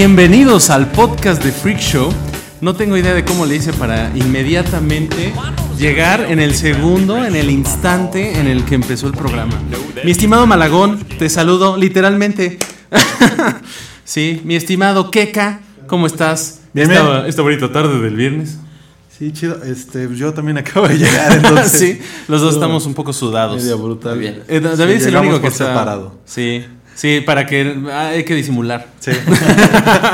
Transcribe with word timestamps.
Bienvenidos 0.00 0.70
al 0.70 0.90
podcast 0.92 1.44
de 1.44 1.52
Freak 1.52 1.78
Show. 1.78 2.10
No 2.62 2.74
tengo 2.74 2.96
idea 2.96 3.12
de 3.12 3.22
cómo 3.22 3.44
le 3.44 3.56
hice 3.56 3.74
para 3.74 4.10
inmediatamente 4.16 5.34
llegar 5.78 6.22
en 6.22 6.40
el 6.40 6.54
segundo, 6.54 7.22
en 7.22 7.36
el 7.36 7.50
instante 7.50 8.40
en 8.40 8.46
el 8.46 8.64
que 8.64 8.76
empezó 8.76 9.08
el 9.08 9.12
programa. 9.12 9.60
Mi 10.02 10.10
estimado 10.10 10.46
Malagón, 10.46 11.04
te 11.18 11.28
saludo 11.28 11.76
literalmente. 11.76 12.58
sí, 14.04 14.40
mi 14.42 14.56
estimado 14.56 15.10
Keka, 15.10 15.60
¿cómo 15.86 16.06
estás? 16.06 16.62
Bien, 16.72 16.90
esta, 16.90 17.28
esta 17.28 17.42
bonita 17.42 17.70
tarde 17.70 18.00
del 18.00 18.16
viernes. 18.16 18.56
Sí, 19.10 19.32
chido. 19.32 19.62
Este, 19.62 20.08
yo 20.16 20.32
también 20.32 20.56
acabo 20.56 20.88
de 20.88 20.96
llegar, 20.96 21.30
entonces. 21.44 21.78
sí, 21.78 22.00
los 22.26 22.40
dos 22.40 22.54
estamos 22.54 22.86
un 22.86 22.94
poco 22.94 23.12
sudados. 23.12 23.62
Medio 23.62 23.76
brutal. 23.76 24.18
bien. 24.18 24.44
Eh, 24.48 24.62
Sí, 24.62 24.78
David 24.78 24.94
es 24.94 25.04
el 25.04 25.16
único 25.16 25.42
que 25.42 25.48
está 25.48 25.66
separado. 25.66 26.14
Sí, 26.24 26.64
sí, 27.00 27.22
para 27.22 27.46
que 27.46 27.76
ah, 27.90 28.08
hay 28.08 28.24
que 28.24 28.34
disimular. 28.34 28.88
Sí. 29.00 29.12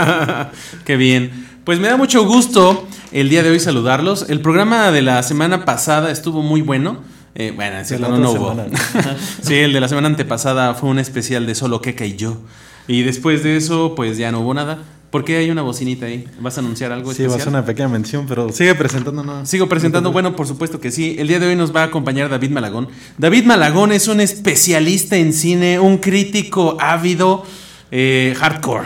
Qué 0.84 0.96
bien. 0.96 1.46
Pues 1.64 1.80
me 1.80 1.88
da 1.88 1.96
mucho 1.96 2.24
gusto 2.24 2.86
el 3.10 3.28
día 3.28 3.42
de 3.42 3.50
hoy 3.50 3.58
saludarlos. 3.58 4.30
El 4.30 4.40
programa 4.40 4.92
de 4.92 5.02
la 5.02 5.20
semana 5.24 5.64
pasada 5.64 6.12
estuvo 6.12 6.42
muy 6.42 6.60
bueno. 6.60 6.98
Eh, 7.34 7.52
bueno, 7.54 7.78
es 7.78 7.88
cierto, 7.88 8.08
no, 8.08 8.18
no 8.18 8.30
hubo. 8.30 8.56
sí, 9.42 9.54
el 9.54 9.72
de 9.72 9.80
la 9.80 9.88
semana 9.88 10.06
antepasada 10.06 10.74
fue 10.74 10.88
un 10.88 11.00
especial 11.00 11.44
de 11.44 11.56
solo 11.56 11.82
Keka 11.82 12.06
y 12.06 12.14
yo. 12.14 12.38
Y 12.86 13.02
después 13.02 13.42
de 13.42 13.56
eso, 13.56 13.94
pues 13.96 14.16
ya 14.16 14.30
no 14.30 14.40
hubo 14.40 14.54
nada. 14.54 14.78
¿Por 15.10 15.24
qué 15.24 15.36
hay 15.38 15.50
una 15.50 15.62
bocinita 15.62 16.06
ahí? 16.06 16.26
¿Vas 16.40 16.56
a 16.56 16.60
anunciar 16.60 16.92
algo 16.92 17.12
Sí, 17.14 17.22
va 17.22 17.28
a 17.28 17.36
especial? 17.36 17.40
ser 17.44 17.48
una 17.60 17.64
pequeña 17.64 17.88
mención, 17.88 18.26
pero 18.28 18.50
sigue 18.52 18.74
presentándonos. 18.74 19.48
Sigo 19.48 19.68
presentando, 19.68 20.12
bueno, 20.12 20.34
por 20.36 20.46
supuesto 20.46 20.80
que 20.80 20.90
sí. 20.90 21.16
El 21.18 21.28
día 21.28 21.38
de 21.38 21.46
hoy 21.46 21.56
nos 21.56 21.74
va 21.74 21.82
a 21.82 21.84
acompañar 21.84 22.28
David 22.28 22.50
Malagón. 22.50 22.88
David 23.16 23.44
Malagón 23.44 23.92
es 23.92 24.08
un 24.08 24.20
especialista 24.20 25.16
en 25.16 25.32
cine, 25.32 25.78
un 25.78 25.98
crítico 25.98 26.76
ávido, 26.80 27.44
eh, 27.90 28.34
hardcore. 28.36 28.84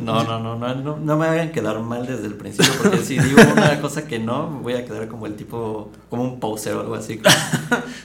No, 0.00 0.24
no, 0.24 0.38
no, 0.38 0.56
no, 0.56 0.96
no, 0.96 1.16
me 1.16 1.26
hagan 1.26 1.52
quedar 1.52 1.78
mal 1.80 2.06
desde 2.06 2.26
el 2.26 2.34
principio, 2.34 2.72
porque 2.82 2.98
si 2.98 3.18
digo 3.18 3.40
una 3.52 3.80
cosa 3.80 4.06
que 4.06 4.18
no, 4.18 4.60
voy 4.62 4.74
a 4.74 4.84
quedar 4.84 5.08
como 5.08 5.26
el 5.26 5.34
tipo, 5.34 5.90
como 6.08 6.22
un 6.24 6.40
poser 6.40 6.74
o 6.74 6.80
algo 6.80 6.94
así. 6.94 7.20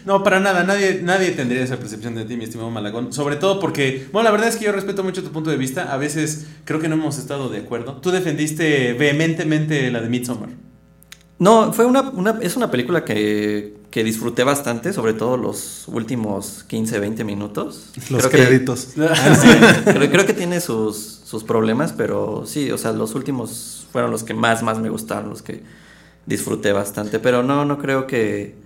No, 0.05 0.23
para 0.23 0.39
nada, 0.39 0.63
nadie, 0.63 1.01
nadie 1.01 1.31
tendría 1.31 1.63
esa 1.63 1.77
percepción 1.77 2.13
de 2.13 2.25
ti, 2.25 2.37
mi 2.37 2.43
estimado 2.43 2.69
Malagón. 2.69 3.11
Sobre 3.11 3.37
todo 3.37 3.59
porque, 3.59 4.07
bueno, 4.11 4.25
la 4.25 4.31
verdad 4.31 4.49
es 4.49 4.55
que 4.55 4.65
yo 4.65 4.71
respeto 4.71 5.03
mucho 5.03 5.23
tu 5.23 5.31
punto 5.31 5.49
de 5.49 5.57
vista. 5.57 5.91
A 5.91 5.97
veces 5.97 6.45
creo 6.63 6.79
que 6.79 6.87
no 6.87 6.93
hemos 6.93 7.17
estado 7.17 7.49
de 7.49 7.57
acuerdo. 7.57 7.93
Tú 8.01 8.11
defendiste 8.11 8.93
vehementemente 8.93 9.89
la 9.89 10.01
de 10.01 10.09
Midsommar. 10.09 10.49
No, 11.39 11.73
fue 11.73 11.85
una, 11.85 12.01
una 12.01 12.37
es 12.41 12.55
una 12.55 12.69
película 12.69 13.03
que, 13.03 13.77
que 13.95 14.03
disfruté 14.03 14.43
bastante, 14.43 14.91
sobre 14.91 15.13
todo 15.13 15.37
los 15.37 15.85
últimos 15.87 16.65
15, 16.67 16.99
20 16.99 17.23
minutos. 17.23 17.91
Los 18.09 18.27
Creo 18.27 18.29
que- 18.29 18.45
créditos. 18.47 18.89
Sí, 18.97 19.47
creo, 19.85 20.11
creo 20.11 20.25
que 20.25 20.33
tiene 20.33 20.59
sus, 20.59 20.97
sus 21.23 21.45
problemas, 21.45 21.93
pero 21.93 22.43
sí, 22.45 22.71
o 22.71 22.77
sea, 22.77 22.91
los 22.91 23.15
últimos 23.15 23.87
fueron 23.93 24.11
los 24.11 24.23
que 24.25 24.33
más, 24.33 24.63
más 24.63 24.79
me 24.79 24.89
gustaron, 24.89 25.29
los 25.29 25.41
que 25.41 25.63
disfruté 26.25 26.73
bastante. 26.73 27.19
Pero 27.19 27.41
no, 27.41 27.63
no 27.63 27.77
creo 27.77 28.05
que. 28.05 28.64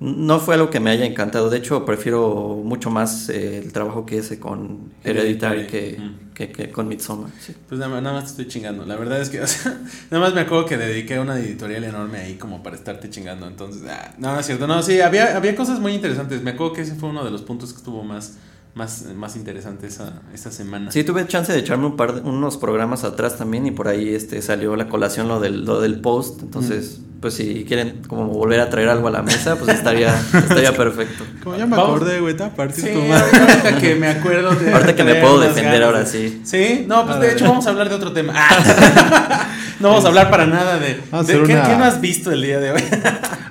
No 0.00 0.40
fue 0.40 0.54
algo 0.54 0.70
que 0.70 0.80
me 0.80 0.90
haya 0.90 1.04
encantado. 1.04 1.50
De 1.50 1.58
hecho, 1.58 1.84
prefiero 1.84 2.60
mucho 2.64 2.88
más 2.90 3.28
eh, 3.28 3.58
el 3.58 3.70
trabajo 3.72 4.06
que 4.06 4.16
hice 4.16 4.40
con 4.40 4.92
Hereditary 5.04 5.66
que, 5.66 5.98
Mm. 6.00 6.32
que, 6.34 6.50
que 6.52 6.70
con 6.70 6.88
Midsommar. 6.88 7.30
sí. 7.38 7.54
Pues 7.68 7.78
nada, 7.78 7.92
más- 7.92 8.02
nada 8.02 8.14
más 8.16 8.24
te 8.24 8.30
estoy 8.30 8.48
chingando. 8.48 8.86
La 8.86 8.96
verdad 8.96 9.20
es 9.20 9.28
que, 9.28 9.40
o 9.42 9.46
sea, 9.46 9.78
nada 10.10 10.24
más 10.24 10.34
me 10.34 10.40
acuerdo 10.40 10.64
que 10.64 10.78
dediqué 10.78 11.18
una 11.18 11.38
editorial 11.38 11.84
enorme 11.84 12.18
ahí 12.18 12.36
como 12.36 12.62
para 12.62 12.76
estarte 12.76 13.10
chingando. 13.10 13.46
Entonces, 13.46 13.82
ah, 13.90 14.14
no, 14.16 14.32
no 14.32 14.40
es 14.40 14.46
cierto. 14.46 14.66
No, 14.66 14.82
sí, 14.82 15.02
había, 15.02 15.36
había 15.36 15.54
cosas 15.54 15.78
muy 15.80 15.92
interesantes. 15.92 16.42
Me 16.42 16.52
acuerdo 16.52 16.72
que 16.72 16.80
ese 16.80 16.94
fue 16.94 17.10
uno 17.10 17.22
de 17.22 17.30
los 17.30 17.42
puntos 17.42 17.72
que 17.72 17.78
estuvo 17.78 18.02
más, 18.02 18.38
más, 18.74 19.04
más 19.16 19.36
interesante 19.36 19.86
esa, 19.88 20.20
esta 20.32 20.50
semana. 20.50 20.90
Sí, 20.92 21.02
tuve 21.04 21.26
chance 21.26 21.52
de 21.52 21.58
echarme 21.58 21.86
un 21.86 21.96
par 21.96 22.14
de- 22.14 22.20
unos 22.22 22.56
programas 22.56 23.04
atrás 23.04 23.36
también 23.36 23.66
y 23.66 23.70
por 23.72 23.88
ahí 23.88 24.14
este 24.14 24.40
salió 24.42 24.76
la 24.76 24.88
colación 24.88 25.28
lo 25.28 25.40
del, 25.40 25.64
lo 25.64 25.80
del 25.80 26.00
post. 26.00 26.42
Entonces, 26.42 27.00
pues 27.20 27.34
si 27.34 27.64
quieren 27.66 28.00
como 28.06 28.26
volver 28.28 28.60
a 28.60 28.70
traer 28.70 28.88
algo 28.88 29.08
a 29.08 29.10
la 29.10 29.22
mesa, 29.22 29.56
pues 29.56 29.76
estaría, 29.76 30.14
estaría 30.32 30.74
perfecto. 30.74 31.24
Como 31.42 31.56
ya 31.56 31.66
me 31.66 31.76
Vamos. 31.76 31.96
acordé, 31.96 32.20
güey, 32.20 32.34
te 32.36 32.46
partir 32.48 32.84
Sí, 32.84 32.90
tu 32.92 33.00
madre. 33.02 33.38
ahorita 33.38 33.78
que 33.78 33.94
me 33.94 34.08
acuerdo 34.08 34.50
de 34.54 34.72
Ahorita 34.72 34.94
que 34.94 35.04
me 35.04 35.14
puedo 35.16 35.40
defender 35.40 35.80
ganas 35.80 35.86
ahora 35.86 36.06
sí. 36.06 36.40
Sí, 36.44 36.84
no, 36.88 37.04
pues 37.06 37.18
de 37.20 37.26
Ahora. 37.26 37.32
hecho 37.32 37.44
vamos 37.46 37.66
a 37.66 37.70
hablar 37.70 37.88
de 37.90 37.94
otro 37.94 38.12
tema. 38.12 38.32
Ah. 38.36 39.48
no 39.80 39.88
vamos 39.88 40.04
a 40.04 40.08
hablar 40.08 40.30
para 40.30 40.46
nada 40.46 40.78
de, 40.78 40.94
de- 40.94 41.00
¿qué, 41.26 41.36
una- 41.54 41.62
qué 41.68 41.76
no 41.76 41.84
has 41.84 42.00
visto 42.00 42.30
el 42.30 42.40
día 42.42 42.58
de 42.60 42.70
hoy? 42.72 42.82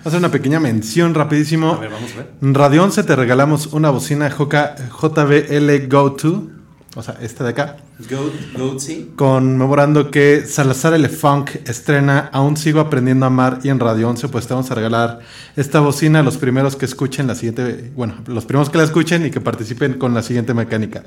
Hacer 0.03 0.19
una 0.19 0.31
pequeña 0.31 0.59
mención 0.59 1.13
rapidísimo. 1.13 1.73
a 1.73 1.77
ver, 1.77 1.89
vamos 1.89 2.11
a 2.13 2.17
ver. 2.17 2.27
Radio 2.41 2.83
11 2.83 3.03
te 3.03 3.15
regalamos 3.15 3.67
una 3.67 3.89
bocina 3.89 4.29
JBL 4.29 5.87
Go 5.87 6.09
2. 6.11 6.58
O 6.99 7.01
sea, 7.01 7.15
esta 7.21 7.45
de 7.45 7.51
acá. 7.51 7.77
Goat, 8.09 8.33
Goat, 8.57 8.79
sí. 8.79 9.11
Conmemorando 9.15 10.11
que 10.11 10.43
Salazar 10.45 10.93
el 10.93 11.07
Funk 11.07 11.51
estrena 11.65 12.29
Aún 12.33 12.57
sigo 12.57 12.81
aprendiendo 12.81 13.25
a 13.25 13.27
amar 13.27 13.59
y 13.63 13.69
en 13.69 13.79
Radio 13.79 14.09
11 14.09 14.27
pues 14.27 14.47
te 14.47 14.53
vamos 14.53 14.69
a 14.69 14.75
regalar 14.75 15.19
esta 15.55 15.79
bocina 15.79 16.19
a 16.19 16.23
los 16.23 16.35
primeros 16.35 16.75
que 16.75 16.83
escuchen 16.83 17.25
la 17.27 17.35
siguiente, 17.35 17.89
bueno, 17.95 18.15
los 18.27 18.43
primeros 18.43 18.69
que 18.69 18.79
la 18.79 18.83
escuchen 18.83 19.25
y 19.25 19.31
que 19.31 19.39
participen 19.39 19.93
con 19.93 20.13
la 20.13 20.21
siguiente 20.21 20.53
mecánica. 20.53 21.03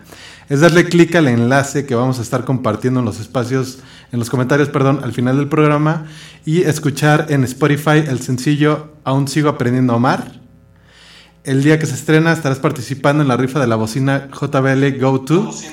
Es 0.48 0.60
darle 0.60 0.86
clic 0.86 1.14
al 1.14 1.28
enlace 1.28 1.84
que 1.84 1.94
vamos 1.94 2.18
a 2.18 2.22
estar 2.22 2.46
compartiendo 2.46 3.00
en 3.00 3.04
los 3.04 3.20
espacios, 3.20 3.80
en 4.12 4.18
los 4.18 4.30
comentarios, 4.30 4.70
perdón, 4.70 5.00
al 5.04 5.12
final 5.12 5.36
del 5.36 5.48
programa 5.48 6.06
y 6.46 6.62
escuchar 6.62 7.26
en 7.28 7.44
Spotify 7.44 8.02
el 8.08 8.20
sencillo 8.20 8.92
Aún 9.04 9.28
sigo 9.28 9.50
aprendiendo 9.50 9.92
a 9.92 9.96
amar. 9.96 10.41
El 11.44 11.64
día 11.64 11.76
que 11.78 11.86
se 11.86 11.94
estrena 11.94 12.32
estarás 12.32 12.60
participando 12.60 13.22
en 13.22 13.28
la 13.28 13.36
rifa 13.36 13.58
de 13.58 13.66
la 13.66 13.74
bocina 13.74 14.28
JBL 14.28 15.00
Go 15.00 15.18
2. 15.18 15.64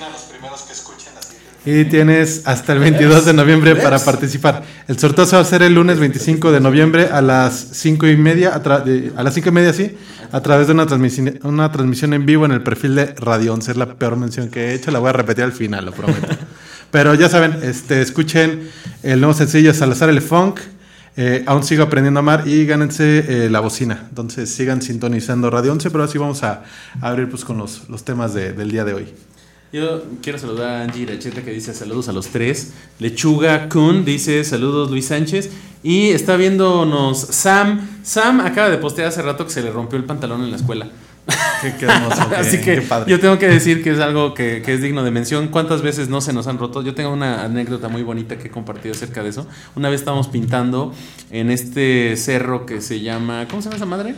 Y 1.66 1.86
tienes 1.86 2.42
hasta 2.46 2.74
el 2.74 2.80
22 2.80 3.26
de 3.26 3.34
noviembre 3.34 3.76
para 3.76 4.00
participar. 4.00 4.64
El 4.88 4.98
sorteo 4.98 5.28
se 5.28 5.36
va 5.36 5.40
a 5.40 5.42
hacer 5.44 5.62
el 5.62 5.76
lunes 5.76 6.00
25 6.00 6.52
de 6.52 6.60
noviembre 6.60 7.10
a 7.12 7.22
las 7.22 7.54
5 7.74 8.08
y 8.08 8.18
media, 8.18 8.56
a, 8.56 9.20
a 9.20 9.24
las 9.24 9.34
5 9.36 9.50
y 9.50 9.52
media, 9.52 9.72
sí, 9.74 9.96
a 10.32 10.42
través 10.42 10.66
de 10.66 10.74
una 10.74 10.88
transmisión, 10.88 11.40
una 11.44 11.72
transmisión 11.72 12.14
en 12.14 12.26
vivo 12.26 12.46
en 12.46 12.52
el 12.54 12.64
perfil 12.64 12.96
de 12.96 13.14
Radio 13.18 13.54
11. 13.54 13.72
Es 13.72 13.78
la 13.78 13.94
peor 13.94 14.16
mención 14.16 14.50
que 14.50 14.70
he 14.70 14.74
hecho, 14.74 14.90
la 14.90 14.98
voy 14.98 15.10
a 15.10 15.14
repetir 15.14 15.44
al 15.44 15.52
final, 15.52 15.86
lo 15.86 15.92
prometo. 15.92 16.28
Pero 16.92 17.14
ya 17.14 17.30
saben, 17.30 17.60
este, 17.62 18.02
escuchen 18.02 18.72
el 19.04 19.20
nuevo 19.20 19.36
sencillo 19.36 19.72
Salazar 19.76 20.10
el 20.10 20.22
Funk. 20.22 20.60
Eh, 21.22 21.44
aún 21.48 21.64
sigo 21.64 21.84
aprendiendo 21.84 22.20
a 22.20 22.22
amar 22.24 22.48
y 22.48 22.66
gánense 22.66 23.26
eh, 23.28 23.50
la 23.50 23.60
bocina. 23.60 24.06
Entonces 24.08 24.50
sigan 24.50 24.82
sintonizando 24.82 25.50
Radio 25.50 25.74
11, 25.74 25.92
pero 25.92 26.06
así 26.06 26.18
vamos 26.18 26.44
a, 26.44 26.64
abrir 27.02 27.30
pues 27.30 27.44
con 27.44 27.58
los, 27.58 27.90
los 27.90 28.06
temas 28.06 28.34
de- 28.34 28.54
del 28.54 28.72
día 28.72 28.86
de 28.86 28.94
hoy. 28.94 29.08
Yo 29.74 30.02
quiero 30.24 30.40
saludar 30.40 30.70
a 30.70 30.84
Angie 30.84 31.02
Iracheta 31.04 31.42
que 31.44 31.52
dice 31.52 31.74
saludos 31.74 32.08
a 32.08 32.14
los 32.14 32.28
tres. 32.30 32.72
Lechuga 33.00 33.68
Kun 33.68 34.06
dice 34.06 34.46
saludos 34.46 34.90
Luis 34.90 35.08
Sánchez. 35.08 35.50
Y 35.84 36.10
está 36.12 36.38
viéndonos 36.38 37.20
Sam. 37.20 37.82
Sam 38.02 38.40
acaba 38.40 38.70
de 38.70 38.78
postear 38.78 39.10
hace 39.10 39.22
rato 39.22 39.46
que 39.46 39.52
se 39.52 39.62
le 39.62 39.72
rompió 39.72 39.98
el 40.00 40.06
pantalón 40.06 40.42
en 40.44 40.52
la 40.52 40.58
escuela. 40.58 40.88
Qué, 41.62 41.74
qué 41.80 41.86
hermoso. 41.86 42.30
qué- 42.30 42.36
Así 42.36 42.58
que 42.58 42.76
qué 42.76 42.82
padre. 42.82 43.10
yo 43.12 43.20
tengo 43.20 43.38
que 43.38 43.48
decir 43.48 43.84
que 43.84 43.92
es 43.92 44.00
algo 44.00 44.34
que, 44.34 44.62
que 44.64 44.74
es 44.74 44.82
digno 44.82 45.04
de 45.04 45.12
mención. 45.12 45.48
¿Cuántas 45.50 45.82
veces 45.82 46.10
no 46.10 46.22
se 46.22 46.32
nos 46.34 46.48
han 46.48 46.58
roto? 46.58 46.82
Yo 46.82 46.96
tengo 46.96 47.12
una 47.12 47.44
anécdota 47.44 47.88
muy 47.90 48.04
bonita 48.04 48.38
que 48.38 48.48
he 48.48 48.52
compartido 48.52 48.94
acerca 48.96 49.24
de 49.24 49.30
eso. 49.30 49.48
Una 49.76 49.90
vez 49.90 50.00
estábamos 50.02 50.28
pintando 50.30 50.94
en 51.32 51.52
este 51.52 52.16
cerro 52.18 52.66
que 52.66 52.82
se 52.82 53.02
llama... 53.02 53.46
¿Cómo 53.50 53.62
se 53.62 53.66
llama 53.68 53.76
esa 53.78 53.86
madre? 53.86 54.16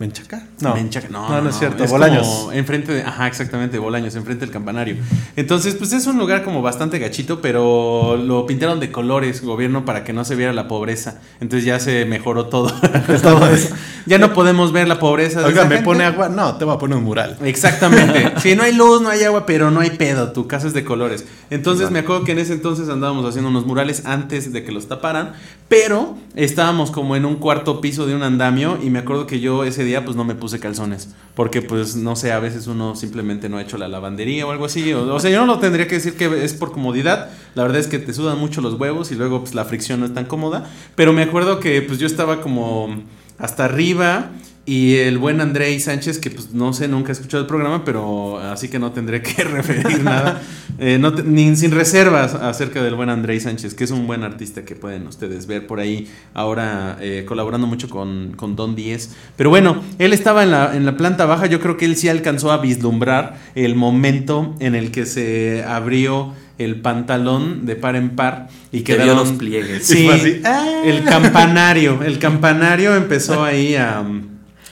¿Menchaca? 0.00 0.42
No. 0.60 0.74
Menchaca, 0.74 1.08
no, 1.10 1.28
no, 1.28 1.42
no 1.42 1.50
es 1.50 1.58
cierto. 1.58 1.76
como 1.76 1.90
Bolaños. 1.90 2.48
enfrente 2.54 2.90
de, 2.90 3.02
ajá, 3.02 3.26
exactamente, 3.26 3.78
Bolaños, 3.78 4.14
enfrente 4.16 4.46
del 4.46 4.50
campanario. 4.52 4.96
Entonces, 5.36 5.74
pues 5.74 5.92
es 5.92 6.06
un 6.06 6.16
lugar 6.16 6.42
como 6.42 6.62
bastante 6.62 6.98
gachito, 6.98 7.42
pero 7.42 8.16
lo 8.16 8.46
pintaron 8.46 8.80
de 8.80 8.90
colores, 8.90 9.42
gobierno, 9.42 9.84
para 9.84 10.02
que 10.02 10.14
no 10.14 10.24
se 10.24 10.36
viera 10.36 10.54
la 10.54 10.68
pobreza. 10.68 11.20
Entonces 11.42 11.66
ya 11.66 11.78
se 11.78 12.06
mejoró 12.06 12.46
todo. 12.46 12.70
Todo 13.22 13.46
eso. 13.50 13.74
ya 14.06 14.16
no 14.16 14.32
podemos 14.32 14.72
ver 14.72 14.88
la 14.88 14.98
pobreza. 14.98 15.40
de 15.40 15.46
Oiga, 15.46 15.64
¿me 15.64 15.74
gente. 15.76 15.84
pone 15.84 16.04
agua? 16.04 16.30
No, 16.30 16.56
te 16.56 16.64
voy 16.64 16.74
a 16.74 16.78
poner 16.78 16.96
un 16.96 17.04
mural. 17.04 17.36
Exactamente. 17.44 18.32
Si 18.40 18.56
no 18.56 18.62
hay 18.62 18.72
luz, 18.72 19.02
no 19.02 19.10
hay 19.10 19.22
agua, 19.24 19.44
pero 19.44 19.70
no 19.70 19.80
hay 19.80 19.90
pedo. 19.90 20.32
Tu 20.32 20.46
casa 20.46 20.66
es 20.66 20.72
de 20.72 20.82
colores. 20.82 21.26
Entonces 21.50 21.90
me 21.90 21.98
acuerdo 21.98 22.24
que 22.24 22.32
en 22.32 22.38
ese 22.38 22.54
entonces 22.54 22.88
andábamos 22.88 23.26
haciendo 23.26 23.50
unos 23.50 23.66
murales 23.66 24.06
antes 24.06 24.50
de 24.50 24.64
que 24.64 24.72
los 24.72 24.88
taparan, 24.88 25.34
pero 25.70 26.16
estábamos 26.34 26.90
como 26.90 27.14
en 27.14 27.24
un 27.24 27.36
cuarto 27.36 27.80
piso 27.80 28.04
de 28.04 28.16
un 28.16 28.24
andamio 28.24 28.76
y 28.82 28.90
me 28.90 28.98
acuerdo 28.98 29.28
que 29.28 29.38
yo 29.38 29.62
ese 29.62 29.84
día 29.84 30.04
pues 30.04 30.16
no 30.16 30.24
me 30.24 30.34
puse 30.34 30.58
calzones, 30.58 31.10
porque 31.36 31.62
pues 31.62 31.94
no 31.94 32.16
sé, 32.16 32.32
a 32.32 32.40
veces 32.40 32.66
uno 32.66 32.96
simplemente 32.96 33.48
no 33.48 33.56
ha 33.56 33.62
hecho 33.62 33.78
la 33.78 33.86
lavandería 33.86 34.44
o 34.44 34.50
algo 34.50 34.64
así. 34.64 34.92
O, 34.92 35.20
sea, 35.20 35.30
yo 35.30 35.38
no 35.38 35.46
lo 35.46 35.60
tendría 35.60 35.86
que 35.86 35.94
decir 35.94 36.16
que 36.16 36.44
es 36.44 36.54
por 36.54 36.72
comodidad. 36.72 37.30
La 37.54 37.62
verdad 37.62 37.78
es 37.78 37.86
que 37.86 38.00
te 38.00 38.12
sudan 38.12 38.36
mucho 38.36 38.60
los 38.60 38.74
huevos 38.74 39.12
y 39.12 39.14
luego 39.14 39.42
pues 39.42 39.54
la 39.54 39.64
fricción 39.64 40.00
no 40.00 40.06
es 40.06 40.12
tan 40.12 40.24
cómoda, 40.24 40.68
pero 40.96 41.12
me 41.12 41.22
acuerdo 41.22 41.60
que 41.60 41.80
pues 41.82 42.00
yo 42.00 42.08
estaba 42.08 42.40
como 42.40 43.04
hasta 43.38 43.66
arriba 43.66 44.32
y 44.66 44.96
el 44.96 45.18
buen 45.18 45.40
Andrei 45.40 45.80
Sánchez, 45.80 46.18
que 46.18 46.30
pues 46.30 46.52
no 46.52 46.72
sé, 46.72 46.86
nunca 46.86 47.08
he 47.10 47.12
escuchado 47.12 47.42
el 47.42 47.48
programa, 47.48 47.84
pero 47.84 48.38
así 48.38 48.68
que 48.68 48.78
no 48.78 48.92
tendré 48.92 49.20
que 49.22 49.42
referir 49.44 50.02
nada, 50.04 50.40
eh, 50.78 50.98
no 51.00 51.12
te- 51.14 51.22
ni 51.24 51.56
sin 51.56 51.72
reservas 51.72 52.34
acerca 52.34 52.82
del 52.82 52.94
buen 52.94 53.08
Andrei 53.08 53.40
Sánchez, 53.40 53.74
que 53.74 53.84
es 53.84 53.90
un 53.90 54.06
buen 54.06 54.22
artista 54.22 54.64
que 54.64 54.76
pueden 54.76 55.06
ustedes 55.06 55.46
ver 55.46 55.66
por 55.66 55.80
ahí 55.80 56.08
ahora 56.34 56.98
eh, 57.00 57.24
colaborando 57.26 57.66
mucho 57.66 57.88
con, 57.88 58.34
con 58.36 58.54
Don 58.54 58.76
10. 58.76 59.10
Pero 59.36 59.50
bueno, 59.50 59.82
él 59.98 60.12
estaba 60.12 60.42
en 60.44 60.50
la, 60.52 60.76
en 60.76 60.84
la 60.86 60.96
planta 60.96 61.26
baja, 61.26 61.46
yo 61.46 61.58
creo 61.60 61.76
que 61.76 61.86
él 61.86 61.96
sí 61.96 62.08
alcanzó 62.08 62.52
a 62.52 62.58
vislumbrar 62.58 63.38
el 63.54 63.74
momento 63.74 64.54
en 64.60 64.74
el 64.74 64.90
que 64.92 65.06
se 65.06 65.64
abrió 65.66 66.34
el 66.58 66.82
pantalón 66.82 67.64
de 67.64 67.74
par 67.74 67.96
en 67.96 68.10
par 68.10 68.48
y 68.70 68.82
Que 68.82 68.92
quedaron 68.96 69.16
los 69.16 69.30
pliegues. 69.32 69.86
Sí, 69.86 70.06
así, 70.12 70.42
¡ah! 70.44 70.82
el 70.84 71.02
campanario, 71.04 72.02
el 72.04 72.18
campanario 72.18 72.94
empezó 72.94 73.42
ahí 73.42 73.74
a... 73.74 74.04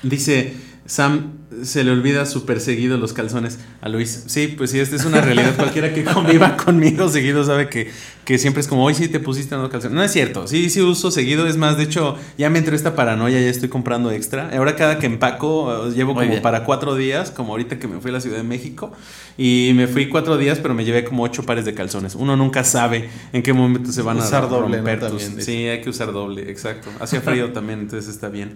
Dice, 0.03 0.55
Sam 0.87 1.33
se 1.62 1.83
le 1.83 1.91
olvida 1.91 2.25
súper 2.27 2.61
seguido 2.61 2.99
los 2.99 3.12
calzones 3.12 3.59
a 3.81 3.89
Luis. 3.89 4.25
Sí, 4.27 4.49
pues 4.56 4.71
sí, 4.71 4.79
esta 4.81 4.97
es 4.97 5.05
una 5.05 5.21
realidad. 5.21 5.55
Cualquiera 5.56 5.93
que 5.93 6.05
conviva 6.05 6.56
conmigo 6.56 7.09
seguido 7.09 7.43
sabe 7.45 7.69
que, 7.69 7.91
que 8.25 8.39
siempre 8.39 8.61
es 8.61 8.69
como, 8.69 8.85
hoy 8.85 8.95
sí 8.95 9.09
te 9.09 9.19
pusiste 9.19 9.55
unos 9.56 9.71
calzones. 9.71 9.95
No 9.97 10.03
es 10.05 10.12
cierto, 10.12 10.47
sí, 10.47 10.71
sí 10.71 10.81
uso 10.83 11.11
seguido. 11.11 11.47
Es 11.47 11.56
más, 11.56 11.77
de 11.79 11.85
hecho, 11.85 12.17
ya 12.37 12.49
me 12.49 12.59
entró 12.59 12.77
esta 12.77 12.95
paranoia, 12.95 13.41
ya 13.41 13.49
estoy 13.49 13.69
comprando 13.69 14.11
extra. 14.12 14.50
Ahora 14.56 14.77
cada 14.77 14.99
que 14.99 15.06
empaco, 15.06 15.89
eh, 15.89 15.93
llevo 15.95 16.15
Muy 16.15 16.23
como 16.25 16.31
bien. 16.33 16.43
para 16.43 16.65
cuatro 16.65 16.94
días, 16.94 17.31
como 17.31 17.53
ahorita 17.53 17.79
que 17.79 17.89
me 17.89 18.01
fui 18.01 18.11
a 18.11 18.15
la 18.15 18.21
Ciudad 18.21 18.37
de 18.37 18.44
México. 18.44 18.93
Y 19.37 19.73
me 19.75 19.87
fui 19.89 20.09
cuatro 20.09 20.37
días, 20.39 20.59
pero 20.61 20.75
me 20.75 20.85
llevé 20.85 21.05
como 21.05 21.23
ocho 21.23 21.43
pares 21.44 21.65
de 21.65 21.75
calzones. 21.75 22.15
Uno 22.15 22.37
nunca 22.37 22.62
sabe 22.65 23.09
en 23.33 23.43
qué 23.43 23.53
momento 23.53 23.91
se 23.93 24.03
van 24.03 24.19
Usar 24.19 24.44
a 24.44 24.47
doble, 24.47 24.69
¿no? 24.69 24.77
romper 24.77 25.01
tus- 25.01 25.09
También, 25.11 25.37
dice. 25.37 25.43
Sí, 25.53 25.67
hay 25.67 25.81
que 25.81 25.91
usar 25.91 26.12
doble, 26.12 26.51
exacto. 26.51 26.91
Hacía 27.01 27.21
frío 27.21 27.53
también, 27.53 27.81
entonces 27.81 28.09
está 28.12 28.29
bien. 28.29 28.55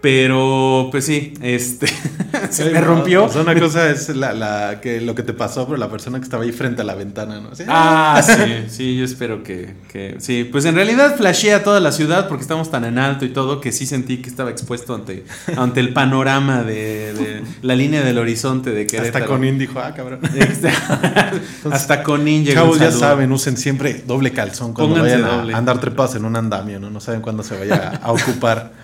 Pero, 0.00 0.88
pues 0.90 1.04
sí, 1.04 1.34
este. 1.42 1.86
se 2.50 2.64
Sí, 2.64 2.70
me 2.72 2.80
no, 2.80 2.86
rompió. 2.86 3.24
o 3.26 3.28
sea, 3.28 3.42
una 3.42 3.54
cosa 3.58 3.90
es 3.90 4.08
la, 4.16 4.32
la- 4.32 4.80
que 4.80 5.00
lo 5.02 5.14
que 5.14 5.22
te 5.22 5.34
pasó, 5.34 5.66
pero 5.66 5.76
la 5.76 5.90
persona 5.90 6.18
que 6.18 6.24
estaba 6.24 6.42
ahí 6.44 6.52
frente 6.52 6.80
a 6.80 6.84
la 6.84 6.94
ventana, 6.94 7.38
¿no? 7.38 7.50
Así, 7.50 7.64
Ah, 7.68 8.22
sí, 8.24 8.64
sí, 8.68 8.96
yo 8.96 9.04
espero 9.04 9.42
que, 9.42 9.74
que- 9.92 10.16
Sí, 10.18 10.44
pues 10.50 10.64
en 10.64 10.74
realidad 10.74 11.16
flasheé 11.16 11.52
a 11.52 11.62
toda 11.62 11.80
la 11.80 11.92
ciudad 11.92 12.28
porque 12.28 12.40
estamos 12.42 12.70
tan 12.70 12.84
en 12.86 12.98
alto 12.98 13.26
y 13.26 13.28
todo 13.28 13.60
que 13.60 13.72
sí 13.72 13.84
sentí 13.84 14.18
que 14.22 14.30
estaba 14.30 14.50
expuesto 14.50 14.94
ante, 14.94 15.24
ante 15.56 15.80
el 15.80 15.92
panorama 15.92 16.62
de, 16.62 17.12
de 17.12 17.42
la 17.60 17.74
línea 17.76 18.00
del 18.02 18.16
horizonte 18.18 18.70
de 18.70 18.86
Querétaro. 18.86 19.24
Hasta 19.24 19.26
con 19.26 19.58
dijo, 19.58 19.80
ah, 19.80 19.92
cabrón. 19.94 20.20
Hasta 21.70 22.02
con 22.02 22.24
Ninja. 22.24 22.54
Chavos, 22.54 22.78
ya 22.78 22.90
saben, 22.90 23.32
usen 23.32 23.56
siempre 23.56 24.02
doble 24.06 24.32
calzón 24.32 24.72
cuando 24.72 24.94
Pónganse 24.96 25.16
vayan 25.20 25.30
a 25.30 25.36
doble. 25.38 25.54
andar 25.54 25.78
trepados 25.80 26.14
en 26.16 26.24
un 26.24 26.36
andamio, 26.36 26.80
¿no? 26.80 26.90
No 26.90 27.00
saben 27.00 27.20
cuándo 27.20 27.42
se 27.42 27.58
vaya 27.58 28.00
a 28.02 28.12
ocupar. 28.12 28.79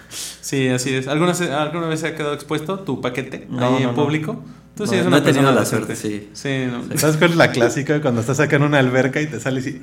Sí, 0.46 0.68
así 0.68 0.94
es. 0.94 1.08
¿Alguna, 1.08 1.34
se- 1.34 1.52
¿Alguna 1.52 1.88
vez 1.88 1.98
se 2.00 2.06
ha 2.06 2.14
quedado 2.14 2.32
expuesto 2.34 2.78
tu 2.78 3.00
paquete 3.00 3.48
No, 3.50 3.66
ahí 3.66 3.72
no, 3.72 3.78
en 3.78 3.84
no. 3.86 3.94
público? 3.96 4.44
Tú 4.76 4.84
No, 4.84 4.86
sí 4.88 4.94
eres 4.94 5.06
no 5.06 5.08
una 5.08 5.18
he 5.18 5.20
tenido 5.22 5.42
persona 5.42 5.52
la 5.52 5.60
decente. 5.62 5.96
suerte, 5.96 5.96
sí. 5.96 6.28
Sí, 6.34 6.70
no. 6.92 6.98
¿Sabes 6.98 7.16
cuál 7.16 7.30
es 7.32 7.36
la 7.36 7.50
clásica? 7.50 8.00
Cuando 8.00 8.20
estás 8.20 8.38
acá 8.38 8.54
en 8.56 8.62
una 8.62 8.78
alberca 8.78 9.20
y 9.20 9.26
te 9.26 9.40
sales 9.40 9.66
y... 9.66 9.80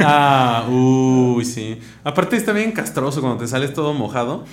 Ah, 0.00 0.66
uy, 0.68 1.44
sí. 1.44 1.78
Aparte 2.02 2.36
está 2.36 2.52
bien 2.52 2.72
castroso 2.72 3.20
cuando 3.20 3.38
te 3.38 3.46
sales 3.46 3.72
todo 3.74 3.94
mojado. 3.94 4.44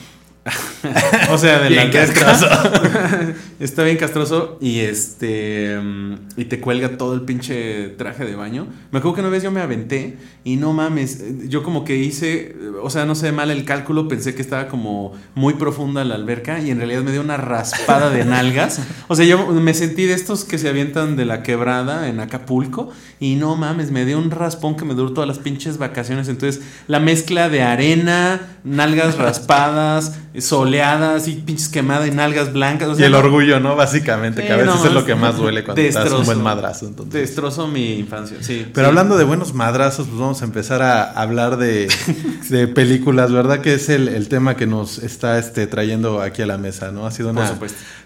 o 1.32 1.38
sea, 1.38 1.60
de 1.60 1.70
la 1.70 1.86
Bien 1.86 1.98
alberca. 1.98 3.34
está 3.60 3.84
bien 3.84 3.98
castroso 3.98 4.58
y 4.62 4.80
este 4.80 5.78
mm, 5.80 6.14
y 6.38 6.46
te 6.46 6.60
cuelga 6.60 6.98
todo 6.98 7.14
el 7.14 7.22
pinche 7.22 7.90
traje 7.98 8.26
de 8.26 8.36
baño. 8.36 8.68
Me 8.92 9.00
acuerdo 9.00 9.16
que 9.16 9.22
una 9.22 9.30
vez 9.30 9.44
yo 9.44 9.52
me 9.52 9.62
aventé 9.62 10.18
y 10.44 10.56
no 10.56 10.74
mames, 10.74 11.20
eh, 11.22 11.36
yo 11.48 11.64
como 11.64 11.84
que 11.84 11.98
hice, 11.98 12.56
eh, 12.60 12.72
o 12.82 12.90
sea, 12.90 13.06
no 13.06 13.16
sé 13.16 13.32
mal 13.32 13.52
el 13.52 13.66
cálculo, 13.66 14.08
pensé 14.08 14.36
que 14.36 14.42
estaba 14.42 14.68
como 14.68 15.14
muy 15.36 15.56
profunda 15.56 16.04
la 16.04 16.16
alberca 16.16 16.60
y 16.62 16.72
en 16.72 16.78
realidad 16.78 17.02
me 17.02 17.12
dio 17.12 17.22
una 17.22 17.38
raspada 17.38 18.10
de 18.10 18.26
nalgas. 18.26 18.82
O 19.08 19.16
sea, 19.16 19.26
yo 19.26 19.48
me 19.48 19.74
sentí 19.74 20.06
de 20.06 20.14
estos 20.14 20.46
que 20.46 20.58
se 20.58 20.70
avientan 20.70 21.16
de 21.16 21.26
la 21.26 21.44
quebrada 21.44 22.08
en 22.08 22.20
Acapulco 22.20 22.90
y 23.20 23.36
no 23.36 23.56
mames, 23.56 23.92
me 23.92 24.06
dio 24.06 24.18
un 24.18 24.32
raspón 24.32 24.76
que 24.76 24.86
me 24.86 24.94
duró 24.94 25.14
todas 25.14 25.28
las 25.28 25.40
pinches 25.40 25.78
vacaciones. 25.78 26.30
Entonces, 26.30 26.64
la 26.88 27.00
mezcla 27.00 27.50
de 27.50 27.62
arena, 27.62 28.60
nalgas 28.64 29.18
raspadas, 29.18 30.20
soleadas 30.42 31.28
y 31.28 31.34
pinches 31.36 31.70
quemadas 31.70 32.08
y 32.08 32.12
nalgas 32.12 32.52
blancas. 32.54 32.90
o 32.90 33.00
Y 33.00 33.04
el 33.04 33.16
orgullo, 33.16 33.60
¿no? 33.60 33.76
Básicamente, 33.76 34.44
que 34.46 34.52
a 34.52 34.58
veces 34.58 34.76
no, 34.76 34.86
es 34.86 34.94
lo 34.94 35.06
que 35.06 35.16
más 35.16 35.38
duele 35.38 35.64
cuando 35.64 35.82
te 35.82 35.88
das 35.88 35.96
un 35.98 36.02
destrozo. 36.04 36.26
buen 36.26 36.42
madrazo. 36.44 36.88
Entonces. 36.88 37.14
Destrozó 37.14 37.68
mi 37.68 37.94
infancia, 38.00 38.38
sí. 38.42 38.66
Pero 38.74 38.88
sí. 38.88 38.90
hablando 38.90 39.18
de 39.18 39.24
buenos 39.24 39.54
madrazos, 39.54 40.08
pues 40.08 40.20
vamos 40.20 40.42
a 40.42 40.46
empezar 40.46 40.82
a 40.82 41.04
hablar 41.12 41.58
de, 41.58 41.88
de 42.50 42.68
películas, 42.68 43.32
¿verdad? 43.32 43.62
Que 43.62 43.74
es 43.76 43.90
el, 43.90 44.08
el 44.08 44.28
tema 44.30 44.56
que 44.56 44.68
nos 44.68 45.00
está 45.00 45.38
este, 45.40 45.68
trayendo 45.68 46.22
aquí 46.22 46.42
a 46.42 46.46
la 46.48 46.58
mesa, 46.58 46.92
¿no? 46.92 47.06
Ha 47.06 47.12
sido 47.12 47.30
una 47.30 47.52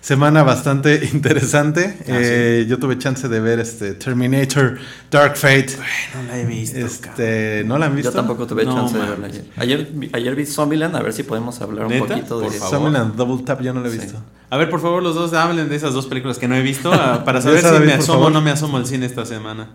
semana 0.01 0.43
bastante 0.43 1.09
interesante. 1.13 1.97
Ah, 2.01 2.03
Eh, 2.07 2.65
Yo 2.67 2.77
tuve 2.79 2.97
chance 2.97 3.27
de 3.27 3.39
ver 3.39 3.59
este 3.59 3.93
Terminator 3.93 4.77
Dark 5.11 5.35
Fate. 5.37 5.67
No 6.15 6.23
la 6.27 6.39
he 6.39 6.45
visto. 6.45 6.77
Este, 6.77 7.63
¿No 7.65 7.77
la 7.77 7.85
han 7.87 7.95
visto? 7.95 8.11
Yo 8.11 8.15
tampoco 8.15 8.45
tuve 8.47 8.65
No, 8.65 8.75
chance 8.75 8.97
de 8.97 9.05
verla 9.05 9.27
ayer. 9.27 9.45
Ayer, 9.57 9.87
vi- 9.93 10.09
ayer 10.13 10.35
vi 10.35 10.45
Zombieland, 10.45 10.95
a 10.95 11.01
ver 11.01 11.13
si 11.13 11.23
podemos 11.23 11.59
hablar 11.61 11.85
un 11.85 11.91
¿Neta? 11.93 12.12
De 12.15 12.23
Por 12.23 13.15
Double 13.15 13.43
Tap, 13.45 13.61
yo 13.61 13.73
no 13.73 13.81
la 13.81 13.87
he 13.87 13.91
Sí. 13.91 13.99
visto. 13.99 14.19
A 14.49 14.57
ver, 14.57 14.69
por 14.69 14.81
favor, 14.81 15.01
los 15.01 15.15
dos 15.15 15.33
hablen 15.33 15.67
de 15.69 15.75
esas 15.75 15.93
dos 15.93 16.05
películas 16.05 16.37
que 16.37 16.47
no 16.47 16.55
he 16.55 16.61
visto 16.61 16.91
ah, 16.93 17.21
para 17.25 17.41
saber 17.41 17.59
si 17.59 17.65
David, 17.65 17.85
me 17.87 17.93
asomo 17.93 18.25
o 18.25 18.29
no 18.29 18.41
me 18.41 18.51
asomo 18.51 18.77
al 18.77 18.85
cine 18.85 19.05
esta 19.07 19.25
semana. 19.25 19.69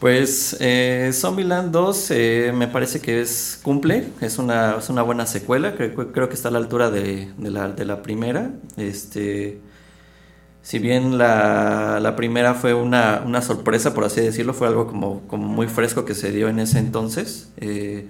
Pues 0.00 0.56
eh, 0.60 1.10
Zombieland 1.12 1.70
2 1.72 2.10
eh, 2.10 2.52
me 2.54 2.68
parece 2.68 3.00
que 3.00 3.20
es 3.20 3.60
cumple, 3.62 4.08
es 4.20 4.38
una, 4.38 4.76
es 4.78 4.88
una 4.88 5.02
buena 5.02 5.26
secuela, 5.26 5.74
creo, 5.74 6.10
creo 6.10 6.28
que 6.28 6.34
está 6.34 6.48
a 6.48 6.52
la 6.52 6.58
altura 6.58 6.90
de, 6.90 7.30
de 7.36 7.50
la, 7.50 7.68
de 7.68 7.84
la 7.84 8.00
primera. 8.02 8.50
Este, 8.78 9.60
si 10.62 10.78
bien 10.78 11.18
la, 11.18 11.98
la 12.00 12.16
primera 12.16 12.54
fue 12.54 12.72
una, 12.72 13.22
una 13.26 13.42
sorpresa, 13.42 13.92
por 13.94 14.04
así 14.04 14.20
decirlo, 14.22 14.54
fue 14.54 14.68
algo 14.68 14.86
como, 14.86 15.20
como 15.28 15.46
muy 15.48 15.66
fresco 15.68 16.04
que 16.06 16.14
se 16.14 16.30
dio 16.32 16.48
en 16.48 16.58
ese 16.58 16.78
entonces. 16.78 17.50
eh, 17.58 18.08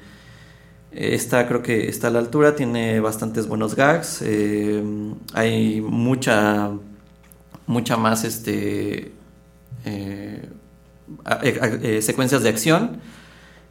esta 0.95 1.47
creo 1.49 1.63
que 1.63 1.89
está 1.89 2.09
a 2.09 2.11
la 2.11 2.19
altura, 2.19 2.55
tiene 2.57 3.01
bastantes 3.01 3.47
buenos 3.47 3.75
gags, 3.77 4.21
eh, 4.23 4.83
hay 5.35 5.81
mucha, 5.81 6.71
mucha 7.67 7.97
más 7.97 8.25
este, 8.25 9.13
eh, 9.85 10.49
a- 11.25 11.35
a- 11.35 11.41
eh, 11.41 12.03
secuencias 12.03 12.43
de 12.43 12.49
acción. 12.49 13.01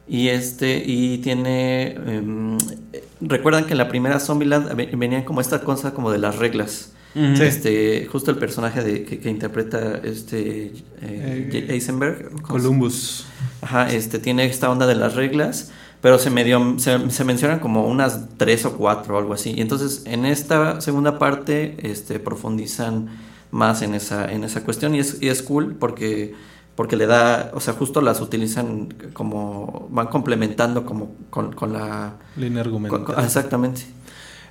Y 0.08 0.28
este 0.28 0.82
y 0.84 1.18
tiene 1.18 1.92
em, 1.92 2.58
eh, 2.92 3.04
recuerdan 3.20 3.64
que 3.66 3.72
en 3.72 3.78
la 3.78 3.88
primera 3.88 4.18
Zombieland 4.18 4.74
ve- 4.74 4.90
venían 4.96 5.22
como 5.22 5.40
esta 5.40 5.60
cosa 5.60 5.94
como 5.94 6.10
de 6.10 6.18
las 6.18 6.36
reglas. 6.36 6.92
Este 7.14 8.06
justo 8.10 8.30
el 8.30 8.38
personaje 8.38 8.82
de, 8.82 9.04
que, 9.04 9.20
que 9.20 9.28
interpreta 9.30 10.00
este 10.02 10.72
eh, 11.02 11.66
Eisenberg 11.68 12.30
¿cómo 12.30 12.38
se- 12.38 12.42
Columbus. 12.44 13.26
Ajá, 13.60 13.90
este 13.90 14.18
tiene 14.18 14.44
esta 14.46 14.70
onda 14.70 14.86
de 14.86 14.94
las 14.96 15.14
reglas, 15.14 15.70
pero 16.02 16.18
se 16.18 16.28
medio, 16.28 16.78
se, 16.78 17.10
se 17.10 17.24
mencionan 17.24 17.60
como 17.60 17.86
unas 17.86 18.28
tres 18.36 18.66
o 18.66 18.74
cuatro 18.76 19.14
o 19.14 19.18
algo 19.18 19.32
así. 19.32 19.54
Y 19.56 19.60
entonces 19.62 20.02
en 20.04 20.26
esta 20.26 20.80
segunda 20.82 21.18
parte 21.18 21.76
este, 21.90 22.18
profundizan 22.18 23.08
más 23.52 23.80
en 23.82 23.94
esa, 23.94 24.30
en 24.30 24.44
esa 24.44 24.64
cuestión 24.64 24.94
y 24.94 24.98
es, 24.98 25.22
y 25.22 25.28
es 25.28 25.42
cool 25.42 25.76
porque, 25.78 26.34
porque 26.74 26.96
le 26.96 27.06
da, 27.06 27.52
o 27.54 27.60
sea, 27.60 27.74
justo 27.74 28.00
las 28.00 28.20
utilizan 28.20 28.88
como, 29.12 29.88
van 29.90 30.08
complementando 30.08 30.84
como 30.84 31.12
con, 31.30 31.52
con 31.52 31.72
la... 31.72 32.14
Línea 32.36 32.62
con- 32.64 32.72
argumental. 32.72 33.04
con- 33.04 33.24
exactamente. 33.24 33.82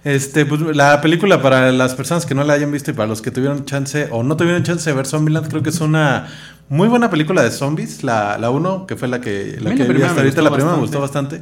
Este, 0.03 0.45
pues 0.45 0.61
la 0.75 0.99
película 0.99 1.41
para 1.41 1.71
las 1.71 1.93
personas 1.93 2.25
que 2.25 2.33
no 2.33 2.43
la 2.43 2.53
hayan 2.53 2.71
visto 2.71 2.89
y 2.89 2.93
para 2.93 3.07
los 3.07 3.21
que 3.21 3.29
tuvieron 3.29 3.65
chance 3.65 4.07
o 4.11 4.23
no 4.23 4.35
tuvieron 4.35 4.63
chance 4.63 4.89
de 4.89 4.95
ver 4.95 5.05
Zombieland, 5.05 5.47
creo 5.47 5.61
que 5.61 5.69
es 5.69 5.79
una 5.79 6.27
muy 6.69 6.87
buena 6.87 7.09
película 7.09 7.43
de 7.43 7.51
zombies. 7.51 8.03
La, 8.03 8.37
la 8.37 8.49
uno, 8.49 8.87
que 8.87 8.95
fue 8.95 9.07
la 9.07 9.21
que, 9.21 9.57
la 9.61 9.75
que 9.75 9.83
la 9.83 9.93
vi 9.93 10.01
hasta 10.01 10.21
ahorita, 10.21 10.41
la 10.41 10.51
primera 10.51 10.73
me 10.73 10.79
gustó 10.79 11.01
bastante. 11.01 11.41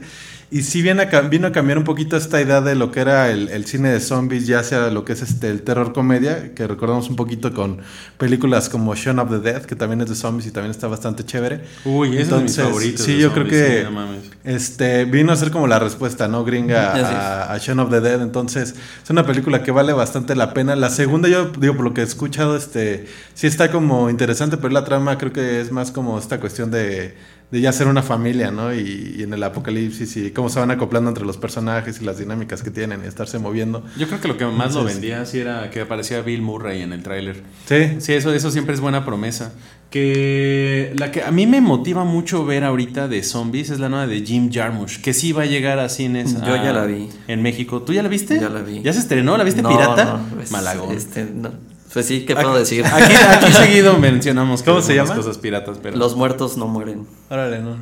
Y 0.51 0.63
sí 0.63 0.82
viene 0.82 1.03
a, 1.03 1.22
vino 1.22 1.46
a 1.48 1.51
cambiar 1.51 1.77
un 1.77 1.84
poquito 1.84 2.18
esta 2.18 2.41
idea 2.41 2.60
de 2.60 2.74
lo 2.74 2.91
que 2.91 3.01
era 3.01 3.29
el, 3.29 3.50
el 3.50 3.65
cine 3.65 3.89
de 3.89 4.00
zombies, 4.00 4.48
ya 4.48 4.63
sea 4.63 4.89
lo 4.89 5.06
que 5.06 5.13
es 5.13 5.22
este 5.22 5.50
el 5.51 5.62
terror 5.62 5.94
comedia, 5.94 6.56
que 6.56 6.65
recordamos 6.65 7.08
un 7.08 7.15
poquito 7.15 7.53
con 7.53 7.82
películas 8.18 8.68
como 8.68 8.96
Shaun 8.96 9.20
of 9.20 9.29
the 9.29 9.39
Dead, 9.39 9.62
que 9.65 9.75
también 9.75 10.01
es 10.01 10.10
de 10.10 10.15
zombies 10.15 10.48
y 10.48 10.51
también 10.51 10.72
está 10.72 10.88
bastante 10.88 11.24
chévere. 11.24 11.62
Uy, 11.86 12.18
es 12.18 12.29
de 12.32 12.38
mis 12.39 12.58
Entonces, 12.58 12.63
favoritos. 12.63 13.06
Sí, 13.06 13.20
yo 13.20 13.32
creo 13.32 13.48
que 13.48 13.77
sí, 13.77 13.84
no 13.84 13.91
mames. 13.91 14.24
este 14.44 15.06
vino 15.06 15.32
a 15.32 15.36
ser 15.36 15.51
como 15.51 15.68
la 15.68 15.77
respuesta, 15.77 16.27
¿no? 16.27 16.44
Gringa 16.44 16.94
a, 16.94 17.53
a 17.53 17.58
Shaun 17.60 17.79
of 17.82 17.91
the 17.91 18.01
Dead. 18.01 18.20
Entonces, 18.20 18.74
es 19.03 19.10
una 19.12 19.27
película 19.27 19.62
que 19.62 19.70
vale 19.70 19.94
bastante 19.94 20.36
la 20.36 20.56
pena. 20.56 20.75
La 20.75 20.89
segunda, 20.89 21.29
yo 21.29 21.51
digo, 21.60 21.75
por 21.75 21.86
lo 21.86 21.94
que 21.94 22.01
he 22.01 22.06
escuchado, 22.06 22.58
este 22.58 23.06
sí 23.36 23.46
está 23.46 23.70
como 23.70 24.10
interesante, 24.10 24.58
pero 24.58 24.70
la 24.70 24.84
trama 24.84 25.20
creo 25.20 25.32
que 25.32 25.62
es 25.62 25.72
más 25.72 25.91
como 25.91 26.18
esta 26.18 26.39
cuestión 26.39 26.72
de, 26.72 27.15
de 27.51 27.62
ya 27.62 27.72
ser 27.72 27.88
una 27.88 28.03
familia, 28.03 28.51
¿no? 28.51 28.74
Y, 28.74 29.15
y 29.18 29.24
en 29.24 29.34
el 29.34 29.41
apocalipsis 29.44 30.15
y 30.18 30.32
cómo 30.32 30.50
se 30.50 30.60
van 30.60 30.70
acoplando 30.72 31.10
entre 31.10 31.25
los 31.25 31.38
personajes 31.38 32.00
y 32.01 32.06
las 32.06 32.20
dinámicas 32.20 32.62
que 32.62 32.70
tienen 32.72 33.01
y 33.03 33.08
estarse 33.08 33.39
moviendo. 33.39 33.84
Yo 33.98 34.08
creo 34.08 34.22
que 34.22 34.27
lo 34.27 34.38
que 34.38 34.46
más 34.46 34.75
lo 34.75 34.84
vendía 34.84 35.25
sí 35.25 35.39
era 35.39 35.70
que 35.72 35.82
aparecía 35.82 36.22
Bill 36.22 36.41
Murray 36.44 36.82
en 36.84 36.94
el 36.94 37.01
tráiler. 37.01 37.41
Sí. 37.65 37.96
Sí, 38.00 38.13
eso, 38.13 38.32
eso 38.34 38.51
siempre 38.51 38.75
es 38.75 38.82
buena 38.82 39.03
promesa. 39.06 39.51
Que 39.89 40.94
la 40.98 41.12
que 41.12 41.24
a 41.24 41.32
mí 41.32 41.48
me 41.48 41.62
motiva 41.62 42.03
mucho 42.03 42.46
ver 42.46 42.63
ahorita 42.63 43.08
de 43.08 43.24
zombies 43.24 43.72
es 43.72 43.79
la 43.79 43.89
nueva 43.89 44.06
de 44.06 44.22
Jim 44.22 44.51
Jarmusch, 44.53 45.01
que 45.01 45.13
sí 45.15 45.32
va 45.32 45.44
a 45.44 45.46
llegar 45.48 45.79
a 45.79 45.89
cines. 45.89 46.36
Yo 46.46 46.56
ya 46.56 46.72
la 46.74 46.86
vi. 46.86 47.10
En 47.27 47.41
México. 47.41 47.82
¿Tú 47.82 47.94
ya 47.94 48.03
la 48.03 48.10
viste? 48.10 48.39
Ya 48.39 48.50
la 48.50 48.62
vi. 48.62 48.82
¿Ya 48.84 48.94
se 48.94 49.00
estrenó? 49.00 49.36
¿La 49.38 49.44
viste 49.44 49.63
No, 49.63 49.70
pirata? 49.70 50.06
no, 50.06 50.44
Malagón. 50.51 50.96
este, 50.96 51.25
no. 51.25 51.51
Pues 51.91 52.05
sí, 52.05 52.22
¿qué 52.25 52.36
puedo 52.36 52.55
decir? 52.55 52.86
Aquí, 52.86 53.13
aquí 53.15 53.51
seguido 53.53 53.98
mencionamos 53.98 54.62
¿Cómo 54.63 54.81
se 54.81 54.96
llama? 54.96 55.15
cosas 55.15 55.38
piratas, 55.39 55.79
pero 55.81 55.98
Los 55.98 56.15
muertos 56.15 56.55
no 56.58 56.67
mueren. 56.67 57.08
Órale, 57.29 57.60
no. 57.60 57.77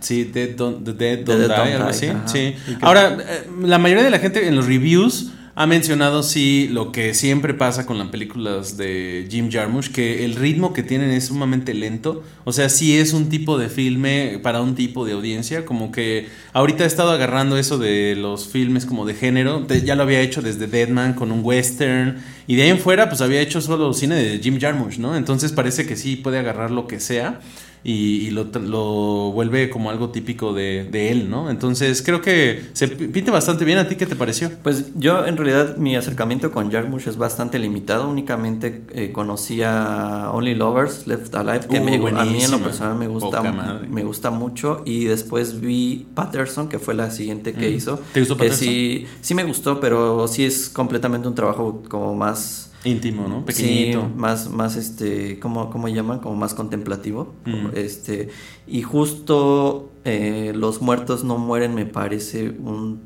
sí, 0.00 0.24
Dead 0.24 0.50
Don't, 0.56 0.84
The 0.84 0.92
Dead 0.94 1.18
Don't 1.24 1.40
Dead 1.40 1.48
Die, 1.48 1.54
Don't 1.56 1.72
algo 1.72 1.84
Die, 1.84 1.90
así. 1.90 2.06
ajá. 2.06 2.28
Sí. 2.28 2.54
Ahora, 2.80 3.18
eh, 3.20 3.48
la 3.62 3.78
mayoría 3.78 4.02
de 4.04 4.10
la 4.10 4.18
gente 4.18 4.46
en 4.48 4.56
los 4.56 4.66
reviews 4.66 5.30
ha 5.56 5.68
mencionado 5.68 6.24
sí 6.24 6.68
lo 6.72 6.90
que 6.90 7.14
siempre 7.14 7.54
pasa 7.54 7.86
con 7.86 7.96
las 7.96 8.08
películas 8.08 8.76
de 8.76 9.28
Jim 9.30 9.50
Jarmusch, 9.52 9.92
que 9.92 10.24
el 10.24 10.34
ritmo 10.34 10.72
que 10.72 10.82
tienen 10.82 11.10
es 11.12 11.26
sumamente 11.26 11.74
lento. 11.74 12.24
O 12.42 12.52
sea, 12.52 12.68
sí 12.68 12.98
es 12.98 13.12
un 13.12 13.28
tipo 13.28 13.56
de 13.56 13.68
filme 13.68 14.40
para 14.42 14.60
un 14.62 14.74
tipo 14.74 15.06
de 15.06 15.12
audiencia, 15.12 15.64
como 15.64 15.92
que 15.92 16.26
ahorita 16.54 16.82
he 16.82 16.86
estado 16.88 17.12
agarrando 17.12 17.56
eso 17.56 17.78
de 17.78 18.16
los 18.16 18.48
filmes 18.48 18.84
como 18.84 19.06
de 19.06 19.14
género, 19.14 19.60
de- 19.60 19.82
ya 19.82 19.94
lo 19.94 20.02
había 20.02 20.20
hecho 20.22 20.42
desde 20.42 20.66
Deadman 20.66 21.12
con 21.14 21.30
un 21.30 21.38
western 21.44 22.16
y 22.46 22.56
de 22.56 22.62
ahí 22.62 22.68
en 22.70 22.78
fuera 22.78 23.08
pues 23.08 23.20
había 23.20 23.40
hecho 23.40 23.60
solo 23.60 23.92
cine 23.92 24.16
de 24.16 24.38
Jim 24.38 24.58
Jarmusch, 24.60 24.98
¿no? 24.98 25.16
Entonces 25.16 25.52
parece 25.52 25.86
que 25.86 25.96
sí 25.96 26.16
puede 26.16 26.38
agarrar 26.38 26.70
lo 26.70 26.86
que 26.86 27.00
sea 27.00 27.40
y, 27.86 28.26
y 28.26 28.30
lo, 28.30 28.44
lo 28.44 29.30
vuelve 29.32 29.68
como 29.68 29.90
algo 29.90 30.08
típico 30.08 30.54
de, 30.54 30.84
de 30.90 31.10
él, 31.10 31.28
¿no? 31.28 31.50
Entonces 31.50 32.00
creo 32.00 32.22
que 32.22 32.62
se 32.72 32.88
pi- 32.88 33.08
pinta 33.08 33.30
bastante 33.30 33.66
bien. 33.66 33.76
¿A 33.76 33.86
ti 33.88 33.96
qué 33.96 34.06
te 34.06 34.16
pareció? 34.16 34.50
Pues 34.62 34.86
yo 34.94 35.26
en 35.26 35.36
realidad 35.36 35.76
mi 35.76 35.94
acercamiento 35.94 36.50
con 36.50 36.70
Jarmusch 36.72 37.08
es 37.08 37.18
bastante 37.18 37.58
limitado. 37.58 38.08
Únicamente 38.08 38.84
eh, 38.94 39.12
conocía 39.12 40.30
Only 40.32 40.54
Lovers 40.54 41.06
Left 41.06 41.34
Alive, 41.34 41.66
que 41.68 41.78
Uh, 41.78 41.84
me- 41.84 42.20
a 42.20 42.24
mí 42.24 42.42
en 42.42 42.50
lo 42.50 42.58
personal 42.60 42.96
me 42.96 43.06
gusta, 43.06 43.42
me 43.88 44.02
gusta 44.02 44.30
mucho. 44.30 44.82
Y 44.86 45.04
después 45.04 45.60
vi 45.60 46.06
Patterson, 46.14 46.68
que 46.70 46.78
fue 46.78 46.94
la 46.94 47.10
siguiente 47.10 47.52
que 47.52 47.70
Mm. 47.70 47.74
hizo. 47.74 48.00
¿Te 48.14 48.20
gustó 48.20 48.36
que 48.38 48.44
Patterson? 48.44 48.66
sí, 48.68 49.06
sí 49.20 49.34
me 49.34 49.44
gustó, 49.44 49.78
pero 49.78 50.26
sí 50.26 50.44
es 50.44 50.70
completamente 50.70 51.28
un 51.28 51.34
trabajo 51.34 51.82
como 51.90 52.14
más... 52.14 52.33
Íntimo, 52.84 53.28
¿no? 53.28 53.44
Pequeñito. 53.46 54.02
Sí, 54.02 54.06
más, 54.16 54.50
más 54.50 54.76
este, 54.76 55.38
¿cómo, 55.40 55.70
cómo 55.70 55.88
llaman? 55.88 56.18
Como 56.18 56.36
más 56.36 56.52
contemplativo. 56.54 57.34
Mm. 57.46 57.68
Este, 57.74 58.28
y 58.66 58.82
justo 58.82 59.90
eh, 60.04 60.52
Los 60.54 60.82
Muertos 60.82 61.24
No 61.24 61.38
Mueren 61.38 61.74
me 61.74 61.86
parece 61.86 62.50
un, 62.50 63.00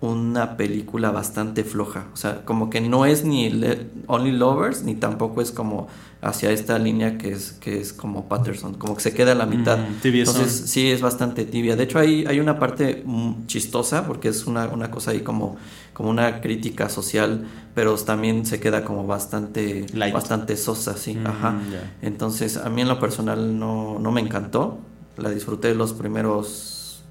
una 0.00 0.56
película 0.56 1.10
bastante 1.10 1.62
floja. 1.62 2.06
O 2.14 2.16
sea, 2.16 2.44
como 2.46 2.70
que 2.70 2.80
no 2.80 3.04
es 3.04 3.24
ni 3.24 3.50
Le- 3.50 3.86
Only 4.06 4.32
Lovers, 4.32 4.82
ni 4.82 4.94
tampoco 4.94 5.42
es 5.42 5.52
como 5.52 5.88
hacia 6.22 6.50
esta 6.50 6.78
línea 6.78 7.18
que 7.18 7.32
es, 7.32 7.52
que 7.52 7.80
es 7.80 7.92
como 7.92 8.28
Patterson. 8.28 8.74
Como 8.74 8.94
que 8.96 9.02
se 9.02 9.12
queda 9.12 9.32
a 9.32 9.34
la 9.34 9.44
mitad. 9.46 9.76
Mm. 9.78 10.00
Entonces, 10.30 10.70
sí, 10.70 10.90
es 10.90 11.02
bastante 11.02 11.44
tibia. 11.44 11.76
De 11.76 11.84
hecho, 11.84 11.98
hay, 11.98 12.24
hay 12.26 12.40
una 12.40 12.58
parte 12.58 13.02
mm, 13.04 13.46
chistosa, 13.46 14.06
porque 14.06 14.28
es 14.28 14.46
una, 14.46 14.68
una 14.68 14.90
cosa 14.90 15.10
ahí 15.10 15.20
como, 15.20 15.56
como 15.92 16.10
una 16.10 16.40
crítica 16.40 16.88
social, 16.88 17.46
pero 17.74 17.94
también 17.96 18.46
se 18.46 18.60
queda 18.60 18.84
como 18.84 19.06
bastante, 19.06 19.86
Light. 19.94 20.14
bastante 20.14 20.56
sosa, 20.56 20.96
sí. 20.96 21.14
Mm, 21.14 21.26
Ajá. 21.26 21.60
Entonces, 22.02 22.56
a 22.56 22.68
mí 22.70 22.80
en 22.82 22.88
lo 22.88 22.98
personal 22.98 23.58
no, 23.58 23.98
no 23.98 24.10
me 24.12 24.20
encantó. 24.20 24.78
La 25.16 25.28
disfruté 25.30 25.74
los 25.74 25.92
primeros 25.92 27.02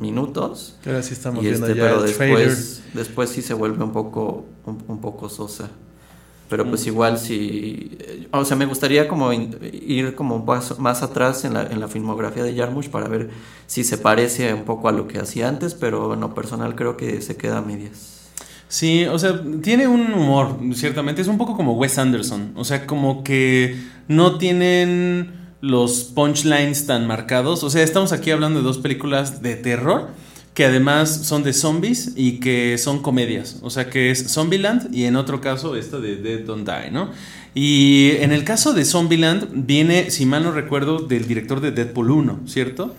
minutos. 0.00 0.76
Ahora 0.86 1.02
sí 1.02 1.12
estamos 1.14 1.44
y 1.44 1.48
viendo 1.48 1.66
este, 1.66 1.78
ya 1.78 1.84
pero 1.84 2.04
el 2.04 2.12
trailer. 2.14 2.48
después, 2.48 2.82
después 2.94 3.30
sí 3.30 3.42
se 3.42 3.54
vuelve 3.54 3.82
un 3.84 3.92
poco, 3.92 4.44
un, 4.66 4.82
un 4.88 5.00
poco 5.00 5.28
sosa. 5.28 5.68
Pero 6.48 6.64
Mm. 6.66 6.68
pues 6.68 6.86
igual 6.86 7.18
sí, 7.18 7.96
eh, 8.00 8.28
o 8.30 8.44
sea, 8.44 8.56
me 8.56 8.66
gustaría 8.66 9.08
como 9.08 9.32
in- 9.32 9.56
ir 9.72 10.14
como 10.14 10.44
más 10.78 11.02
atrás 11.02 11.44
en 11.44 11.54
la, 11.54 11.62
en 11.66 11.80
la 11.80 11.88
filmografía 11.88 12.44
de 12.44 12.54
Jarmusch 12.54 12.88
para 12.90 13.08
ver 13.08 13.30
si 13.66 13.82
se 13.82 13.96
parece 13.98 14.52
un 14.52 14.64
poco 14.64 14.88
a 14.88 14.92
lo 14.92 15.08
que 15.08 15.18
hacía 15.18 15.48
antes, 15.48 15.74
pero 15.74 16.12
en 16.14 16.20
lo 16.20 16.34
personal 16.34 16.74
creo 16.74 16.96
que 16.96 17.22
se 17.22 17.36
queda 17.36 17.58
a 17.58 17.62
medias. 17.62 18.13
Sí, 18.74 19.04
o 19.04 19.16
sea, 19.20 19.40
tiene 19.62 19.86
un 19.86 20.12
humor, 20.14 20.58
ciertamente. 20.74 21.22
Es 21.22 21.28
un 21.28 21.38
poco 21.38 21.56
como 21.56 21.74
Wes 21.74 21.96
Anderson. 21.96 22.54
O 22.56 22.64
sea, 22.64 22.88
como 22.88 23.22
que 23.22 23.80
no 24.08 24.36
tienen 24.36 25.30
los 25.60 26.02
punchlines 26.02 26.84
tan 26.84 27.06
marcados. 27.06 27.62
O 27.62 27.70
sea, 27.70 27.84
estamos 27.84 28.10
aquí 28.10 28.32
hablando 28.32 28.58
de 28.58 28.64
dos 28.64 28.78
películas 28.78 29.42
de 29.42 29.54
terror 29.54 30.08
que 30.54 30.64
además 30.64 31.08
son 31.08 31.44
de 31.44 31.52
zombies 31.52 32.14
y 32.16 32.40
que 32.40 32.76
son 32.76 33.00
comedias. 33.00 33.60
O 33.62 33.70
sea, 33.70 33.90
que 33.90 34.10
es 34.10 34.32
Zombieland 34.32 34.92
y 34.92 35.04
en 35.04 35.14
otro 35.14 35.40
caso 35.40 35.76
esta 35.76 36.00
de 36.00 36.16
Dead 36.16 36.40
Don't 36.40 36.68
Die, 36.68 36.90
¿no? 36.90 37.12
Y 37.54 38.16
en 38.18 38.32
el 38.32 38.42
caso 38.42 38.72
de 38.72 38.84
Zombieland 38.84 39.50
viene, 39.52 40.10
si 40.10 40.26
mal 40.26 40.42
no 40.42 40.50
recuerdo, 40.50 40.98
del 40.98 41.28
director 41.28 41.60
de 41.60 41.70
Deadpool 41.70 42.10
1, 42.10 42.40
¿cierto? 42.46 42.92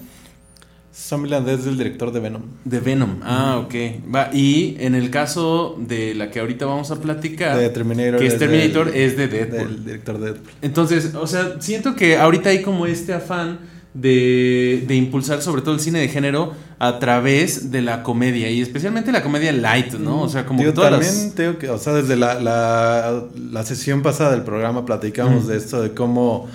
Zombieland 0.98 1.48
es 1.50 1.66
del 1.66 1.78
director 1.78 2.12
de 2.14 2.22
Venom. 2.22 2.42
De 2.64 2.80
Venom. 2.80 3.20
Ah, 3.22 3.58
ok. 3.66 3.75
Va. 4.14 4.30
Y 4.34 4.78
en 4.80 4.96
el 4.96 5.10
caso 5.10 5.75
de 5.78 6.16
la 6.16 6.32
que 6.32 6.40
ahorita 6.40 6.66
vamos 6.66 6.90
a 6.92 7.02
platicar, 7.02 7.58
De 7.58 7.70
Terminator. 7.70 8.20
que 8.20 8.28
es 8.28 8.38
Terminator, 8.40 8.92
del- 8.92 9.02
es 9.02 9.18
de 9.18 9.28
Deadpool. 9.28 9.68
Del 9.75 9.86
director 9.86 10.18
de 10.20 10.25
Deadpool. 10.32 10.54
Entonces, 10.62 11.14
o 11.16 11.28
sea, 11.28 11.58
siento 11.60 11.96
que 11.96 12.18
ahorita 12.18 12.50
hay 12.50 12.62
como 12.62 12.86
este 12.86 13.14
afán 13.14 13.60
de, 13.96 14.84
de 14.88 14.96
impulsar 14.96 15.42
sobre 15.42 15.62
todo 15.62 15.74
el 15.74 15.80
cine 15.80 16.00
de 16.00 16.10
género 16.10 16.54
a 16.80 17.00
través 17.00 17.72
de 17.72 17.82
la 17.82 18.04
comedia 18.04 18.50
y 18.52 18.62
especialmente 18.62 19.12
la 19.14 19.24
comedia 19.24 19.54
light, 19.54 19.94
¿no? 19.94 20.22
O 20.22 20.30
sea, 20.30 20.46
como 20.46 20.62
todas 20.74 20.92
también 20.92 21.14
las... 21.28 21.34
te 21.34 21.44
digo 21.44 21.58
que, 21.58 21.70
o 21.70 21.78
sea, 21.80 21.94
desde 21.94 22.18
la, 22.18 22.34
la, 22.42 23.24
la 23.52 23.64
sesión 23.64 24.02
pasada 24.04 24.32
del 24.32 24.42
programa 24.44 24.86
platicamos 24.86 25.46
Mm. 25.46 25.48
de 25.48 25.58
esto, 25.58 25.82
de 25.82 25.94
cómo 25.94 26.48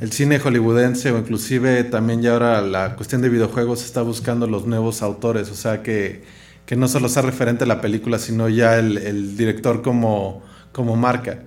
el 0.00 0.10
cine 0.10 0.40
hollywoodense 0.40 1.12
o 1.12 1.18
inclusive 1.18 1.84
también 1.84 2.22
ya 2.22 2.32
ahora 2.32 2.60
la 2.60 2.96
cuestión 2.96 3.22
de 3.22 3.28
videojuegos 3.28 3.84
está 3.84 4.02
buscando 4.02 4.48
los 4.48 4.66
nuevos 4.66 5.00
autores, 5.02 5.48
o 5.50 5.54
sea, 5.54 5.82
que, 5.84 6.24
que 6.66 6.74
no 6.74 6.88
solo 6.88 7.08
sea 7.08 7.22
referente 7.22 7.62
a 7.64 7.66
la 7.68 7.80
película, 7.80 8.18
sino 8.18 8.48
ya 8.48 8.78
el, 8.78 8.98
el 8.98 9.36
director 9.36 9.80
como, 9.82 10.42
como 10.72 10.96
marca. 10.96 11.38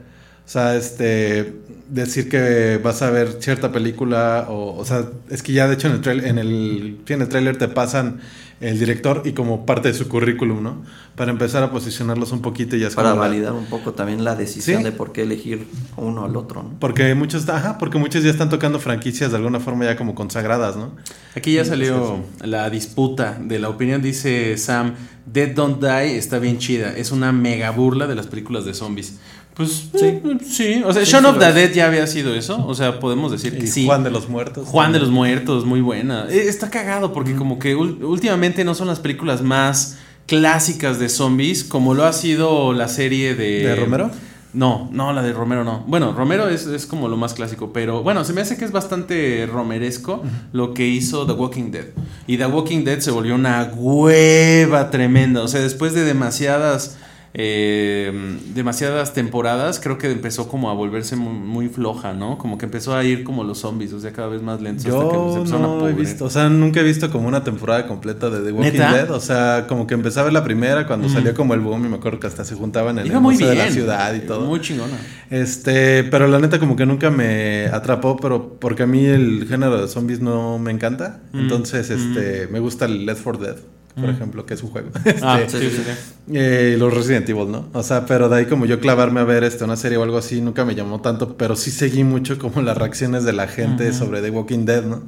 O 0.46 0.50
sea, 0.50 0.76
este 0.78 1.54
decir 1.94 2.28
que 2.30 2.80
vas 2.84 3.02
a 3.02 3.10
ver 3.12 3.38
cierta 3.40 3.72
película 3.72 4.48
o, 4.50 4.76
o 4.78 4.86
sea, 4.86 5.06
es 5.30 5.44
que 5.44 5.54
ya 5.54 5.68
de 5.68 5.76
hecho 5.76 5.88
en 5.88 5.94
el 5.94 6.02
trail- 6.02 6.26
en 6.26 6.38
el 6.40 6.98
en 7.08 7.22
el 7.22 7.28
tráiler 7.30 7.58
te 7.58 7.68
pasan 7.68 8.20
el 8.62 8.80
director 8.80 9.24
y 9.26 9.34
como 9.34 9.66
parte 9.66 9.90
de 9.90 9.94
su 9.94 10.08
currículum, 10.08 10.64
¿no? 10.64 10.84
Para 11.16 11.32
empezar 11.32 11.64
a 11.64 11.72
posicionarlos 11.72 12.32
un 12.32 12.42
poquito 12.42 12.78
y 12.78 12.80
ya 12.80 12.88
es 12.88 12.96
Para 12.96 13.10
como 13.12 13.22
la- 13.22 13.28
validar 13.28 13.52
un 13.54 13.66
poco 13.66 13.92
también 13.94 14.24
la 14.24 14.36
decisión 14.36 14.78
Sí. 14.80 14.84
de 14.86 14.92
por 14.94 15.12
qué 15.12 15.24
elegir 15.24 15.68
uno 15.98 16.24
al 16.24 16.36
otro, 16.38 16.64
¿no? 16.64 16.72
Porque 16.80 17.14
muchos, 17.14 17.48
ajá, 17.50 17.78
porque 17.78 17.98
muchos 17.98 18.24
ya 18.24 18.30
están 18.30 18.50
tocando 18.50 18.80
franquicias 18.80 19.32
de 19.32 19.38
alguna 19.38 19.60
forma 19.60 19.84
ya 19.86 19.98
como 19.98 20.16
consagradas, 20.16 20.78
¿no? 20.78 20.94
Aquí 21.36 21.54
ya 21.54 21.66
salió 21.66 22.24
la 22.42 22.70
disputa 22.70 23.38
de 23.42 23.60
la 23.60 23.68
opinión, 23.70 24.02
dice 24.02 24.58
Sam, 24.58 24.94
Dead 25.26 25.50
Don't 25.54 25.82
Die 25.84 26.18
está 26.18 26.40
bien 26.40 26.58
chida, 26.58 26.96
es 26.96 27.12
una 27.12 27.32
mega 27.34 27.70
burla 27.72 28.08
de 28.08 28.16
las 28.16 28.28
películas 28.28 28.64
de 28.66 28.74
zombies. 28.74 29.20
Pues 29.56 29.90
sí, 29.96 30.22
sí, 30.50 30.84
o 30.84 30.92
sea, 30.92 31.06
Sí, 31.06 31.12
Shaun 31.12 31.26
of 31.28 31.38
the. 31.38 31.54
Dead 31.54 31.72
ya 31.74 31.86
había 31.86 32.08
sido 32.08 32.34
eso, 32.34 32.66
o 32.66 32.74
sea, 32.74 33.00
podemos 33.00 33.32
decir 33.32 33.58
que 33.58 33.68
sí. 33.68 33.86
Juan 33.86 34.04
de 34.04 34.10
los 34.10 34.28
Muertos. 34.28 34.68
Juan 34.68 34.92
de 34.94 35.00
los 35.00 35.10
Muertos, 35.10 35.66
muy 35.66 35.82
buena. 35.82 36.26
Eh, 36.30 36.46
Está 36.48 36.72
cagado 36.72 37.14
porque 37.14 37.36
como 37.36 37.60
que 37.60 37.76
últimamente 37.76 38.64
no 38.64 38.74
son 38.74 38.88
las 38.88 39.00
películas 39.00 39.44
más 39.44 39.98
clásicas 40.26 41.00
de 41.00 41.10
zombies 41.10 41.64
como 41.64 41.94
lo 41.94 42.06
ha 42.06 42.14
sido 42.14 42.74
la 42.74 42.88
serie 42.88 43.36
de... 43.36 43.68
¿De 43.68 43.76
Romero? 43.76 44.10
No, 44.54 44.88
no, 44.92 45.14
la 45.14 45.24
de 45.24 45.34
Romero 45.34 45.64
no. 45.64 45.84
Bueno, 45.88 46.14
Romero 46.14 46.48
es, 46.48 46.68
es 46.68 46.86
como 46.86 47.08
lo 47.08 47.18
más 47.18 47.34
clásico, 47.34 47.74
pero 47.74 48.04
bueno, 48.04 48.24
se 48.24 48.34
me 48.34 48.42
hace 48.42 48.56
que 48.56 48.66
es 48.66 48.72
bastante 48.72 49.48
romeresco 49.52 50.24
lo 50.52 50.76
que 50.76 50.88
hizo 50.88 51.26
The 51.26 51.34
Walking 51.34 51.72
Dead. 51.72 51.86
Y 52.28 52.38
The 52.38 52.46
Walking 52.46 52.84
Dead 52.84 53.00
se 53.00 53.10
volvió 53.10 53.34
una 53.34 53.72
hueva 53.76 54.92
tremenda. 54.92 55.42
O 55.42 55.48
sea, 55.48 55.62
después 55.62 55.94
de 55.94 56.04
demasiadas 56.04 56.98
eh, 57.36 58.38
demasiadas 58.54 59.14
temporadas, 59.14 59.80
creo 59.80 59.98
que 59.98 60.12
empezó 60.12 60.48
como 60.48 60.70
a 60.70 60.74
volverse 60.74 61.16
muy, 61.16 61.34
muy 61.34 61.68
floja, 61.68 62.14
¿no? 62.14 62.38
Como 62.38 62.58
que 62.58 62.66
empezó 62.66 62.96
a 62.96 63.04
ir 63.04 63.24
como 63.24 63.44
los 63.44 63.60
zombies, 63.60 63.92
o 63.94 64.00
sea, 64.00 64.12
cada 64.14 64.28
vez 64.28 64.42
más 64.42 64.60
hasta 64.60 64.72
que 64.74 64.80
se 64.80 64.88
Yo 64.90 65.38
empezaron 65.38 65.64
a 65.64 65.68
no 65.68 65.88
he 65.90 65.94
visto, 65.94 66.26
o 66.26 66.30
sea, 66.30 66.50
nunca 66.50 66.80
he 66.82 66.84
visto 66.84 67.10
como 67.12 67.28
una 67.28 67.44
temporada 67.44 67.88
completa 67.88 68.30
de 68.30 68.42
The 68.42 68.52
Walking 68.52 68.72
¿Neta? 68.74 68.94
Dead. 68.94 69.12
O 69.12 69.20
sea, 69.20 69.66
como 69.68 69.88
que 69.88 69.94
empezaba 69.96 70.30
la 70.32 70.44
primera 70.44 70.86
cuando 70.86 71.08
Mm. 71.08 71.14
salió 71.14 71.34
como 71.34 71.54
el 71.54 71.60
boom 71.62 71.86
y 71.86 71.90
me 71.90 71.96
acuerdo 71.98 72.20
que 72.20 72.28
hasta 72.28 72.46
se 72.46 72.56
juntaban 72.56 73.00
en 73.00 73.08
el 73.08 73.20
muy 73.20 73.36
bien. 73.36 73.50
de 73.50 73.56
la 73.56 73.72
ciudad 73.72 74.14
y 74.14 74.20
todo. 74.22 74.42
Muy 74.46 74.62
chingona. 74.62 74.94
Este, 75.30 76.04
pero 76.06 76.28
la 76.28 76.40
neta 76.40 76.60
como 76.60 76.76
que 76.76 76.86
nunca 76.86 77.10
me 77.10 77.66
atrapó, 77.68 78.18
pero 78.18 78.58
porque 78.60 78.84
a 78.84 78.86
mí 78.88 79.06
el 79.06 79.48
género 79.48 79.82
de 79.82 79.88
zombies 79.88 80.20
no 80.22 80.60
me 80.60 80.72
encanta. 80.72 81.22
Mm. 81.32 81.40
Entonces, 81.40 81.90
este, 81.90 82.48
me 82.52 82.60
gusta 82.60 82.86
el 82.86 83.06
Left 83.06 83.24
4 83.24 83.42
Dead, 83.44 83.56
por 83.96 84.10
ejemplo, 84.10 84.46
que 84.46 84.54
es 84.56 84.64
un 84.64 84.70
juego. 84.72 84.90
Ah, 85.22 85.40
Este, 85.42 85.60
sí, 85.60 85.70
sí, 85.70 85.84
sí. 85.86 86.34
eh, 86.36 86.76
los 86.80 86.94
Resident 86.94 87.30
Evil, 87.30 87.52
¿no? 87.52 87.70
O 87.74 87.84
sea, 87.84 88.06
pero 88.06 88.28
de 88.30 88.38
ahí 88.38 88.46
como 88.46 88.66
yo 88.66 88.80
clavarme 88.80 89.20
a 89.20 89.24
ver 89.24 89.44
este, 89.44 89.64
una 89.64 89.76
serie 89.76 89.98
o 89.98 90.04
algo 90.04 90.18
así, 90.18 90.42
nunca 90.42 90.66
me 90.66 90.76
llamó 90.76 91.02
tanto, 91.02 91.38
pero 91.38 91.56
sí 91.56 91.70
seguí 91.72 92.04
mucho 92.04 92.38
como 92.40 92.62
las 92.62 92.78
reacciones 92.78 93.24
de 93.24 93.34
la 93.34 93.48
gente 93.48 93.94
sobre 93.94 94.22
The 94.22 94.30
Walking 94.32 94.66
Dead, 94.66 94.84
¿no? 94.84 95.04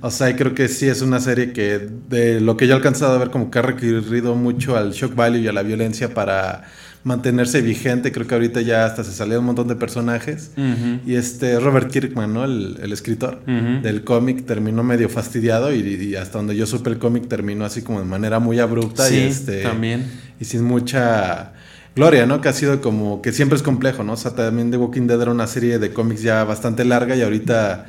O 0.00 0.10
sea, 0.10 0.30
y 0.30 0.34
creo 0.34 0.54
que 0.54 0.68
sí 0.68 0.86
es 0.88 1.02
una 1.02 1.20
serie 1.20 1.52
que 1.52 1.78
de 2.08 2.40
lo 2.40 2.56
que 2.56 2.66
yo 2.66 2.72
he 2.74 2.76
alcanzado 2.76 3.14
a 3.14 3.18
ver 3.18 3.30
como 3.30 3.50
que 3.50 3.58
ha 3.58 3.62
requerido 3.62 4.34
mucho 4.34 4.76
al 4.76 4.92
shock 4.92 5.14
value 5.14 5.38
y 5.40 5.48
a 5.48 5.52
la 5.52 5.62
violencia 5.62 6.14
para 6.14 6.64
mantenerse 7.04 7.60
vigente. 7.62 8.10
Creo 8.12 8.26
que 8.26 8.34
ahorita 8.34 8.60
ya 8.62 8.86
hasta 8.86 9.04
se 9.04 9.12
salieron 9.12 9.40
un 9.40 9.46
montón 9.46 9.68
de 9.68 9.76
personajes. 9.76 10.50
Y 11.06 11.14
este 11.14 11.60
Robert 11.60 11.90
Kirkman, 11.90 12.32
¿no? 12.32 12.44
El, 12.44 12.78
el 12.82 12.92
escritor 12.92 13.44
del 13.44 14.04
cómic 14.04 14.46
terminó 14.46 14.82
medio 14.82 15.08
fastidiado 15.08 15.72
y, 15.74 15.80
y 15.80 16.16
hasta 16.16 16.38
donde 16.38 16.56
yo 16.56 16.66
supe 16.66 16.90
el 16.90 16.98
cómic 16.98 17.28
terminó 17.28 17.64
así 17.64 17.82
como 17.82 18.00
de 18.00 18.06
manera 18.06 18.38
muy 18.40 18.58
abrupta 18.58 19.06
Sí, 19.06 19.16
y 19.16 19.18
este 19.20 19.62
también. 19.62 20.10
y 20.40 20.44
sin 20.46 20.64
mucha 20.64 21.52
gloria, 21.94 22.26
¿no? 22.26 22.40
Que 22.40 22.48
ha 22.48 22.52
sido 22.52 22.80
como 22.80 23.22
que 23.22 23.32
siempre 23.32 23.56
es 23.56 23.62
complejo, 23.62 24.02
¿no? 24.02 24.14
O 24.14 24.16
sea, 24.16 24.32
también 24.34 24.70
The 24.70 24.78
Walking 24.78 25.06
Dead 25.06 25.20
era 25.20 25.30
una 25.30 25.46
serie 25.46 25.78
de 25.78 25.92
cómics 25.92 26.22
ya 26.22 26.42
bastante 26.44 26.84
larga 26.84 27.14
y 27.14 27.22
ahorita 27.22 27.86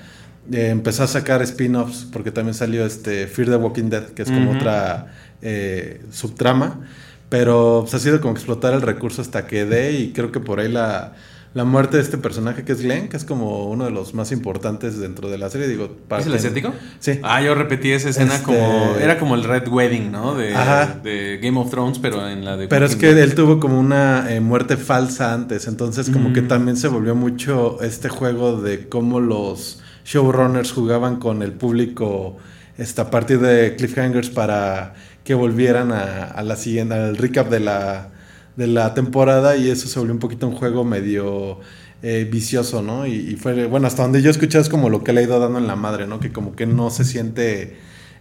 eh, 0.52 0.68
empezó 0.70 1.04
a 1.04 1.08
sacar 1.08 1.42
spin-offs 1.42 2.06
porque 2.12 2.32
también 2.32 2.54
salió 2.54 2.86
este 2.86 3.26
Fear 3.28 3.50
the 3.50 3.56
Walking 3.56 3.90
Dead, 3.90 4.04
que 4.10 4.22
es 4.24 4.30
como 4.30 4.52
otra 4.52 5.08
eh, 5.42 6.02
subtrama, 6.12 6.82
pero 7.30 7.80
pues, 7.82 7.94
ha 7.94 8.00
sido 8.00 8.22
como 8.22 8.34
explotar 8.34 8.74
el 8.74 8.82
recurso 8.82 9.22
hasta 9.22 9.48
que 9.48 9.66
dé 9.66 9.94
y 9.94 10.12
creo 10.14 10.32
que 10.32 10.40
por 10.40 10.60
ahí 10.60 10.72
la 10.72 11.14
la 11.54 11.64
muerte 11.64 11.96
de 11.96 12.04
este 12.04 12.18
personaje 12.18 12.66
que 12.66 12.74
es 12.74 12.82
Glenn, 12.82 13.08
que 13.08 13.16
es 13.16 13.24
como 13.24 13.70
uno 13.70 13.86
de 13.86 13.92
los 13.92 14.14
más 14.14 14.34
importantes 14.34 15.00
dentro 15.00 15.30
de 15.30 15.38
la 15.38 15.50
serie, 15.50 15.70
digo, 15.70 15.90
para 16.10 16.20
¿Es 16.22 16.28
el 16.28 16.34
asiático? 16.34 16.74
Sí. 17.00 17.22
Ah, 17.24 17.42
yo 17.42 17.56
repetí 17.56 17.94
esa 17.94 18.10
escena 18.10 18.34
Este- 18.36 18.46
como. 18.46 18.98
Era 19.00 19.18
como 19.18 19.36
el 19.36 19.46
Red 19.46 19.70
Wedding, 19.70 20.12
¿no? 20.12 20.36
De, 20.36 21.40
Game 21.42 21.58
of 21.58 21.72
Thrones, 21.72 21.98
pero 22.00 22.28
en 22.28 22.44
la 22.44 22.58
de. 22.58 22.68
Pero 22.68 22.86
es 22.86 22.98
que 22.98 23.10
él 23.12 23.36
tuvo 23.36 23.62
como 23.62 23.80
una 23.80 24.34
eh, 24.34 24.42
muerte 24.42 24.76
falsa 24.76 25.34
antes, 25.34 25.68
entonces 25.68 26.10
como 26.10 26.34
que 26.34 26.42
Mm. 26.42 26.48
también 26.50 26.76
se 26.76 26.90
volvió 26.90 27.16
mucho 27.16 27.78
este 27.82 28.10
juego 28.10 28.60
de 28.62 28.90
cómo 28.90 29.22
los 29.22 29.82
showrunners 30.04 30.74
jugaban 30.74 31.16
con 31.20 31.42
el 31.42 31.54
público 31.54 32.36
este, 32.78 33.00
a 33.00 33.10
partir 33.10 33.40
de 33.40 33.78
cliffhangers 33.78 34.30
para 34.30 34.94
que 35.26 35.34
volvieran 35.34 35.92
a, 35.92 36.24
a 36.26 36.44
la 36.44 36.56
siguiente, 36.56 36.94
al 36.94 37.18
recap 37.18 37.50
de 37.50 37.60
la, 37.60 38.10
de 38.56 38.68
la 38.68 38.94
temporada 38.94 39.58
y 39.58 39.70
eso 39.70 39.90
se 39.90 40.00
volvió 40.00 40.14
un 40.14 40.20
poquito 40.20 40.48
un 40.48 40.56
juego 40.56 40.86
medio 40.86 41.60
eh, 42.04 42.30
vicioso, 42.32 42.82
¿no? 42.82 43.06
Y, 43.06 43.14
y 43.14 43.36
fue, 43.36 43.66
bueno, 43.66 43.88
hasta 43.88 44.04
donde 44.04 44.22
yo 44.22 44.30
escuché 44.30 44.60
es 44.60 44.70
como 44.70 44.90
lo 44.90 45.04
que 45.04 45.12
le 45.12 45.22
ha 45.22 45.24
ido 45.24 45.40
dando 45.40 45.58
en 45.60 45.68
la 45.68 45.76
madre, 45.76 46.08
¿no? 46.08 46.20
Que 46.20 46.32
como 46.32 46.56
que 46.56 46.66
no 46.68 46.90
se 46.92 47.04
siente 47.04 47.76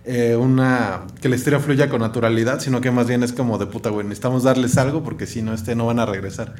eh, 0.06 0.36
una 0.36 1.02
que 1.20 1.28
la 1.28 1.36
historia 1.36 1.60
fluya 1.60 1.88
con 1.88 2.00
naturalidad, 2.00 2.60
sino 2.60 2.80
que 2.80 2.90
más 2.90 3.06
bien 3.06 3.22
es 3.22 3.32
como 3.32 3.58
de 3.58 3.66
puta, 3.66 3.90
güey, 3.90 4.04
necesitamos 4.06 4.42
darles 4.42 4.76
algo 4.78 5.04
porque 5.04 5.26
si 5.26 5.42
no, 5.42 5.52
este 5.54 5.74
no 5.76 5.86
van 5.86 5.98
a 6.00 6.06
regresar. 6.06 6.54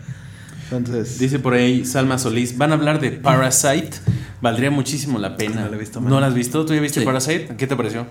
Entonces, 0.71 1.19
Dice 1.19 1.39
por 1.39 1.55
ahí 1.55 1.85
Salma 1.85 2.19
Solís, 2.19 2.57
van 2.59 2.73
a 2.73 2.75
hablar 2.75 3.01
de 3.01 3.13
Parasite, 3.13 3.91
valdría 4.41 4.71
muchísimo 4.71 5.19
la 5.19 5.37
pena. 5.37 5.63
No 5.63 5.69
la 5.71 5.77
he 5.77 5.79
visto, 5.79 6.01
¿No 6.01 6.21
la 6.21 6.27
has 6.27 6.35
visto? 6.35 6.65
¿Tú 6.67 6.75
ya 6.75 6.81
viste 6.81 7.01
Sí. 7.01 7.07
Parasite? 7.07 7.55
¿Qué 7.57 7.67
te 7.67 7.77
pareció? 7.77 8.07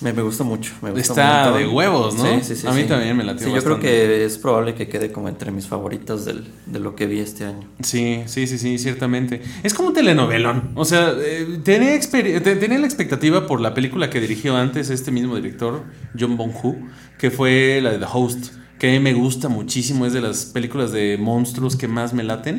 Me, 0.00 0.12
me 0.12 0.22
gustó 0.22 0.44
mucho. 0.44 0.72
Me 0.82 0.90
gustó 0.90 1.12
Está 1.12 1.52
de 1.52 1.66
huevos, 1.66 2.16
¿no? 2.16 2.24
Sí, 2.24 2.40
sí, 2.42 2.56
sí. 2.56 2.66
A 2.66 2.72
mí 2.72 2.82
sí. 2.82 2.88
también 2.88 3.16
me 3.16 3.22
latió 3.22 3.46
Sí, 3.46 3.52
yo 3.52 3.62
creo 3.62 3.78
que 3.78 4.24
es 4.24 4.36
probable 4.38 4.74
que 4.74 4.88
quede 4.88 5.12
como 5.12 5.28
entre 5.28 5.52
mis 5.52 5.66
favoritas 5.66 6.24
del, 6.24 6.48
de 6.66 6.80
lo 6.80 6.96
que 6.96 7.06
vi 7.06 7.20
este 7.20 7.44
año. 7.44 7.68
Sí, 7.80 8.22
sí, 8.26 8.46
sí, 8.46 8.58
sí, 8.58 8.78
ciertamente. 8.78 9.42
Es 9.62 9.72
como 9.74 9.88
un 9.88 9.94
telenovelón. 9.94 10.72
O 10.74 10.84
sea, 10.84 11.14
eh, 11.16 11.60
tenía, 11.62 11.98
tenía 12.00 12.78
la 12.78 12.86
expectativa 12.86 13.46
por 13.46 13.60
la 13.60 13.72
película 13.72 14.10
que 14.10 14.20
dirigió 14.20 14.56
antes 14.56 14.90
este 14.90 15.12
mismo 15.12 15.36
director, 15.36 15.84
John 16.18 16.36
Bong-Hu, 16.36 16.88
que 17.18 17.30
fue 17.30 17.80
la 17.80 17.92
de 17.92 17.98
The 17.98 18.06
Host, 18.12 18.52
que 18.78 18.88
a 18.88 18.92
mí 18.92 18.98
me 18.98 19.12
gusta 19.12 19.48
muchísimo, 19.48 20.04
es 20.04 20.12
de 20.12 20.20
las 20.20 20.46
películas 20.46 20.90
de 20.90 21.16
monstruos 21.18 21.76
que 21.76 21.86
más 21.86 22.12
me 22.12 22.24
laten. 22.24 22.58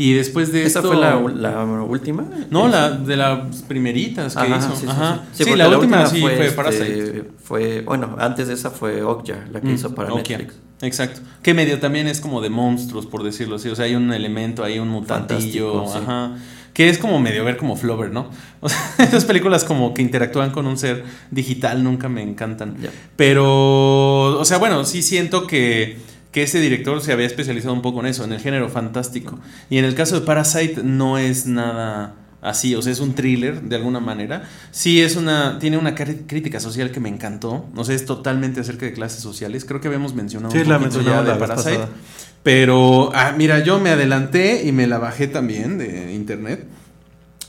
Y 0.00 0.12
después 0.12 0.52
de 0.52 0.62
¿Esa 0.64 0.78
esto... 0.78 0.92
fue 0.92 0.96
la, 1.00 1.16
la 1.34 1.64
última? 1.64 2.24
No, 2.50 2.68
la 2.68 2.90
de 2.92 3.16
las 3.16 3.62
primeritas 3.62 4.36
que 4.36 4.40
Ajá, 4.42 4.58
hizo. 4.58 4.76
sí, 4.76 4.86
Ajá. 4.88 5.22
sí. 5.32 5.38
Sí, 5.38 5.44
Sí, 5.44 5.50
porque 5.50 5.56
la, 5.56 5.76
última, 5.76 6.06
sí 6.06 6.20
fue, 6.20 6.34
este, 6.34 6.50
Parasite. 6.56 7.24
fue, 7.42 7.80
bueno, 7.80 8.14
antes 8.20 8.46
de 8.46 8.54
esa 8.54 8.70
fue 8.70 9.02
Okja, 9.02 9.46
la 9.52 9.60
que 9.60 9.66
Mm, 9.66 9.74
hizo 9.74 9.94
para 9.96 10.12
Okja. 10.12 10.38
Netflix. 10.38 10.54
Exacto. 10.82 11.20
Que 11.42 11.52
medio 11.52 11.80
también 11.80 12.06
es 12.06 12.20
como 12.20 12.40
de 12.40 12.48
monstruos, 12.48 13.06
por 13.06 13.24
decirlo 13.24 13.56
así. 13.56 13.68
O 13.70 13.74
sea, 13.74 13.86
hay 13.86 13.96
un 13.96 14.12
elemento, 14.12 14.62
hay 14.62 14.78
un 14.78 14.88
mutantillo. 14.88 15.92
Ajá. 15.92 16.36
Que 16.74 16.88
es 16.88 16.98
como 16.98 17.18
medio 17.18 17.44
ver 17.44 17.56
como 17.56 17.74
Flover, 17.74 18.12
¿no? 18.12 18.30
O 18.60 18.68
sea, 18.68 18.78
esas 19.00 19.24
películas 19.24 19.64
como 19.64 19.94
que 19.94 20.02
interactúan 20.02 20.50
con 20.52 20.68
un 20.68 20.78
ser 20.78 21.02
digital 21.32 21.82
nunca 21.82 22.08
me 22.08 22.22
encantan. 22.22 22.76
Pero, 23.16 24.38
o 24.38 24.44
sea, 24.44 24.58
bueno, 24.58 24.84
sí 24.84 25.02
siento 25.02 25.46
que, 25.48 25.98
que 26.32 26.42
ese 26.42 26.60
director 26.60 27.00
se 27.00 27.12
había 27.12 27.26
especializado 27.26 27.72
un 27.74 27.82
poco 27.82 28.00
en 28.00 28.06
eso, 28.06 28.24
en 28.24 28.32
el 28.32 28.40
género 28.40 28.68
fantástico. 28.68 29.38
Y 29.70 29.78
en 29.78 29.84
el 29.84 29.94
caso 29.94 30.20
de 30.20 30.26
Parasite 30.26 30.82
no 30.82 31.18
es 31.18 31.46
nada 31.46 32.14
así, 32.40 32.74
o 32.76 32.82
sea, 32.82 32.92
es 32.92 33.00
un 33.00 33.14
thriller 33.14 33.62
de 33.62 33.76
alguna 33.76 33.98
manera. 34.00 34.48
Sí 34.70 35.00
es 35.02 35.16
una 35.16 35.58
tiene 35.58 35.76
una 35.78 35.94
crítica 35.94 36.60
social 36.60 36.90
que 36.90 37.00
me 37.00 37.08
encantó, 37.08 37.66
o 37.74 37.84
sea, 37.84 37.94
es 37.94 38.04
totalmente 38.04 38.60
acerca 38.60 38.86
de 38.86 38.92
clases 38.92 39.22
sociales. 39.22 39.64
Creo 39.64 39.80
que 39.80 39.88
habíamos 39.88 40.14
mencionado 40.14 40.52
Sí, 40.52 40.60
un 40.60 40.68
la 40.68 40.78
poquito 40.78 41.02
ya 41.02 41.22
de 41.22 41.34
Parasite. 41.34 41.70
pasada. 41.76 41.88
Pero 42.42 43.10
ah, 43.14 43.34
mira, 43.36 43.64
yo 43.64 43.80
me 43.80 43.90
adelanté 43.90 44.62
y 44.66 44.72
me 44.72 44.86
la 44.86 44.98
bajé 44.98 45.26
también 45.26 45.78
de 45.78 46.14
internet. 46.14 46.66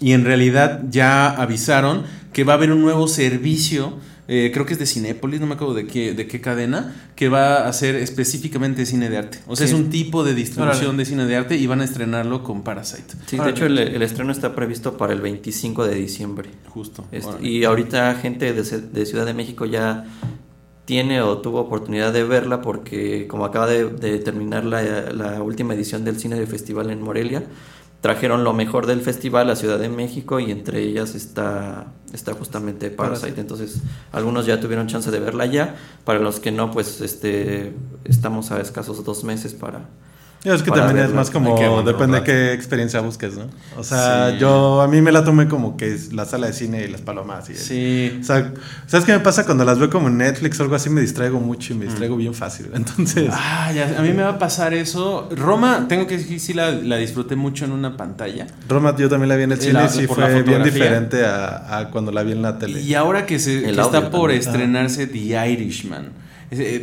Y 0.02 0.14
en 0.14 0.24
realidad 0.26 0.82
ya 0.90 1.30
avisaron 1.30 2.04
que 2.34 2.44
va 2.44 2.54
a 2.54 2.56
haber 2.56 2.72
un 2.72 2.82
nuevo 2.82 3.08
servicio, 3.08 3.98
eh, 4.32 4.52
creo 4.54 4.64
que 4.66 4.74
es 4.74 4.80
de 4.80 4.86
Cinépolis, 4.86 5.42
no 5.42 5.48
me 5.48 5.56
acuerdo 5.56 5.74
de 5.74 5.88
qué, 5.88 6.14
de 6.14 6.28
qué 6.28 6.40
cadena, 6.40 6.96
que 7.16 7.30
va 7.30 7.64
a 7.64 7.68
hacer 7.68 7.96
específicamente 7.96 8.86
cine 8.86 9.10
de 9.10 9.18
arte. 9.18 9.40
O 9.48 9.56
sea, 9.56 9.66
Sí. 9.68 9.74
es 9.74 9.80
un 9.80 9.90
tipo 9.90 10.24
de 10.24 10.36
distribución 10.36 10.86
Órale. 10.90 10.98
de 11.00 11.06
cine 11.06 11.26
de 11.26 11.36
arte 11.36 11.56
y 11.58 11.66
van 11.66 11.82
a 11.82 11.84
estrenarlo 11.84 12.44
con 12.44 12.62
Parasite. 12.64 13.16
Sí, 13.26 13.38
de 13.38 13.50
hecho 13.50 13.66
el, 13.66 13.78
el 13.80 14.02
estreno 14.04 14.32
está 14.32 14.54
previsto 14.56 14.96
para 14.98 15.14
el 15.14 15.22
25 15.22 15.86
de 15.88 15.96
diciembre. 15.96 16.50
Justo. 16.68 17.06
Este, 17.12 17.46
y 17.46 17.64
ahorita 17.64 18.14
gente 18.16 18.54
de, 18.54 19.06
Ciudad 19.06 19.26
de 19.26 19.34
México 19.34 19.66
ya 19.66 20.06
tiene 20.86 21.22
o 21.22 21.38
tuvo 21.40 21.60
oportunidad 21.62 22.14
de 22.14 22.24
verla 22.24 22.62
porque 22.62 23.28
como 23.28 23.46
acaba 23.46 23.68
de, 23.68 23.90
de 23.90 24.20
terminar 24.20 24.66
la, 24.66 24.82
la 25.12 25.42
última 25.44 25.74
edición 25.74 26.04
del 26.06 26.20
cine 26.20 26.40
de 26.40 26.48
festival 26.48 26.90
en 26.90 27.02
Morelia, 27.02 27.44
trajeron 28.02 28.44
lo 28.44 28.54
mejor 28.54 28.86
del 28.86 29.02
festival 29.02 29.50
a 29.50 29.56
Ciudad 29.56 29.78
de 29.78 29.90
México 29.90 30.40
y 30.40 30.52
entre 30.52 30.82
ellas 30.82 31.16
está, 31.16 31.88
está 32.14 32.34
justamente 32.34 32.90
Parasite. 32.90 33.20
Parasite. 33.20 33.42
Entonces 33.42 33.82
algunos 34.12 34.46
ya 34.46 34.60
tuvieron 34.60 34.88
chance 34.88 35.12
de 35.12 35.20
verla 35.20 35.46
ya, 35.46 35.76
para 36.06 36.20
los 36.20 36.40
que 36.40 36.52
no, 36.52 36.72
pues 36.72 37.02
este 37.02 37.74
estamos 38.06 38.52
a 38.52 38.62
escasos 38.62 39.04
dos 39.04 39.24
meses 39.24 39.54
para... 39.54 39.90
Yo 40.44 40.54
es 40.54 40.64
que 40.64 40.72
también 40.72 41.06
es 41.06 41.14
más 41.14 41.30
como, 41.32 41.56
que 41.58 41.68
depende 41.86 42.20
de 42.20 42.24
qué 42.24 42.54
experiencia 42.54 43.02
busques, 43.02 43.36
¿no? 43.36 43.48
O 43.78 43.84
sea, 43.84 44.32
Sí. 44.32 44.38
yo, 44.40 44.82
a 44.82 44.88
mí 44.88 45.02
me 45.02 45.12
la 45.12 45.26
tomé 45.26 45.50
como 45.50 45.76
que 45.76 45.94
es 45.94 46.14
la 46.14 46.24
sala 46.24 46.48
de 46.48 46.54
cine 46.54 46.84
y 46.86 46.88
las 46.88 47.02
palomas. 47.02 47.50
Y 47.50 47.56
Sí. 47.56 48.18
O 48.22 48.24
sea, 48.24 48.54
¿sabes 48.88 49.06
qué 49.06 49.12
me 49.12 49.20
pasa 49.20 49.46
cuando 49.46 49.66
las 49.66 49.80
veo 49.80 49.90
como 49.90 50.08
en 50.08 50.18
Netflix 50.18 50.58
o 50.60 50.64
algo 50.64 50.76
así? 50.76 50.90
Me 50.90 51.02
distraigo 51.02 51.42
mucho 51.42 51.74
y 51.74 51.78
me 51.78 51.86
distraigo 51.86 52.16
bien 52.16 52.34
fácil. 52.34 52.70
Entonces, 52.74 53.28
Mm. 53.28 53.32
Ah, 53.34 53.72
ya, 53.74 53.96
a 54.00 54.02
mí 54.02 54.14
me 54.14 54.24
va 54.24 54.30
a 54.30 54.40
pasar 54.40 54.74
eso. 54.74 55.28
Roma, 55.36 55.88
tengo 55.90 56.08
que 56.08 56.18
decir, 56.18 56.40
sí 56.40 56.54
la, 56.54 56.72
la 56.72 56.96
disfruté 56.96 57.36
mucho 57.36 57.66
en 57.66 57.74
una 57.74 57.98
pantalla. 57.98 58.48
Roma 58.70 58.96
yo 58.98 59.10
también 59.10 59.28
la 59.30 59.36
vi 59.36 59.44
en 59.44 59.52
el 59.52 59.58
Y 59.58 59.62
cine 59.62 59.86
y 59.86 59.90
sí 59.90 60.08
fue 60.08 60.42
bien 60.44 60.64
diferente 60.64 61.26
a, 61.26 61.80
a 61.80 61.90
cuando 61.90 62.14
la 62.14 62.24
vi 62.24 62.32
en 62.32 62.42
la 62.42 62.58
tele. 62.58 62.82
Y 62.82 62.94
ahora 62.94 63.26
que, 63.26 63.40
se, 63.40 63.62
que 63.64 63.72
está 63.72 64.10
por 64.10 64.30
también. 64.30 64.40
estrenarse 64.40 65.06
The 65.08 65.50
Irishman, 65.52 66.06
eh, 66.06 66.10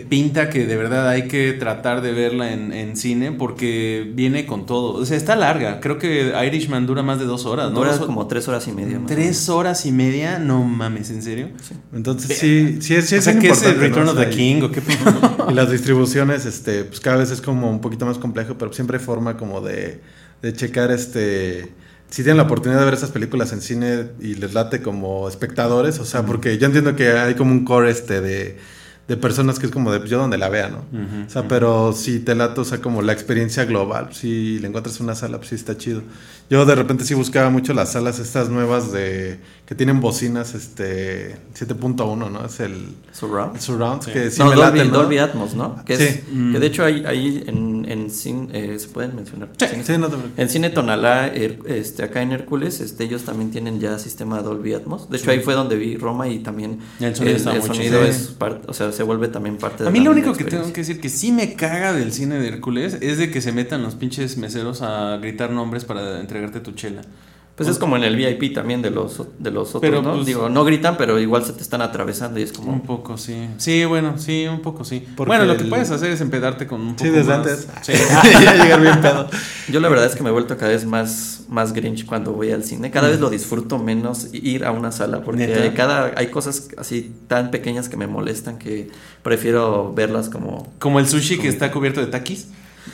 pinta 0.08 0.48
que 0.48 0.64
de 0.64 0.76
verdad 0.76 1.08
hay 1.08 1.26
que 1.26 1.52
tratar 1.52 2.00
de 2.00 2.12
verla 2.12 2.52
en, 2.52 2.72
en 2.72 2.96
cine 2.96 3.32
porque 3.32 4.08
viene 4.14 4.46
con 4.46 4.64
todo. 4.64 4.92
O 4.94 5.04
sea, 5.04 5.16
está 5.16 5.34
larga. 5.34 5.80
Creo 5.80 5.98
que 5.98 6.32
Irishman 6.46 6.86
dura 6.86 7.02
más 7.02 7.18
de 7.18 7.24
dos 7.24 7.46
horas, 7.46 7.70
¿no? 7.72 7.78
Dura 7.80 7.96
Dos- 7.96 8.06
como 8.06 8.26
tres 8.28 8.46
horas 8.46 8.68
y 8.68 8.72
media. 8.72 9.00
más 9.00 9.10
Tres 9.10 9.48
horas 9.48 9.84
y 9.84 9.90
media, 9.92 10.38
no 10.38 10.62
mames, 10.62 11.10
¿en 11.10 11.20
serio? 11.22 11.48
Entonces 11.92 12.38
sí, 12.38 12.78
sí, 12.80 12.94
es- 12.94 13.08
sí 13.08 13.16
o 13.16 13.18
es 13.18 13.24
sea, 13.24 13.32
bien 13.32 13.42
que 13.42 13.50
es 13.50 13.62
el. 13.64 13.76
Return 13.80 14.08
of 14.08 14.16
the 14.16 14.30
y- 14.32 14.36
King 14.36 14.62
o 14.62 14.70
qué? 14.70 14.80
Y 15.50 15.54
las 15.54 15.70
distribuciones, 15.70 16.46
este, 16.46 16.84
pues 16.84 17.00
cada 17.00 17.16
vez 17.16 17.30
es 17.30 17.40
como 17.40 17.68
un 17.70 17.80
poquito 17.80 18.06
más 18.06 18.18
complejo, 18.18 18.56
pero 18.58 18.72
siempre 18.72 18.98
hay 18.98 19.04
forma 19.04 19.36
como 19.36 19.60
de, 19.60 20.00
de 20.42 20.52
checar, 20.52 20.90
este, 20.92 21.72
si 22.08 22.22
tienen 22.22 22.36
la 22.36 22.44
oportunidad 22.44 22.80
de 22.80 22.84
ver 22.84 22.94
esas 22.94 23.10
películas 23.10 23.52
en 23.52 23.60
cine 23.60 24.06
y 24.20 24.34
les 24.34 24.54
late 24.54 24.80
como 24.82 25.28
espectadores, 25.28 25.98
o 25.98 26.04
sea, 26.04 26.24
porque 26.24 26.56
yo 26.58 26.66
entiendo 26.66 26.94
que 26.96 27.10
hay 27.10 27.34
como 27.34 27.50
un 27.52 27.64
core, 27.64 27.90
este, 27.90 28.20
de, 28.20 28.56
de 29.08 29.16
personas 29.16 29.58
que 29.58 29.66
es 29.66 29.72
como 29.72 29.92
de 29.92 29.98
pues, 30.00 30.10
yo 30.10 30.18
donde 30.18 30.36
la 30.36 30.48
vea, 30.48 30.68
¿no? 30.68 30.84
o 31.26 31.30
sea, 31.30 31.46
pero 31.46 31.92
si 31.92 32.18
te 32.18 32.34
late, 32.34 32.60
o 32.60 32.64
sea, 32.64 32.80
como 32.80 33.02
la 33.02 33.12
experiencia 33.12 33.64
global, 33.64 34.08
si 34.12 34.58
le 34.58 34.66
encuentras 34.66 34.98
una 35.00 35.14
sala, 35.14 35.38
pues 35.38 35.50
sí 35.50 35.54
está 35.54 35.76
chido. 35.76 36.02
Yo 36.48 36.64
de 36.64 36.74
repente 36.76 37.04
sí 37.04 37.14
buscaba 37.14 37.50
mucho 37.50 37.74
las 37.74 37.92
salas 37.92 38.18
estas 38.20 38.48
nuevas 38.50 38.92
de, 38.92 39.40
que 39.66 39.74
tienen 39.74 40.00
bocinas, 40.00 40.54
este, 40.54 41.36
7.1, 41.58 42.30
¿no? 42.30 42.44
Es 42.46 42.60
el... 42.60 42.94
Surround. 43.12 43.58
Surround, 43.58 44.04
que 44.04 44.30
sí 44.30 44.38
no, 44.40 44.50
me 44.50 44.54
Dolby, 44.56 44.78
late, 44.78 44.90
¿no? 44.90 44.98
Dolby 44.98 45.18
Atmos, 45.18 45.54
¿no? 45.54 45.84
Que, 45.84 45.96
Sí. 45.96 46.02
es, 46.04 46.14
que 46.52 46.58
de 46.60 46.66
hecho 46.66 46.84
hay, 46.84 47.04
hay 47.04 47.42
en, 47.46 47.84
en 47.90 48.10
cine, 48.10 48.48
eh, 48.52 48.78
se 48.78 48.88
pueden 48.88 49.16
mencionar. 49.16 49.48
Cine- 49.58 49.82
Sí, 49.84 49.92
no 49.98 50.06
te 50.08 50.16
preocupes. 50.16 50.32
En 50.38 50.48
Cine 50.48 50.70
Tonalá, 50.70 51.32
Her- 51.34 51.66
este, 51.66 52.04
acá 52.04 52.22
en 52.22 52.30
Hércules, 52.32 52.80
este, 52.80 53.04
ellos 53.04 53.22
también 53.24 53.50
tienen 53.50 53.80
ya 53.80 53.98
sistema 53.98 54.40
Dolby 54.42 54.74
Atmos. 54.74 55.08
De 55.10 55.16
hecho, 55.16 55.30
ahí 55.30 55.40
fue 55.40 55.54
donde 55.54 55.76
vi 55.76 55.96
Roma 55.96 56.28
y 56.28 56.40
también 56.40 56.78
El 57.00 57.16
sonido 57.16 57.36
está 57.36 57.52
muy 57.52 57.62
sonido 57.62 57.98
chido. 58.00 58.04
es 58.04 58.18
parte, 58.38 58.66
o 58.68 58.72
sea, 58.72 58.92
se 58.92 59.02
vuelve 59.02 59.28
también 59.28 59.56
parte 59.56 59.82
de 59.82 59.88
A 59.88 59.92
mí 59.92 59.98
la 59.98 60.04
lo 60.06 60.10
único 60.12 60.32
que 60.34 60.44
tengo 60.44 60.72
que 60.72 60.82
decir 60.82 61.00
que 61.00 61.08
sí 61.08 61.32
me 61.32 61.54
caga 61.54 61.92
del 61.92 62.12
cine 62.12 62.38
de 62.38 62.48
Hércules 62.48 62.98
es 63.00 63.18
de 63.18 63.30
que 63.30 63.40
se 63.40 63.50
metan 63.52 63.82
los 63.82 63.94
pinches 63.96 64.36
meseros 64.36 64.82
a 64.82 65.16
gritar 65.16 65.50
nombres 65.50 65.84
para 65.84 66.20
entregarte 66.36 66.60
tu 66.60 66.72
chela. 66.76 67.02
Pues 67.56 67.70
es 67.70 67.78
como 67.78 67.96
en 67.96 68.04
el 68.04 68.14
VIP 68.16 68.52
también 68.54 68.82
de 68.82 68.90
los, 68.90 69.22
de 69.38 69.50
los 69.50 69.68
otros, 69.70 69.80
Pero, 69.80 70.02
¿no? 70.02 70.12
pues- 70.16 70.26
Digo, 70.26 70.50
no 70.50 70.62
gritan, 70.62 70.98
pero 70.98 71.18
igual 71.18 71.42
se 71.42 71.54
te 71.54 71.62
están 71.62 71.80
atravesando 71.80 72.38
y 72.38 72.42
es 72.42 72.52
como... 72.52 72.70
Un 72.70 72.82
poco, 72.82 73.16
sí. 73.16 73.48
Sí, 73.56 73.86
bueno, 73.86 74.18
sí, 74.18 74.46
un 74.46 74.60
poco, 74.60 74.84
sí. 74.84 75.02
Porque 75.16 75.30
bueno, 75.30 75.46
lo 75.46 75.56
que 75.56 75.62
el- 75.62 75.70
puedes 75.70 75.90
hacer 75.90 76.10
es 76.10 76.20
empedarte 76.20 76.66
con 76.66 76.82
un 76.82 76.96
poco 76.96 77.04
Sí, 77.04 77.08
desde 77.08 77.28
más. 77.30 77.38
antes. 77.38 77.66
Sí. 77.80 77.92
ya 78.44 78.62
llegar 78.62 78.82
bien 78.82 79.00
pedo. 79.00 79.30
Yo 79.70 79.80
la 79.80 79.88
verdad 79.88 80.04
es 80.04 80.14
que 80.14 80.22
me 80.22 80.28
he 80.28 80.32
vuelto 80.32 80.58
cada 80.58 80.72
vez 80.72 80.84
más, 80.84 81.44
más 81.48 81.72
grinch 81.72 82.04
cuando 82.04 82.32
voy 82.32 82.50
al 82.50 82.62
cine. 82.62 82.90
Cada 82.90 83.08
vez 83.08 83.20
lo 83.20 83.30
disfruto 83.30 83.78
menos 83.78 84.28
ir 84.34 84.66
a 84.66 84.70
una 84.70 84.92
sala 84.92 85.22
porque 85.22 85.72
cada, 85.74 86.12
hay 86.14 86.26
cosas 86.26 86.68
así 86.76 87.10
tan 87.26 87.50
pequeñas 87.50 87.88
que 87.88 87.96
me 87.96 88.06
molestan 88.06 88.58
que 88.58 88.90
prefiero 89.22 89.94
verlas 89.94 90.28
como... 90.28 90.70
Como 90.78 91.00
el 91.00 91.08
sushi 91.08 91.38
que 91.38 91.48
está 91.48 91.70
cubierto 91.72 92.00
de 92.00 92.08
takis. 92.08 92.48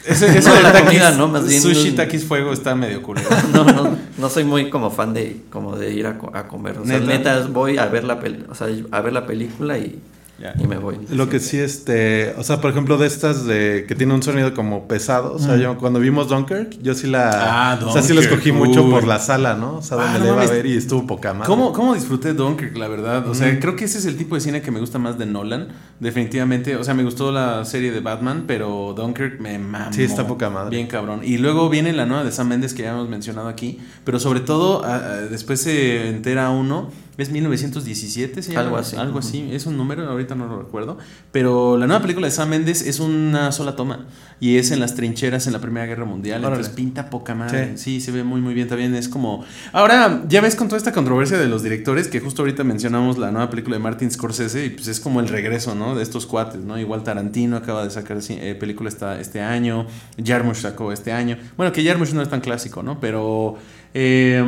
Ese, 0.07 0.37
eso 0.38 0.48
No, 0.48 0.55
del 0.55 0.62
la 0.64 0.72
takis, 0.72 0.87
comida, 0.88 1.11
¿no? 1.12 1.28
Más 1.28 1.46
bien 1.46 1.62
sushi, 1.62 1.92
takis, 1.92 2.24
fuego 2.24 2.52
está 2.52 2.74
medio 2.74 3.02
culero. 3.02 3.28
No, 3.52 3.64
no, 3.64 3.96
no 4.18 4.28
soy 4.28 4.44
muy 4.44 4.68
como 4.70 4.90
fan 4.90 5.14
de, 5.14 5.42
como 5.50 5.76
de 5.76 5.92
ir 5.92 6.07
a, 6.07 6.18
a 6.33 6.48
comer. 6.48 6.78
O 6.78 6.85
sea, 6.87 6.98
¿Neta? 6.98 7.07
neta, 7.38 7.46
voy 7.48 7.78
a 7.78 7.87
ver 7.87 8.05
la, 8.05 8.20
pel- 8.20 8.46
o 8.48 8.55
sea, 8.55 8.66
a 8.90 9.00
ver 9.00 9.12
la 9.12 9.26
película 9.26 9.78
y, 9.78 9.98
Ya. 10.42 10.55
y 10.59 10.66
me 10.66 10.76
voy. 10.76 10.98
Lo 11.11 11.28
que 11.28 11.38
sí, 11.38 11.59
este, 11.59 12.35
o 12.37 12.42
sea, 12.42 12.61
por 12.61 12.70
ejemplo, 12.72 12.98
de 12.98 13.07
estas 13.07 13.46
de 13.46 13.85
que 13.87 13.94
tiene 13.94 14.12
un 14.12 14.22
sonido 14.22 14.55
como 14.55 14.88
pesado, 14.88 15.35
o 15.35 15.38
sea, 15.38 15.57
yo 15.57 15.78
cuando 15.78 16.00
vimos 16.00 16.28
Dunkirk, 16.28 16.81
yo 16.83 16.94
sí 16.94 17.07
la, 17.07 17.72
Ah, 17.72 17.78
o 17.85 17.92
sea, 17.92 18.02
sí 18.02 18.12
la 18.12 18.20
escogí 18.22 18.50
Dunkirk, 18.50 18.68
mucho 18.76 18.90
por 18.90 19.07
la 19.07 19.18
sala, 19.20 19.55
¿no? 19.55 19.76
O 19.76 19.83
sea, 19.83 19.98
Ah, 20.00 20.05
donde 20.14 20.18
no 20.18 20.24
le 20.24 20.33
iba 20.33 20.42
a 20.52 20.55
ver 20.57 20.66
y 20.66 20.76
estuvo 20.76 21.07
poca 21.07 21.33
madre. 21.33 21.46
¿Cómo, 21.46 21.72
¿Cómo 21.72 21.94
disfruté 21.94 22.35
Dunkirk, 22.35 22.76
la 22.76 22.88
verdad? 22.88 23.28
O 23.28 23.35
sea, 23.35 23.59
creo 23.61 23.76
que 23.76 23.85
ese 23.85 23.98
es 23.98 24.05
el 24.07 24.16
tipo 24.16 24.35
de 24.35 24.40
cine 24.40 24.62
que 24.62 24.70
me 24.72 24.81
gusta 24.81 24.98
más 24.98 25.16
de 25.18 25.26
Nolan. 25.26 25.68
Definitivamente. 26.00 26.74
O 26.76 26.83
sea, 26.83 26.94
me 26.94 27.05
gustó 27.05 27.31
la 27.31 27.64
serie 27.64 27.92
de 27.92 28.00
Batman, 28.00 28.44
pero 28.46 28.94
Dunkirk 28.96 29.40
me 29.40 29.59
mamó. 29.59 29.92
Sí, 29.92 30.02
está 30.02 30.26
poca 30.26 30.50
madre. 30.50 30.70
Bien 30.70 30.88
cabrón. 30.88 31.20
Y 31.22 31.38
luego 31.38 31.68
viene 31.70 31.92
la 31.92 32.07
nueva 32.07 32.24
de 32.24 32.33
Sam 32.33 32.48
Mendes 32.48 32.74
que 32.74 32.83
ya 32.83 32.90
hemos 32.90 33.09
mencionado 33.09 33.46
aquí. 33.48 33.78
Pero 34.05 34.18
sobre 34.18 34.40
todo, 34.40 34.83
después 35.31 35.61
se 35.61 36.09
entera 36.09 36.50
uno. 36.50 36.90
Es 37.18 37.31
1917, 37.31 38.42
¿se 38.42 38.53
llama? 38.53 38.64
Algo 38.64 38.77
así. 38.79 38.96
Algo 38.96 39.18
así. 39.18 39.48
Es 39.53 39.66
un 39.66 39.77
número, 39.77 40.09
ahorita 40.09 40.35
no 40.35 40.46
lo 40.46 40.59
recuerdo. 40.59 40.96
Pero 41.31 41.77
la 41.77 41.87
nueva 41.87 42.01
película 42.01 42.27
de 42.27 42.31
Sam 42.31 42.48
Mendes 42.48 42.81
es 42.81 43.01
una 43.01 43.53
sola 43.53 43.77
toma. 43.77 44.07
Y 44.40 44.57
es 44.57 44.70
en 44.70 44.81
las 44.81 44.94
trincheras 44.94 45.46
en 45.46 45.53
la 45.53 45.61
Primera 45.61 45.85
Guerra 45.87 46.07
Mundial. 46.07 46.40
Órale. 46.40 46.57
Entonces 46.57 46.75
pinta 46.75 47.11
poca 47.11 47.35
madre. 47.35 47.77
Sí. 47.77 47.92
Sí, 47.92 48.01
se 48.01 48.12
ve 48.12 48.25
muy, 48.25 48.40
muy 48.40 48.55
bien. 48.55 48.66
También 48.66 48.94
es 48.94 49.09
como. 49.09 49.44
Ahora, 49.72 50.22
ya 50.27 50.40
ves 50.40 50.57
con 50.57 50.68
toda 50.68 50.79
esta 50.79 50.92
controversia 50.92 51.37
de 51.38 51.48
los 51.48 51.62
directores, 51.62 52.09
que 52.09 52.18
justo 52.20 52.42
ahorita 52.42 52.64
mencionamos 52.64 53.18
la 53.18 53.31
nueva 53.31 53.51
película 53.51 53.77
de 53.77 53.83
Martin 53.83 54.11
Scorsese, 54.11 54.64
y 54.64 54.70
pues 54.70 54.88
es 54.88 54.98
como 54.98 55.20
el 55.20 55.29
regreso, 55.29 55.75
¿no? 55.75 55.94
De 55.94 56.03
estos 56.03 56.25
cuates, 56.25 56.62
¿no? 56.62 56.79
Igual 56.79 57.03
Tarantino 57.05 57.57
acaba 57.59 57.85
de 57.85 57.90
sacar 57.90 58.18
eh, 58.31 58.57
película 58.59 58.88
esta, 58.88 59.20
este 59.20 59.42
año. 59.42 59.87
Jarmusch 60.25 60.62
sacó 60.62 60.92
este 60.92 61.12
año. 61.12 61.37
Bueno, 61.59 61.72
que 61.72 61.85
Jarmusch 61.85 62.12
no 62.12 62.22
es 62.22 62.31
tan 62.31 62.40
clásico, 62.40 62.83
¿no? 62.83 62.98
Pero. 63.01 63.59
eh, 63.92 64.42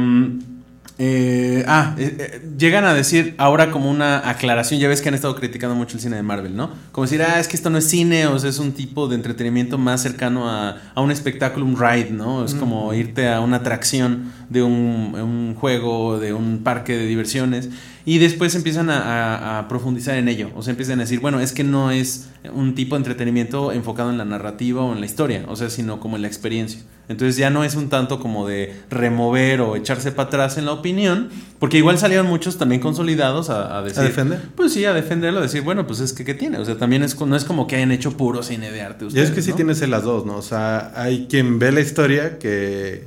eh, 0.96 1.64
ah, 1.66 1.96
eh, 1.98 2.16
eh, 2.18 2.42
llegan 2.57 2.85
a 2.85 2.94
decir 2.94 3.35
ahora 3.38 3.72
como 3.72 3.90
una 3.90 4.28
aclaración, 4.28 4.78
ya 4.78 4.87
ves 4.87 5.02
que 5.02 5.09
han 5.09 5.14
estado 5.16 5.35
criticando 5.35 5.74
mucho 5.74 5.96
el 5.96 6.00
cine 6.00 6.16
de 6.16 6.22
Marvel, 6.22 6.54
¿no? 6.54 6.70
Como 6.92 7.04
decir, 7.04 7.20
ah, 7.22 7.40
es 7.40 7.48
que 7.48 7.57
esto 7.57 7.68
no 7.68 7.78
es 7.78 7.88
cine, 7.88 8.28
o 8.28 8.38
sea, 8.38 8.48
es 8.48 8.61
un 8.61 8.72
tipo 8.72 9.09
de 9.09 9.16
entretenimiento 9.16 9.76
más 9.76 10.02
cercano 10.02 10.48
a, 10.48 10.76
a 10.94 11.00
un 11.00 11.11
espectáculo, 11.11 11.66
un 11.66 11.76
ride, 11.76 12.11
¿no? 12.11 12.44
Es 12.44 12.54
como 12.54 12.94
irte 12.94 13.28
a 13.28 13.40
una 13.40 13.57
atracción 13.57 14.33
de 14.48 14.62
un, 14.62 15.16
un 15.16 15.57
juego, 15.57 16.20
de 16.20 16.33
un 16.33 16.62
parque 16.62 16.96
de 16.96 17.07
diversiones, 17.07 17.70
y 18.07 18.19
después 18.19 18.55
empiezan 18.55 18.90
a, 18.90 18.99
a- 19.01 19.59
a 19.61 19.69
profundizar 19.69 20.17
en 20.17 20.29
ello, 20.29 20.51
o 20.55 20.62
sea, 20.62 20.73
empiezan 20.73 20.99
a 21.01 21.03
decir, 21.05 21.21
bueno, 21.21 21.40
es 21.40 21.53
que 21.53 21.64
no 21.64 21.90
es 21.90 22.29
un 22.53 22.75
tipo 22.75 22.95
de 22.97 22.99
entretenimiento 22.99 23.73
enfocado 23.73 24.11
en 24.11 24.19
la 24.19 24.25
narrativa 24.25 24.83
o 24.83 24.93
en 24.93 25.01
la 25.01 25.07
historia, 25.07 25.45
o 25.49 25.57
sea, 25.57 25.71
sino 25.71 26.01
como 26.01 26.17
en 26.17 26.23
la 26.23 26.29
experiencia. 26.29 26.81
Entonces 27.07 27.37
ya 27.37 27.51
no 27.51 27.64
es 27.64 27.75
un 27.75 27.90
tanto 27.90 28.19
como 28.19 28.47
de 28.49 28.75
remover 28.90 29.61
o 29.61 29.77
echarse 29.77 30.11
para 30.11 30.29
atrás 30.29 30.57
en 30.57 30.64
la 30.64 30.73
opinión, 30.73 31.29
porque 31.59 31.77
igual 31.77 31.99
salieron 31.99 32.27
muchos 32.27 32.57
también 32.57 32.81
consolidados 32.81 33.51
a, 33.51 33.77
a 33.79 33.83
decir... 33.83 34.01
¿A 34.01 34.05
defender? 34.05 34.40
Pues 34.57 34.73
sí, 34.73 34.85
a 34.87 34.95
defenderlo, 34.95 35.40
a 35.40 35.43
decir, 35.43 35.61
bueno, 35.62 35.87
pues 35.87 36.01
es 36.01 36.14
que 36.14 36.25
¿qué 36.25 36.33
tiene? 36.35 36.57
O 36.59 36.64
sea, 36.64 36.77
también 36.79 37.03
es, 37.03 37.21
no 37.21 37.37
es 37.37 37.45
como 37.45 37.67
que 37.67 37.77
hayan 37.77 37.93
hecho 37.93 38.17
puro 38.17 38.43
cine 38.43 38.71
de 38.71 38.81
arte 38.81 39.05
Y 39.05 39.09
ustedes, 39.09 39.29
es 39.29 39.35
que 39.35 39.43
sí 39.43 39.53
tienes 39.53 39.87
las 39.87 40.03
dos, 40.05 40.25
¿no? 40.25 40.37
O 40.37 40.43
sea, 40.43 40.93
hay 40.97 41.27
quien 41.29 41.59
ve 41.59 41.73
la 41.73 41.81
historia, 41.83 42.38
que, 42.38 43.07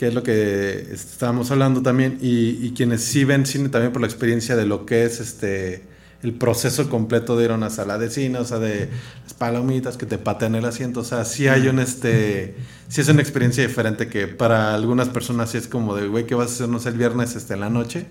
que 0.00 0.08
es 0.08 0.14
lo 0.14 0.22
que 0.22 0.88
estábamos 0.94 1.50
hablando 1.50 1.82
también, 1.82 2.16
y, 2.22 2.56
y 2.64 2.72
quienes 2.74 3.04
sí 3.04 3.24
ven 3.24 3.44
cine 3.44 3.68
también 3.68 3.92
por 3.92 4.00
la 4.00 4.08
experiencia 4.08 4.56
de 4.56 4.64
lo 4.64 4.86
que 4.86 5.04
es 5.04 5.20
este 5.20 5.82
el 6.22 6.32
proceso 6.32 6.88
completo 6.88 7.36
de 7.36 7.44
ir 7.44 7.50
a 7.50 7.54
una 7.54 7.68
sala 7.68 7.98
de 7.98 8.08
cine, 8.08 8.38
o 8.38 8.44
sea, 8.46 8.58
de 8.58 8.88
las 9.24 9.34
palomitas 9.34 9.98
que 9.98 10.06
te 10.06 10.16
patean 10.16 10.54
el 10.54 10.64
asiento, 10.64 11.00
o 11.00 11.04
sea, 11.04 11.26
sí 11.26 11.48
hay 11.48 11.68
un 11.68 11.80
este, 11.80 12.56
sí 12.88 13.02
es 13.02 13.10
una 13.10 13.20
experiencia 13.20 13.66
diferente 13.66 14.08
que 14.08 14.26
para 14.26 14.74
algunas 14.74 15.10
personas 15.10 15.50
sí 15.50 15.58
es 15.58 15.68
como 15.68 15.94
de, 15.94 16.08
güey, 16.08 16.24
¿qué 16.24 16.34
vas 16.34 16.48
a 16.48 16.54
hacer, 16.54 16.68
no 16.70 16.78
sé, 16.78 16.88
el 16.88 16.96
viernes 16.96 17.36
este, 17.36 17.52
en 17.52 17.60
la 17.60 17.68
noche? 17.68 18.06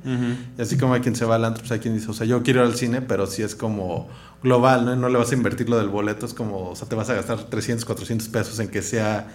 Y 0.60 0.62
así 0.62 0.78
como 0.78 0.94
hay 0.94 1.02
quien 1.02 1.16
se 1.16 1.26
va 1.26 1.38
al 1.38 1.46
antro, 1.46 1.62
pues 1.62 1.72
hay 1.72 1.80
quien 1.80 1.96
dice, 1.96 2.12
o 2.12 2.14
sea, 2.14 2.28
yo 2.28 2.44
quiero 2.44 2.62
ir 2.62 2.68
al 2.68 2.76
cine, 2.76 3.02
pero 3.02 3.26
sí 3.26 3.42
es 3.42 3.56
como 3.56 4.10
global, 4.44 4.86
¿no? 4.86 4.96
No 4.96 5.10
le 5.10 5.18
vas 5.18 5.32
a 5.32 5.36
invertir 5.36 5.70
lo 5.70 5.80
del 5.80 5.90
boleto, 5.90 6.28
es 6.28 6.36
como, 6.36 6.70
o 6.70 6.76
sea, 6.76 6.88
te 6.88 6.94
vas 6.94 7.10
a 7.10 7.16
gastar 7.16 7.46
300, 7.46 7.84
400 7.84 8.28
pesos 8.28 8.60
en 8.60 8.68
que 8.68 8.84
sea 8.84 9.28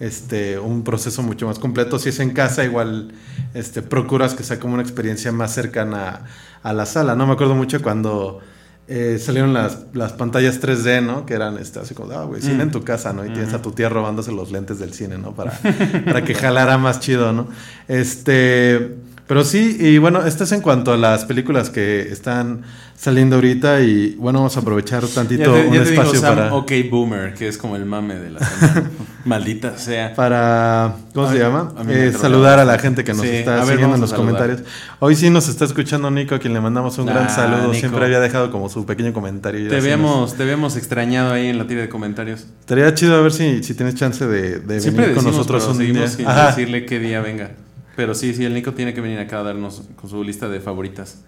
este 0.00 0.58
un 0.58 0.82
proceso 0.82 1.22
mucho 1.22 1.46
más 1.46 1.58
completo. 1.58 1.98
Si 1.98 2.08
es 2.08 2.18
en 2.18 2.30
casa, 2.30 2.64
igual 2.64 3.12
este 3.54 3.82
procuras 3.82 4.34
que 4.34 4.42
sea 4.42 4.58
como 4.58 4.74
una 4.74 4.82
experiencia 4.82 5.30
más 5.30 5.54
cercana 5.54 6.24
a, 6.62 6.72
la 6.72 6.86
sala, 6.86 7.14
¿no? 7.14 7.26
Me 7.26 7.34
acuerdo 7.34 7.54
mucho 7.54 7.80
cuando 7.82 8.40
eh, 8.88 9.18
salieron 9.20 9.52
las, 9.52 9.86
las 9.92 10.14
pantallas 10.14 10.60
3D, 10.60 11.04
¿no? 11.04 11.26
Que 11.26 11.34
eran 11.34 11.58
este, 11.58 11.78
así 11.78 11.94
como, 11.94 12.10
ah, 12.12 12.24
güey, 12.24 12.40
cine 12.42 12.62
en 12.62 12.70
tu 12.70 12.82
casa, 12.82 13.12
¿no? 13.12 13.24
Y 13.24 13.30
tienes 13.30 13.52
a 13.54 13.62
tu 13.62 13.72
tía 13.72 13.88
robándose 13.88 14.32
los 14.32 14.50
lentes 14.50 14.78
del 14.78 14.94
cine, 14.94 15.18
¿no? 15.18 15.34
Para, 15.34 15.52
para 16.04 16.24
que 16.24 16.34
jalara 16.34 16.78
más 16.78 16.98
chido, 17.00 17.32
¿no? 17.32 17.48
Este, 17.86 18.96
pero 19.30 19.44
sí, 19.44 19.76
y 19.78 19.98
bueno, 19.98 20.26
esto 20.26 20.42
es 20.42 20.50
en 20.50 20.60
cuanto 20.60 20.92
a 20.92 20.96
las 20.96 21.24
películas 21.24 21.70
que 21.70 22.00
están 22.10 22.62
saliendo 22.96 23.36
ahorita 23.36 23.80
y 23.80 24.16
bueno, 24.16 24.40
vamos 24.40 24.56
a 24.56 24.60
aprovechar 24.60 25.04
Ya 25.04 25.14
tantito 25.14 25.54
te, 25.54 25.68
un 25.68 25.72
ya 25.72 25.84
te 25.84 25.90
digo, 25.90 26.02
espacio 26.02 26.20
Sam, 26.20 26.34
para... 26.34 26.52
OK 26.54 26.72
Boomer, 26.90 27.34
que 27.34 27.46
es 27.46 27.56
como 27.56 27.76
el 27.76 27.84
mame 27.86 28.16
de 28.16 28.30
la 28.30 28.40
semana. 28.40 28.90
Maldita 29.24 29.78
sea. 29.78 30.14
para 30.16 30.96
¿cómo 31.14 31.28
se 31.28 31.34
Ay, 31.34 31.38
llama? 31.38 31.72
a 31.78 31.82
Eh, 31.92 32.12
saludar 32.12 32.58
a 32.58 32.64
la 32.64 32.76
gente 32.80 33.04
que 33.04 33.12
nos 33.14 33.22
Sí, 33.22 33.28
está 33.28 33.54
ver, 33.58 33.66
siguiendo 33.68 33.94
en 33.94 34.00
los 34.00 34.10
saludar. 34.10 34.32
comentarios. 34.34 34.68
Hoy 34.98 35.14
sí 35.14 35.30
nos 35.30 35.48
está 35.48 35.64
escuchando 35.64 36.10
Nico, 36.10 36.34
a 36.34 36.38
quien 36.40 36.52
le 36.52 36.60
mandamos 36.60 36.98
un 36.98 37.06
gran 37.06 37.26
Ah, 37.26 37.28
saludo. 37.28 37.68
Nico. 37.68 37.74
Siempre 37.74 38.04
había 38.04 38.18
dejado 38.18 38.50
como 38.50 38.68
su 38.68 38.84
pequeño 38.84 39.12
comentario. 39.12 39.68
Te 39.70 39.76
habíamos, 39.76 40.34
te 40.34 40.42
habíamos 40.42 40.76
extrañado 40.76 41.32
ahí 41.32 41.46
en 41.46 41.56
la 41.56 41.68
tira 41.68 41.82
de 41.82 41.88
comentarios. 41.88 42.46
Estaría 42.58 42.92
chido 42.94 43.14
a 43.14 43.20
ver 43.20 43.32
si, 43.32 43.62
si 43.62 43.74
tienes 43.74 43.94
chance 43.94 44.26
de, 44.26 44.58
de 44.58 44.80
venir 44.80 44.82
con 44.82 45.04
decimos, 45.04 45.24
nosotros 45.24 45.62
pero 45.70 45.78
un 45.88 45.92
día. 45.94 46.08
sin 46.08 46.26
Ajá. 46.26 46.48
decirle 46.48 46.84
qué 46.84 46.98
día 46.98 47.20
venga. 47.20 47.52
Pero 48.00 48.14
sí, 48.14 48.32
sí, 48.32 48.46
el 48.46 48.54
Nico 48.54 48.72
tiene 48.72 48.94
que 48.94 49.02
venir 49.02 49.18
acá 49.18 49.40
a 49.40 49.42
darnos 49.42 49.82
con 49.94 50.08
su 50.08 50.24
lista 50.24 50.48
de 50.48 50.58
favoritas. 50.60 51.18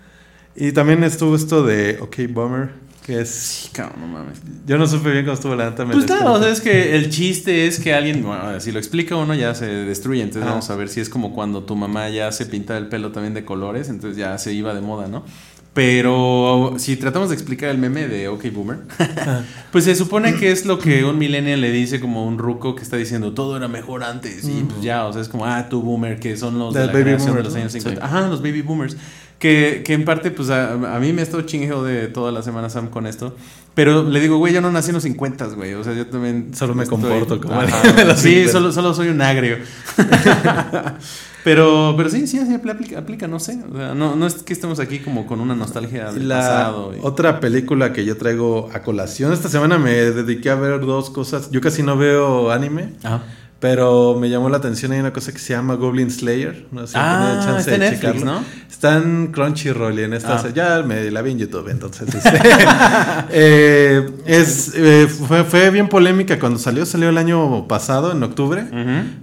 Y 0.57 0.73
también 0.73 1.05
estuvo 1.05 1.37
esto 1.37 1.63
de 1.63 1.99
OK 2.01 2.17
Bummer, 2.31 2.71
que 3.05 3.21
es... 3.21 3.29
Sí, 3.29 3.69
cabrón, 3.75 4.01
no 4.01 4.07
mames. 4.07 4.41
Yo 4.67 4.79
no 4.79 4.87
supe 4.87 5.11
bien 5.11 5.27
cómo 5.27 5.35
estuvo 5.35 5.55
la 5.55 5.69
neta. 5.69 5.85
Pues 5.85 6.09
nada, 6.09 6.31
o 6.33 6.41
sea, 6.43 6.51
es 6.51 6.63
que 6.63 6.97
el 6.97 7.11
chiste 7.11 7.67
es 7.67 7.79
que 7.79 7.93
alguien, 7.93 8.23
bueno, 8.23 8.59
si 8.59 8.73
lo 8.73 8.79
explica 8.79 9.17
uno 9.17 9.35
ya 9.35 9.55
se 9.55 9.67
destruye, 9.67 10.23
entonces 10.23 10.45
Ah. 10.47 10.53
vamos 10.53 10.71
a 10.71 10.77
ver 10.77 10.89
si 10.89 11.01
es 11.01 11.11
como 11.11 11.35
cuando 11.35 11.63
tu 11.65 11.77
mamá 11.77 12.09
ya 12.09 12.33
se 12.33 12.47
pinta 12.47 12.79
el 12.79 12.89
pelo 12.89 13.13
también 13.13 13.35
de 13.35 13.45
colores, 13.45 13.91
entonces 13.91 14.17
ya 14.17 14.39
se 14.39 14.55
iba 14.55 14.73
de 14.73 14.81
moda, 14.81 15.09
¿no? 15.09 15.27
Pero 15.75 16.75
si 16.77 16.97
tratamos 16.97 17.31
de 17.31 17.35
explicar 17.35 17.71
el 17.71 17.79
meme 17.79 18.07
de 18.07 18.29
OK 18.29 18.53
Boomer, 18.53 18.81
pues 19.73 19.85
se 19.85 19.95
supone 19.95 20.35
que 20.35 20.51
es 20.53 20.67
lo 20.67 20.79
que 20.79 21.03
un 21.05 21.17
millennial 21.17 21.63
le 21.63 21.71
dice 21.71 21.99
como 21.99 22.27
un 22.27 22.37
ruco 22.37 22.75
que 22.75 22.83
está 22.83 22.99
diciendo 22.99 23.33
todo 23.33 23.57
era 23.57 23.69
mejor 23.69 24.05
antes. 24.05 24.45
Y 24.45 24.65
pues 24.65 24.83
ya, 24.83 25.07
o 25.07 25.13
sea, 25.15 25.23
es 25.23 25.29
como, 25.29 25.47
ah, 25.47 25.69
tú 25.71 25.81
boomer, 25.81 26.21
que 26.21 26.37
son 26.37 26.59
los 26.59 26.75
de 26.75 26.81
la 26.81 26.93
baby 26.93 27.05
generación 27.05 27.37
de 27.37 27.43
boomers, 27.43 27.45
los 27.45 27.55
¿no? 27.55 27.61
años 27.61 27.73
50. 27.73 28.01
Sí. 28.01 28.07
Ajá, 28.07 28.29
los 28.29 28.43
baby 28.43 28.61
boomers. 28.61 28.97
Que, 29.43 29.83
que 29.85 29.93
en 29.95 30.05
parte, 30.05 30.31
pues 30.31 30.51
a, 30.51 30.75
a 30.75 31.01
mí 31.01 31.13
me 31.13 31.21
ha 31.21 31.25
estado 31.25 31.43
chingeo 31.43 31.83
de 31.83 32.07
toda 32.07 32.31
la 32.31 32.43
semana 32.43 32.71
Sam 32.71 32.89
con 32.91 33.09
esto. 33.09 33.35
Pero 33.75 34.05
le 34.09 34.21
digo, 34.21 34.37
güey, 34.39 34.53
yo 34.55 34.61
no 34.61 34.71
nací 34.71 34.91
en 34.91 34.95
los 34.95 35.03
50, 35.03 35.47
güey. 35.57 35.75
O 35.75 35.83
sea, 35.83 35.95
yo 35.95 36.07
también. 36.07 36.55
Solo 36.55 36.77
me 36.77 36.87
comporto 36.87 37.41
como 37.41 37.61
Ajá. 37.61 38.05
los 38.05 38.21
Sí, 38.21 38.29
50. 38.45 38.53
solo, 38.53 38.71
solo 38.73 38.95
soy 38.95 39.09
un 39.09 39.21
agrio. 39.21 39.57
pero, 41.45 41.95
pero 41.97 42.09
sí, 42.09 42.27
sí, 42.27 42.39
sí, 42.47 42.55
aplica, 42.55 42.99
aplica, 42.99 43.27
no 43.27 43.41
sé. 43.41 43.59
O 43.73 43.77
sea, 43.77 43.95
no, 43.95 44.15
no 44.15 44.27
es 44.27 44.35
que 44.43 44.53
estemos 44.53 44.79
aquí 44.79 45.01
como 45.01 45.27
con 45.27 45.41
una 45.41 45.55
nostalgia 45.57 46.13
del 46.13 46.29
La 46.29 46.37
pasado. 46.37 46.95
y- 46.95 47.01
otra 47.03 47.41
película 47.41 47.93
que 47.93 48.05
yo 48.05 48.17
traigo 48.17 48.71
a 48.73 48.83
colación, 48.83 49.33
esta 49.33 49.49
semana 49.49 49.79
me 49.79 49.91
dediqué 49.93 50.51
a 50.51 50.55
ver 50.55 50.81
dos 50.81 51.11
cosas. 51.11 51.51
Yo 51.51 51.61
casi 51.61 51.83
no 51.83 51.97
veo 51.97 52.51
anime, 52.53 52.93
Ajá. 53.03 53.23
Pero 53.63 54.17
me 54.19 54.29
llamó 54.29 54.49
la 54.49 54.57
atención. 54.57 54.91
Hay 54.91 54.99
una 54.99 55.13
cosa 55.13 55.31
que 55.31 55.39
se 55.39 55.53
llama 55.53 55.75
Goblin 55.75 56.11
Slayer. 56.11 56.67
No 56.73 56.81
sé 56.85 56.95
si 56.95 56.99
Ah, 56.99 57.29
tenido 57.29 57.45
chance 57.45 57.61
está 57.61 57.71
de 57.71 57.79
Netflix, 57.79 58.01
checarlo. 58.01 58.25
¿no? 58.25 58.45
Está 58.69 58.97
en 58.97 59.29
Crunchyroll 59.29 60.01
y 60.01 60.03
en 60.03 60.15
esta. 60.15 60.35
Ah. 60.35 60.49
Ya 60.53 60.83
me 60.83 61.09
la 61.13 61.23
vi 61.23 61.31
en 61.31 61.39
YouTube, 61.39 61.69
entonces. 61.69 62.13
este, 62.13 62.29
eh, 63.31 64.11
es, 64.27 64.73
eh, 64.75 65.07
fue, 65.07 65.45
fue 65.45 65.71
bien 65.71 65.89
polémica 65.89 66.41
cuando 66.41 66.59
salió. 66.59 66.85
Salió 66.85 67.09
el 67.11 67.19
año 67.19 67.69
pasado, 67.69 68.11
en 68.11 68.21
octubre. 68.25 68.67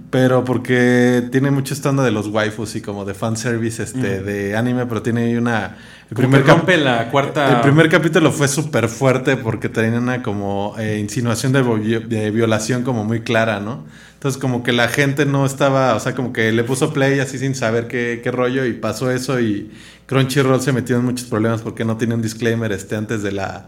Pero 0.08 0.42
porque 0.42 1.28
tiene 1.30 1.50
mucho 1.50 1.74
esta 1.74 1.90
onda 1.90 2.02
de 2.02 2.10
los 2.10 2.28
waifus 2.28 2.76
y 2.76 2.80
como 2.80 3.04
de 3.04 3.12
fanservice 3.12 3.82
este, 3.82 4.22
de 4.22 4.56
anime, 4.56 4.86
pero 4.86 5.02
tiene 5.02 5.36
una... 5.36 5.76
El 6.10 6.16
primer, 6.16 6.40
que 6.42 6.46
cap- 6.48 6.56
rompe 6.58 6.76
la 6.76 7.08
cuarta. 7.10 7.56
el 7.56 7.60
primer 7.60 7.88
capítulo 7.88 8.32
fue 8.32 8.48
súper 8.48 8.88
fuerte 8.88 9.36
porque 9.36 9.68
tenía 9.68 9.98
una 10.00 10.22
como 10.22 10.74
eh, 10.78 10.98
insinuación 10.98 11.52
de, 11.52 11.62
vi- 11.62 12.04
de 12.04 12.30
violación 12.32 12.82
como 12.82 13.04
muy 13.04 13.20
clara, 13.20 13.60
¿no? 13.60 13.84
Entonces 14.14 14.40
como 14.40 14.62
que 14.62 14.72
la 14.72 14.88
gente 14.88 15.24
no 15.24 15.46
estaba, 15.46 15.94
o 15.94 16.00
sea, 16.00 16.14
como 16.14 16.32
que 16.32 16.50
le 16.52 16.64
puso 16.64 16.92
play 16.92 17.20
así 17.20 17.38
sin 17.38 17.54
saber 17.54 17.86
qué, 17.86 18.20
qué 18.22 18.30
rollo 18.30 18.66
y 18.66 18.72
pasó 18.74 19.10
eso 19.10 19.40
y 19.40 19.70
Crunchyroll 20.06 20.60
se 20.60 20.72
metió 20.72 20.96
en 20.96 21.04
muchos 21.04 21.26
problemas 21.28 21.62
porque 21.62 21.84
no 21.84 21.96
tiene 21.96 22.14
un 22.14 22.22
disclaimer 22.22 22.72
este 22.72 22.96
antes 22.96 23.22
de 23.22 23.32
la 23.32 23.66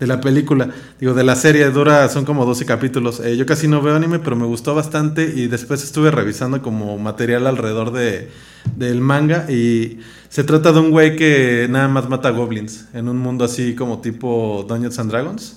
de 0.00 0.06
la 0.08 0.20
película, 0.20 0.68
digo, 0.98 1.14
de 1.14 1.22
la 1.22 1.36
serie 1.36 1.70
dura, 1.70 2.08
son 2.08 2.24
como 2.24 2.44
12 2.44 2.66
capítulos. 2.66 3.20
Eh, 3.20 3.36
yo 3.36 3.46
casi 3.46 3.68
no 3.68 3.80
veo 3.82 3.94
anime, 3.94 4.18
pero 4.18 4.34
me 4.34 4.46
gustó 4.46 4.74
bastante 4.74 5.22
y 5.36 5.46
después 5.46 5.84
estuve 5.84 6.10
revisando 6.10 6.60
como 6.60 6.98
material 6.98 7.46
alrededor 7.46 7.92
de, 7.92 8.28
del 8.74 9.00
manga 9.00 9.48
y 9.48 10.00
se 10.32 10.44
trata 10.44 10.72
de 10.72 10.80
un 10.80 10.90
güey 10.90 11.14
que 11.14 11.66
nada 11.68 11.88
más 11.88 12.08
mata 12.08 12.30
goblins 12.30 12.86
en 12.94 13.06
un 13.06 13.18
mundo 13.18 13.44
así 13.44 13.74
como 13.74 14.00
tipo 14.00 14.64
Dungeons 14.66 14.98
and 14.98 15.10
Dragons 15.10 15.56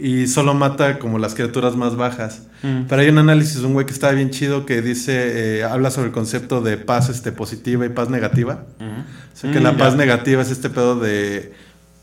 y 0.00 0.26
solo 0.26 0.52
mata 0.52 0.98
como 0.98 1.20
las 1.20 1.36
criaturas 1.36 1.76
más 1.76 1.94
bajas. 1.94 2.42
Mm. 2.64 2.86
Pero 2.88 3.02
hay 3.02 3.08
un 3.08 3.18
análisis 3.18 3.60
de 3.60 3.66
un 3.68 3.72
güey 3.74 3.86
que 3.86 3.92
está 3.92 4.10
bien 4.10 4.30
chido 4.30 4.66
que 4.66 4.82
dice, 4.82 5.58
eh, 5.60 5.62
habla 5.62 5.92
sobre 5.92 6.08
el 6.08 6.12
concepto 6.12 6.60
de 6.60 6.76
paz 6.76 7.08
este, 7.08 7.30
positiva 7.30 7.86
y 7.86 7.90
paz 7.90 8.10
negativa. 8.10 8.64
Ujú. 8.80 8.88
O 8.88 9.36
sea, 9.36 9.52
que 9.52 9.60
Mm, 9.60 9.62
la 9.62 9.76
paz 9.76 9.92
ya. 9.92 9.98
negativa 9.98 10.42
es 10.42 10.50
este 10.50 10.70
pedo 10.70 10.98
de 10.98 11.52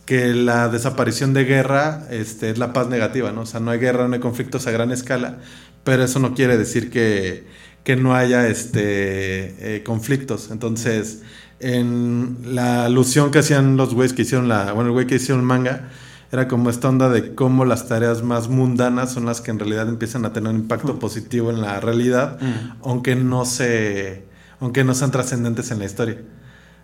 que 0.06 0.34
la 0.34 0.70
desaparición 0.70 1.34
de 1.34 1.44
guerra 1.44 2.08
este, 2.10 2.52
es 2.52 2.58
la 2.58 2.72
paz 2.72 2.88
negativa, 2.88 3.34
¿no? 3.34 3.42
O 3.42 3.46
sea, 3.46 3.60
no 3.60 3.72
hay 3.72 3.80
guerra, 3.80 4.08
no 4.08 4.14
hay 4.14 4.22
conflictos 4.22 4.66
a 4.66 4.72
gran 4.72 4.92
escala, 4.94 5.40
pero 5.84 6.06
eso 6.06 6.20
no 6.20 6.34
quiere 6.34 6.58
decir 6.58 6.90
que, 6.90 7.44
que 7.84 7.98
no 7.98 8.16
haya 8.16 8.48
este, 8.48 9.76
eh, 9.76 9.84
conflictos. 9.84 10.52
Entonces, 10.52 11.24
en 11.60 12.38
la 12.44 12.86
alusión 12.86 13.32
que 13.32 13.40
hacían 13.40 13.78
los 13.78 13.94
güeyes 13.94 14.14
que 14.14 14.22
hicieron 14.24 14.48
la, 14.48 14.72
bueno, 14.74 14.90
el 14.90 14.94
güey 14.94 15.08
que 15.08 15.16
hicieron 15.16 15.40
el 15.42 15.46
manga, 15.48 15.90
era 16.32 16.48
como 16.48 16.70
esta 16.70 16.90
onda 16.90 17.10
de 17.10 17.34
cómo 17.36 17.64
las 17.66 17.88
tareas 17.88 18.22
más 18.22 18.50
mundanas 18.50 19.14
son 19.14 19.26
las 19.26 19.40
que 19.42 19.50
en 19.52 19.60
realidad 19.60 19.88
empiezan 19.88 20.26
a 20.26 20.34
tener 20.34 20.50
un 20.54 20.60
impacto 20.60 21.00
positivo 21.00 21.50
en 21.52 21.62
la 21.62 21.80
realidad, 21.80 22.38
Mm. 22.42 22.82
aunque 22.84 23.16
no 23.16 23.46
se, 23.46 24.26
aunque 24.60 24.84
no 24.84 24.94
sean 24.94 25.12
trascendentes 25.12 25.72
en 25.72 25.80
la 25.80 25.86
historia. 25.86 26.18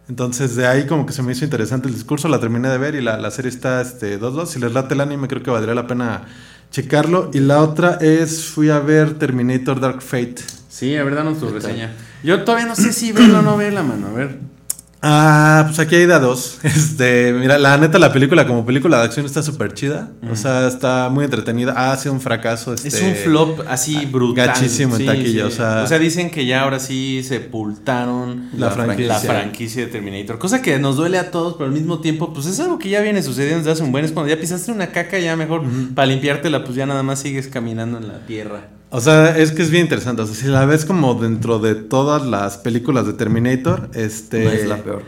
Entonces 0.09 0.55
de 0.55 0.65
ahí 0.67 0.85
como 0.85 1.05
que 1.05 1.13
se 1.13 1.23
me 1.23 1.31
hizo 1.33 1.45
interesante 1.45 1.87
el 1.87 1.93
discurso, 1.93 2.27
la 2.27 2.39
terminé 2.39 2.69
de 2.69 2.77
ver 2.77 2.95
y 2.95 3.01
la, 3.01 3.17
la 3.17 3.31
serie 3.31 3.49
está 3.49 3.81
este 3.81 4.19
2-2. 4.19 4.45
Si 4.47 4.59
les 4.59 4.73
late 4.73 4.93
el 4.95 5.01
anime 5.01 5.27
creo 5.27 5.43
que 5.43 5.51
valdría 5.51 5.75
la 5.75 5.87
pena 5.87 6.23
checarlo. 6.71 7.29
Y 7.33 7.39
la 7.39 7.61
otra 7.61 7.99
es, 8.01 8.45
fui 8.45 8.69
a 8.69 8.79
ver 8.79 9.13
Terminator 9.17 9.79
Dark 9.79 10.01
Fate. 10.01 10.35
Sí, 10.69 10.95
a 10.97 11.03
ver, 11.03 11.15
danos 11.15 11.39
tu 11.39 11.47
reseña. 11.49 11.93
Yo 12.23 12.43
todavía 12.43 12.65
no 12.65 12.75
sé 12.75 12.91
si 12.91 13.11
verla 13.11 13.39
o 13.39 13.41
no 13.43 13.55
verla, 13.57 13.83
mano. 13.83 14.07
A 14.07 14.11
ver. 14.11 14.39
Ah, 15.05 15.63
pues 15.67 15.79
aquí 15.79 15.95
hay 15.95 16.05
de 16.05 16.13
a 16.13 16.19
dos. 16.19 16.59
Este, 16.63 17.33
mira, 17.33 17.57
la 17.57 17.77
neta, 17.77 17.99
la 17.99 18.13
película 18.13 18.47
como 18.47 18.65
película 18.65 18.99
de 18.99 19.03
acción 19.03 19.25
está 19.25 19.43
súper 19.43 19.73
chida. 19.73 20.11
O 20.31 20.35
sea, 20.37 20.65
está 20.67 21.09
muy 21.09 21.25
entretenida. 21.25 21.73
Ah, 21.75 21.91
ha 21.91 21.97
sido 21.97 22.13
un 22.13 22.21
fracaso. 22.21 22.73
Este, 22.73 22.87
Es 22.87 23.01
un 23.01 23.13
flop 23.13 23.59
así 23.67 24.05
brutal. 24.05 24.47
gachísimo 24.47 24.95
en 24.95 25.05
taquilla, 25.05 25.45
o 25.45 25.51
sea- 25.51 25.85
dicen 25.99 26.29
que 26.31 26.45
ya 26.45 26.61
ahora 26.63 26.79
sí 26.79 27.21
sepultaron 27.23 28.49
La 28.57 28.69
franquicia. 28.71 29.07
la 29.13 29.19
franquicia 29.19 29.85
de 29.85 29.91
Terminator. 29.91 30.37
Cosa 30.39 30.61
que 30.61 30.79
nos 30.79 30.95
duele 30.95 31.17
a 31.19 31.31
todos, 31.31 31.53
pero 31.55 31.65
al 31.65 31.71
mismo 31.73 31.99
tiempo, 31.99 32.33
pues 32.33 32.45
es 32.45 32.59
algo 32.59 32.79
que 32.79 32.89
ya 32.89 33.01
viene 33.01 33.21
sucediendo 33.23 33.57
desde 33.59 33.71
hace 33.71 33.83
un 33.83 33.91
buen. 33.91 34.05
Es 34.05 34.11
cuando 34.13 34.33
ya 34.33 34.39
pisaste 34.39 34.71
una 34.71 34.87
caca, 34.87 35.19
ya 35.19 35.35
mejor 35.35 35.63
para 35.95 36.05
limpiártela, 36.07 36.63
pues 36.63 36.75
ya 36.75 36.85
nada 36.85 37.03
más 37.03 37.19
sigues 37.19 37.47
caminando 37.47 37.97
en 37.97 38.07
la 38.07 38.25
tierra. 38.25 38.67
O 38.95 39.01
sea, 39.01 39.35
es 39.39 39.51
que 39.51 39.63
es 39.63 39.71
bien 39.71 39.85
interesante. 39.85 40.21
O 40.21 40.27
sea, 40.27 40.35
si 40.35 40.45
la 40.45 40.65
ves 40.65 40.85
como 40.85 41.15
dentro 41.15 41.57
de 41.57 41.73
todas 41.73 42.23
las 42.27 42.59
películas 42.59 43.07
de 43.07 43.13
Terminator, 43.13 43.89
este. 43.95 44.43
No 44.43 44.51
es 44.51 44.67
la 44.67 44.83
peor. 44.83 45.01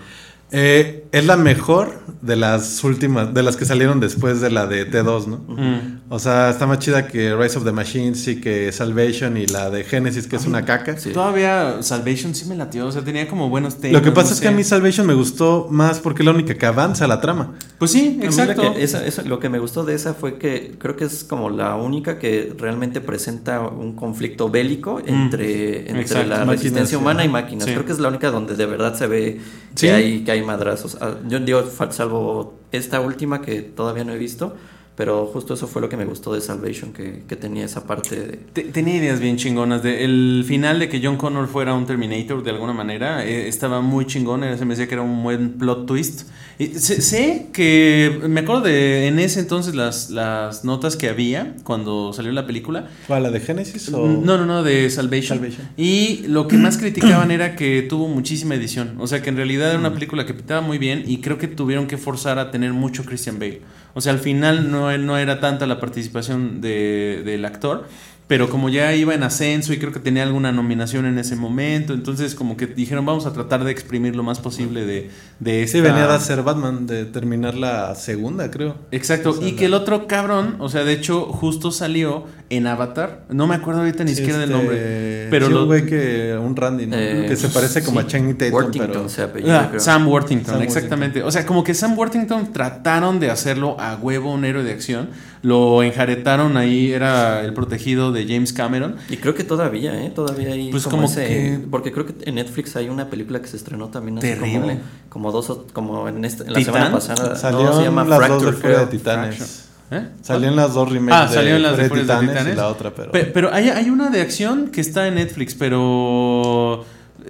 Eh, 0.52 1.06
es 1.12 1.26
la 1.26 1.38
mejor 1.38 2.02
de 2.22 2.36
las 2.36 2.84
últimas, 2.84 3.34
de 3.34 3.44
las 3.44 3.56
que 3.58 3.66
salieron 3.66 4.00
después 4.00 4.42
de 4.42 4.50
la 4.52 4.66
de 4.68 4.90
T2, 4.90 5.28
¿no? 5.28 5.38
Mm. 5.48 6.02
O 6.10 6.20
sea, 6.20 6.50
está 6.52 6.66
más 6.68 6.80
chida 6.80 7.08
que 7.08 7.36
Rise 7.36 7.58
of 7.58 7.66
the 7.66 7.72
Machines 7.72 8.28
y 8.28 8.40
que 8.40 8.72
Salvation 8.72 9.38
y 9.38 9.46
la 9.48 9.70
de 9.70 9.84
Genesis, 9.84 10.28
que 10.28 10.36
es 10.36 10.46
una 10.46 10.64
caca. 10.66 10.98
Sí. 10.98 11.12
Todavía 11.12 11.78
Salvation 11.82 12.34
sí 12.36 12.46
me 12.46 12.56
latió, 12.56 12.86
o 12.88 12.92
sea, 12.92 13.04
tenía 13.04 13.28
como 13.28 13.50
buenos 13.50 13.78
temas. 13.82 13.94
Lo 13.94 14.02
que 14.04 14.12
pasa 14.12 14.30
no 14.30 14.36
es 14.36 14.42
que 14.42 14.48
a 14.48 14.52
mí 14.52 14.64
Salvation 14.64 15.06
me 15.08 15.14
gustó 15.14 15.68
más 15.70 16.00
porque 16.00 16.22
es 16.22 16.26
la 16.26 16.32
única 16.32 16.54
que 16.56 16.66
avanza 16.66 17.08
la 17.08 17.22
trama. 17.22 17.56
Pues 17.80 17.92
sí, 17.92 18.20
exacto. 18.22 18.74
que- 18.74 18.84
esa- 18.84 19.06
esa- 19.06 19.24
lo 19.24 19.40
que 19.40 19.50
me 19.50 19.60
gustó 19.60 19.84
de 19.84 19.96
esa 19.96 20.14
fue 20.14 20.38
que 20.38 20.76
creo 20.80 20.96
que 20.96 21.06
es 21.06 21.24
como 21.24 21.50
la 21.50 21.76
única 21.76 22.18
que 22.20 22.54
realmente 22.58 23.02
presenta 23.02 23.60
un 23.62 23.96
conflicto 23.96 24.50
bélico 24.50 25.00
entre, 25.06 25.80
entre 25.82 25.94
Mm. 25.94 26.00
exacto. 26.00 26.30
la 26.30 26.36
Máquinas, 26.38 26.56
resistencia 26.58 26.98
sí. 26.98 27.02
humana 27.02 27.26
y 27.26 27.30
máquinas. 27.30 27.66
Sí. 27.66 27.72
Creo 27.74 27.86
que 27.86 27.92
es 27.92 28.00
la 28.00 28.10
única 28.10 28.30
donde 28.32 28.56
de 28.56 28.66
verdad 28.66 28.96
se 28.96 29.08
ve 29.08 29.40
Sí. 29.76 29.88
que, 29.88 29.92
hay, 29.94 30.24
que 30.24 30.32
hay 30.32 30.35
madrazos. 30.44 30.98
Ah, 31.02 31.16
Yo 31.28 31.40
digo, 31.40 31.64
salvo 31.92 32.56
esta 32.72 33.00
última 33.02 33.42
que 33.42 33.62
todavía 33.62 34.04
no 34.04 34.14
he 34.14 34.18
visto, 34.18 34.56
pero 34.96 35.26
justo 35.28 35.56
eso 35.56 35.68
fue 35.68 35.82
lo 35.82 35.90
que 35.90 35.98
me 35.98 36.06
gustó 36.06 36.34
de 36.34 36.40
Salvation, 36.42 36.94
que, 36.94 37.24
que 37.28 37.36
tenía 37.36 37.66
esa 37.66 37.86
parte 37.86 38.16
de... 38.16 38.38
Te- 38.38 38.64
Tenía 38.64 38.96
ideas 38.96 39.20
bien 39.20 39.36
chingonas. 39.36 39.84
De, 39.84 40.06
el 40.06 40.46
final 40.48 40.80
de 40.80 40.88
que 40.88 41.02
John 41.04 41.18
Connor 41.18 41.48
fuera 41.48 41.74
un 41.74 41.86
Terminator 41.86 42.42
de 42.44 42.52
alguna 42.52 42.72
manera 42.74 43.26
eh, 43.26 43.48
estaba 43.50 43.82
muy 43.82 44.06
chingón. 44.06 44.42
Se 44.58 44.64
me 44.64 44.74
decía 44.74 44.88
que 44.88 44.94
era 44.94 45.02
un 45.04 45.22
buen 45.22 45.54
plot 45.58 45.86
twist. 45.86 46.30
Sé, 46.58 47.02
sé 47.02 47.48
que 47.52 48.20
me 48.30 48.40
acuerdo 48.42 48.62
de 48.62 49.08
en 49.08 49.20
ese 49.20 49.42
entonces 49.42 49.76
las, 49.76 50.10
las 50.10 50.64
notas 50.64 50.96
que 50.96 51.10
había 51.10 51.54
cuando 51.64 52.14
salió 52.14 52.32
la 52.32 52.48
película. 52.48 52.88
¿Fue 53.08 53.20
la 53.20 53.30
de 53.30 53.42
Genesis 53.42 53.92
o...? 53.94 54.08
No, 54.08 54.38
no, 54.38 54.46
no, 54.46 54.64
de 54.64 54.90
Salvation. 54.90 55.40
Salvation. 55.40 55.68
Y 55.76 56.24
lo 56.28 56.48
que 56.48 56.56
más 56.58 56.78
criticaban 56.78 57.32
era 57.32 57.56
que 57.58 57.82
tuvo 57.82 58.08
muchísima 58.08 58.56
edición. 58.56 58.96
O 59.00 59.08
sea, 59.08 59.22
que 59.22 59.30
en 59.30 59.36
realidad 59.36 59.70
era 59.72 59.80
una 59.80 59.94
película 59.94 60.26
que 60.26 60.34
pintaba 60.34 60.62
muy 60.62 60.78
bien 60.78 61.04
y 61.06 61.18
creo 61.20 61.38
que 61.38 61.48
tuvieron 61.50 61.88
que 61.88 61.98
forzar 61.98 62.40
a 62.40 62.52
tener 62.52 62.72
mucho 62.72 63.04
Christian 63.04 63.38
Bale. 63.38 63.62
O 63.94 64.00
sea, 64.02 64.14
al 64.14 64.20
final 64.20 64.72
no, 64.72 64.98
no 64.98 65.18
era 65.18 65.40
tanta 65.42 65.66
la 65.68 65.80
participación 65.80 66.62
de- 66.62 67.22
del 67.26 67.44
actor. 67.46 67.88
Pero 68.28 68.50
como 68.50 68.70
ya 68.70 68.92
iba 68.96 69.14
en 69.14 69.22
ascenso 69.22 69.72
y 69.72 69.78
creo 69.78 69.92
que 69.94 70.00
tenía 70.00 70.24
alguna 70.24 70.52
nominación 70.52 71.06
en 71.06 71.20
ese 71.20 71.36
momento, 71.36 71.94
entonces 71.94 72.34
como 72.34 72.58
que 72.58 72.66
dijeron 72.66 73.06
vamos 73.06 73.28
a 73.28 73.34
tratar 73.34 73.64
de 73.64 73.72
exprimir 73.72 74.16
lo 74.16 74.24
más 74.24 74.40
posible 74.40 74.84
de, 74.84 75.12
de 75.40 75.62
esta... 75.62 75.78
Sí, 75.78 75.82
venía 75.84 76.08
de 76.08 76.14
hacer 76.16 76.42
Batman, 76.42 76.88
de 76.88 77.06
terminar 77.06 77.54
la 77.54 77.94
segunda, 77.94 78.50
creo. 78.50 78.78
Exacto, 78.92 79.30
O 79.30 79.34
sea, 79.34 79.48
y 79.48 79.52
la- 79.52 79.58
que 79.60 79.66
el 79.66 79.76
otro 79.76 80.08
cabrón, 80.08 80.56
o 80.58 80.70
sea, 80.70 80.84
de 80.84 80.94
hecho, 80.94 81.26
justo 81.28 81.70
salió 81.72 82.26
en 82.50 82.66
Avatar. 82.66 83.26
No 83.30 83.46
me 83.46 83.54
acuerdo 83.54 83.82
ahorita 83.82 84.04
ni 84.04 84.12
Sí, 84.12 84.18
siquiera 84.18 84.40
del 84.40 84.50
este, 84.50 84.58
nombre. 84.64 85.28
Pero 85.30 85.46
sí, 85.48 85.54
lo, 85.54 85.62
un 85.62 85.68
güey 85.68 85.86
que... 85.86 86.36
Un 86.42 86.56
Randy, 86.56 86.88
¿no? 86.88 86.96
Eh, 86.98 87.26
que 87.28 87.36
se 87.36 87.50
parece 87.50 87.84
como 87.84 88.00
sí, 88.00 88.06
a 88.06 88.10
Channing 88.10 88.38
Tatum, 88.40 88.54
Worthington 88.56 88.92
pero... 88.92 89.10
se 89.10 89.22
apellida, 89.22 89.62
Ah, 89.66 89.68
creo. 89.70 89.80
Sam 89.80 90.08
Worthington, 90.08 90.54
Sam 90.56 90.64
exactamente. 90.64 91.22
O 91.22 91.30
sea, 91.32 91.46
como 91.46 91.64
que 91.64 91.76
Sam 91.76 91.96
Worthington 91.96 92.52
trataron 92.54 93.20
de 93.20 93.30
hacerlo 93.30 93.80
a 93.80 93.96
huevo 93.98 94.34
un 94.34 94.46
héroe 94.46 94.64
de 94.64 94.72
acción. 94.72 95.10
Lo 95.46 95.84
enjaretaron 95.84 96.58
ahí, 96.58 96.92
era 96.92 97.42
el 97.46 97.54
protegido 97.54 98.12
de 98.12 98.26
James 98.28 98.52
Cameron. 98.52 98.96
Y 99.10 99.18
creo 99.18 99.36
que 99.36 99.44
todavía, 99.44 99.94
¿eh? 100.04 100.10
Todavía 100.10 100.50
hay 100.54 100.72
Pues 100.72 100.86
como, 100.86 100.96
como 100.96 101.06
ese... 101.08 101.28
que- 101.28 101.60
Porque 101.70 101.92
creo 101.92 102.08
que 102.08 102.16
en 102.28 102.36
Netflix 102.36 102.76
hay 102.76 102.90
una 102.90 103.10
película 103.12 103.40
que 103.42 103.48
se 103.48 103.58
estrenó 103.58 103.90
también 103.90 104.18
hace 104.18 104.34
Terrible. 104.36 104.80
Como, 105.10 105.30
como 105.30 105.32
dos 105.32 105.50
o- 105.52 105.68
como 105.72 106.10
en, 106.10 106.26
esta- 106.26 106.46
en 106.46 106.54
la 106.54 106.62
semana 106.64 106.92
pasada. 106.92 107.36
Salieron 107.36 107.74
No, 107.74 107.78
se 107.78 107.84
llama 107.84 108.06
las 108.06 108.18
dos 108.28 108.28
de 108.28 108.36
Fracture, 108.54 108.58
Furia 108.58 108.78
de 108.80 108.86
creo. 108.88 109.00
Titanes. 109.00 109.66
¿Eh? 109.92 110.08
Salieron 110.24 110.56
las 110.56 110.74
dos 110.74 110.92
remakes 110.92 111.30
Ah, 111.32 111.32
salieron 111.32 111.62
las 111.62 111.78
de 111.78 111.90
Furia 111.90 112.04
Furia 112.06 112.20
de 112.22 112.28
Titanes. 112.28 112.54
y 112.54 112.58
la 112.58 112.68
otra, 112.70 112.92
pero... 112.96 113.12
Pe- 113.12 113.26
Pero, 113.26 113.54
hay, 113.54 113.70
hay 113.70 113.92
una 113.92 114.10
de 114.10 114.22
acción 114.22 114.70
que 114.70 114.82
está 114.82 115.08
en 115.08 115.14
Netflix, 115.16 115.54
pero 115.54 116.84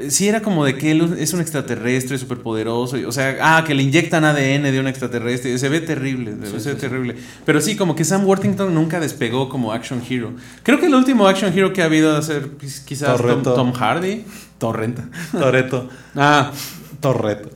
sí 0.10 0.28
era 0.28 0.42
como 0.42 0.66
de 0.66 0.78
que 0.78 0.92
él 0.92 1.16
es 1.20 1.34
un 1.34 1.42
extraterrestre 1.42 2.18
superpoderoso. 2.18 2.98
y- 2.98 3.06
O 3.06 3.12
sea, 3.12 3.38
ah, 3.42 3.64
que 3.66 3.74
le 3.74 3.84
inyectan 3.84 4.24
ADN 4.26 4.72
de 4.72 4.80
un 4.80 4.88
extraterrestre. 4.88 5.58
Se 5.58 5.70
ve 5.70 5.82
terrible, 5.82 6.34
se 6.60 6.70
ve 6.74 6.80
terrible. 6.80 7.16
Pero 7.46 7.62
sí, 7.62 7.76
como 7.76 7.96
que 7.96 8.04
Sam 8.04 8.26
Worthington 8.26 8.74
nunca 8.74 9.00
despegó 9.00 9.50
como 9.50 9.72
action 9.74 10.02
hero. 10.10 10.34
Creo 10.64 10.80
que 10.80 10.86
el 10.88 10.96
último 10.96 11.28
action 11.28 11.52
hero 11.58 11.74
que 11.74 11.82
ha 11.82 11.86
habido 11.86 12.20
pues, 12.60 12.82
quizás 12.82 13.20
Tom, 13.44 13.74
Hardy. 13.74 14.24
Torrenta. 14.58 15.10
Toreto. 15.32 15.90
Ah, 16.16 16.52
Torreto. 17.02 17.50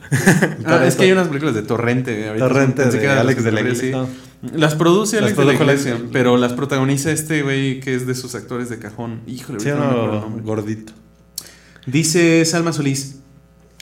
Ah, 0.66 0.84
es 0.86 0.96
que 0.96 1.04
hay 1.06 1.12
unas 1.12 1.28
películas 1.28 1.56
de 1.56 1.62
Torrente. 1.64 2.28
ahorita 2.28 2.48
Torrente 2.48 2.86
de 2.92 3.08
Alex 3.10 3.44
de 3.44 3.52
la 3.52 3.62
Iglesia. 3.62 4.06
Las 4.54 4.76
produce 4.76 5.18
Las 5.20 5.26
Alex 5.34 5.38
de 5.38 5.46
la 5.46 5.54
Iglesia, 5.54 5.98
pero 6.14 6.38
las 6.38 6.54
protagoniza 6.54 7.12
este 7.12 7.42
güey 7.42 7.80
que 7.82 7.94
es 7.96 8.08
de 8.08 8.16
sus 8.16 8.36
actores 8.36 8.70
de 8.70 8.80
cajón. 8.80 9.22
Híjole, 9.28 9.60
Sí, 9.60 9.70
no 9.70 9.76
me 9.78 9.86
acuerdo 9.86 10.14
el 10.16 10.22
nombre. 10.22 10.44
gordito. 10.44 10.94
Dice 11.86 12.44
Salma 12.46 12.74
Solís. 12.74 13.16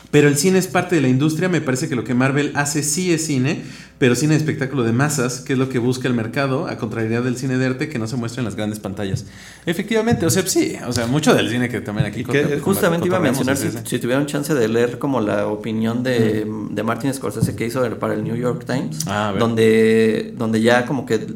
Pero 0.10 0.30
el 0.30 0.38
cine 0.38 0.58
es 0.58 0.68
parte 0.68 0.96
de 0.96 1.02
la 1.02 1.10
industria, 1.10 1.50
me 1.50 1.60
parece 1.60 1.90
que 1.90 1.96
lo 1.96 2.06
que 2.06 2.14
Marvel 2.14 2.54
hace 2.56 2.82
sí 2.82 3.12
es 3.12 3.26
cine, 3.26 3.62
pero 3.98 4.16
cine 4.16 4.36
de 4.36 4.38
espectáculo 4.38 4.84
de 4.84 4.94
masas, 4.94 5.42
que 5.42 5.54
es 5.54 5.60
lo 5.60 5.68
que 5.68 5.80
busca 5.80 6.08
el 6.08 6.14
mercado, 6.14 6.68
a 6.68 6.78
contrariedad 6.78 7.24
del 7.24 7.36
cine 7.36 7.58
de 7.58 7.66
arte 7.66 7.90
que 7.90 8.00
no 8.00 8.08
se 8.08 8.16
muestra 8.16 8.40
en 8.40 8.46
las 8.46 8.56
grandes 8.56 8.80
pantallas. 8.80 9.26
Efectivamente, 9.66 10.26
o 10.26 10.30
sea, 10.30 10.48
sí, 10.48 10.78
o 10.88 10.94
sea, 10.94 11.08
mucho 11.08 11.34
del 11.36 11.50
cine 11.50 11.68
que 11.68 11.82
también 11.82 12.08
aquí 12.08 12.24
que 12.24 12.60
Justamente 12.60 13.08
iba 13.08 13.18
a 13.18 13.20
mencionar, 13.20 13.58
si, 13.58 13.68
si 13.84 14.00
tuvieron 14.00 14.26
chance 14.28 14.54
de 14.54 14.68
leer 14.70 14.98
como 14.98 15.20
la 15.20 15.48
opinión 15.48 16.04
de, 16.04 16.48
de 16.72 16.84
Martin 16.84 17.14
Scorsese 17.14 17.56
que 17.56 17.66
hizo 17.66 17.82
para 18.00 18.14
el 18.14 18.24
New 18.24 18.36
York 18.36 18.64
Times, 18.66 19.00
Ah, 19.08 19.34
donde, 19.38 20.34
donde 20.38 20.62
ya 20.62 20.86
como 20.86 21.06
que 21.06 21.28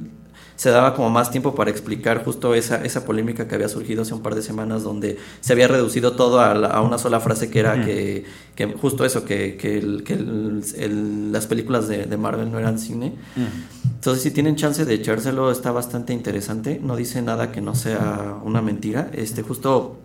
se 0.62 0.70
daba 0.70 0.94
como 0.94 1.10
más 1.10 1.32
tiempo 1.32 1.56
para 1.56 1.72
explicar 1.72 2.24
justo 2.24 2.54
esa, 2.54 2.86
esa 2.86 3.04
polémica 3.04 3.48
que 3.48 3.56
había 3.56 3.68
surgido 3.68 4.04
hace 4.04 4.14
un 4.14 4.22
par 4.22 4.36
de 4.36 4.44
semanas, 4.44 4.84
donde 4.84 5.18
se 5.40 5.54
había 5.54 5.68
reducido 5.68 6.12
todo 6.12 6.40
a, 6.40 6.54
la- 6.54 6.68
a 6.68 6.82
una 6.82 7.00
sola 7.00 7.20
frase 7.20 7.50
que 7.50 7.60
era 7.60 7.84
que, 7.84 8.26
que 8.54 8.68
justo 8.68 9.04
eso, 9.04 9.26
que, 9.26 9.58
que, 9.58 9.80
el- 9.80 10.04
que 10.04 10.14
el- 10.14 10.64
el- 10.78 11.32
las 11.32 11.48
películas 11.48 11.88
de, 11.88 12.06
de 12.06 12.16
Marvel 12.16 12.52
no 12.52 12.60
eran 12.60 12.78
cine. 12.78 13.14
Entonces, 13.96 14.22
si 14.22 14.30
tienen 14.30 14.56
chance 14.56 14.86
de 14.86 14.94
echárselo, 14.94 15.50
está 15.52 15.72
bastante 15.72 16.14
interesante. 16.14 16.80
No 16.80 16.96
dice 16.96 17.24
nada 17.24 17.52
que 17.52 17.62
no 17.62 17.74
sea 17.74 18.36
una 18.44 18.62
mentira. 18.62 19.10
Este, 19.14 19.42
justo 19.42 19.98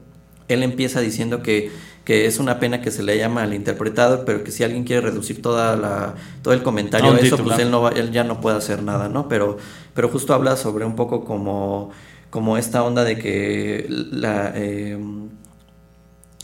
él 0.49 0.63
empieza 0.63 1.01
diciendo 1.01 1.43
que, 1.43 1.71
que 2.05 2.25
es 2.25 2.39
una 2.39 2.61
pena 2.61 2.81
que 2.81 2.91
se 2.91 3.03
le 3.03 3.13
haya 3.13 3.29
malinterpretado, 3.29 4.25
pero 4.25 4.43
que 4.45 4.53
si 4.53 4.65
alguien 4.65 4.85
quiere 4.85 5.03
reducir 5.03 5.43
toda 5.43 5.77
la, 5.77 6.15
todo 6.43 6.55
el 6.55 6.63
comentario 6.63 7.09
A 7.11 7.19
eso, 7.27 7.37
pues 7.45 7.59
él, 7.67 7.71
no 7.73 7.83
va- 7.83 7.91
él 7.91 8.11
ya 8.13 8.25
no 8.25 8.41
puede 8.41 8.57
hacer 8.57 8.83
nada, 8.83 9.09
¿no? 9.11 9.29
Pero, 9.29 9.59
pero 9.97 10.09
justo 10.11 10.35
habla 10.35 10.57
sobre 10.57 10.85
un 10.87 10.97
poco 10.97 11.25
como, 11.25 11.91
como 12.31 12.59
esta 12.59 12.85
onda 12.85 13.05
de 13.05 13.19
que 13.19 13.87
la... 13.91 14.53
eh, 14.55 14.99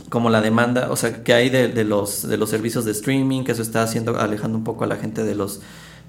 como 0.09 0.31
la 0.31 0.41
demanda, 0.41 0.91
o 0.91 0.97
sea, 0.97 1.23
que 1.23 1.33
hay 1.35 1.51
de, 1.51 1.69
de 1.69 1.85
los, 1.85 2.27
de 2.29 2.37
los 2.37 2.51
servicios 2.51 2.85
de 2.85 2.93
streaming, 2.93 3.45
que 3.45 3.53
eso 3.53 3.63
está 3.63 3.83
haciendo, 3.83 4.19
alejando 4.19 4.59
un 4.59 4.65
poco 4.65 4.85
a 4.85 4.87
la 4.87 4.97
gente 4.97 5.23
de 5.25 5.35
los, 5.35 5.61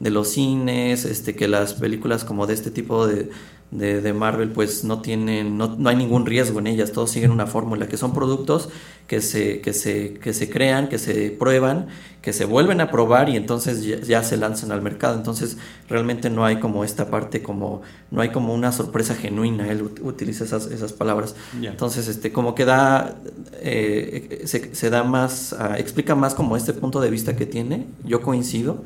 de 0.03 0.09
los 0.11 0.27
cines, 0.29 1.05
este, 1.05 1.35
que 1.35 1.47
las 1.47 1.73
películas 1.73 2.23
como 2.25 2.45
de 2.47 2.53
este 2.53 2.71
tipo 2.71 3.07
de, 3.07 3.29
de, 3.71 4.01
de 4.01 4.13
Marvel, 4.13 4.49
pues 4.51 4.83
no 4.83 5.01
tienen, 5.01 5.57
no, 5.57 5.75
no 5.77 5.89
hay 5.89 5.95
ningún 5.95 6.25
riesgo 6.25 6.59
en 6.59 6.67
ellas, 6.67 6.91
todos 6.91 7.09
siguen 7.11 7.31
una 7.31 7.47
fórmula, 7.47 7.87
que 7.87 7.97
son 7.97 8.13
productos 8.13 8.69
que 9.07 9.21
se, 9.21 9.61
que 9.61 9.73
se, 9.73 10.13
que 10.15 10.33
se 10.33 10.49
crean, 10.49 10.87
que 10.89 10.97
se 10.99 11.31
prueban, 11.31 11.87
que 12.21 12.31
se 12.33 12.45
vuelven 12.45 12.79
a 12.81 12.91
probar 12.91 13.29
y 13.29 13.35
entonces 13.35 13.83
ya, 13.83 13.99
ya 14.01 14.23
se 14.23 14.37
lanzan 14.37 14.71
al 14.71 14.81
mercado. 14.81 15.15
Entonces 15.15 15.57
realmente 15.89 16.29
no 16.29 16.45
hay 16.45 16.57
como 16.59 16.83
esta 16.83 17.09
parte, 17.09 17.41
como, 17.41 17.81
no 18.11 18.21
hay 18.21 18.29
como 18.29 18.53
una 18.53 18.71
sorpresa 18.71 19.15
genuina, 19.15 19.69
él 19.71 19.83
ut- 19.83 20.01
utiliza 20.03 20.43
esas, 20.43 20.67
esas 20.67 20.93
palabras. 20.93 21.35
Entonces, 21.71 22.07
este, 22.07 22.31
como 22.31 22.55
que 22.55 22.65
da, 22.65 23.17
eh, 23.61 24.43
se, 24.45 24.73
se 24.75 24.89
da 24.89 25.03
más, 25.03 25.53
ah, 25.53 25.75
explica 25.79 26.15
más 26.15 26.33
como 26.35 26.55
este 26.57 26.73
punto 26.73 27.01
de 27.01 27.09
vista 27.09 27.35
que 27.35 27.45
tiene, 27.45 27.87
yo 28.05 28.21
coincido. 28.21 28.83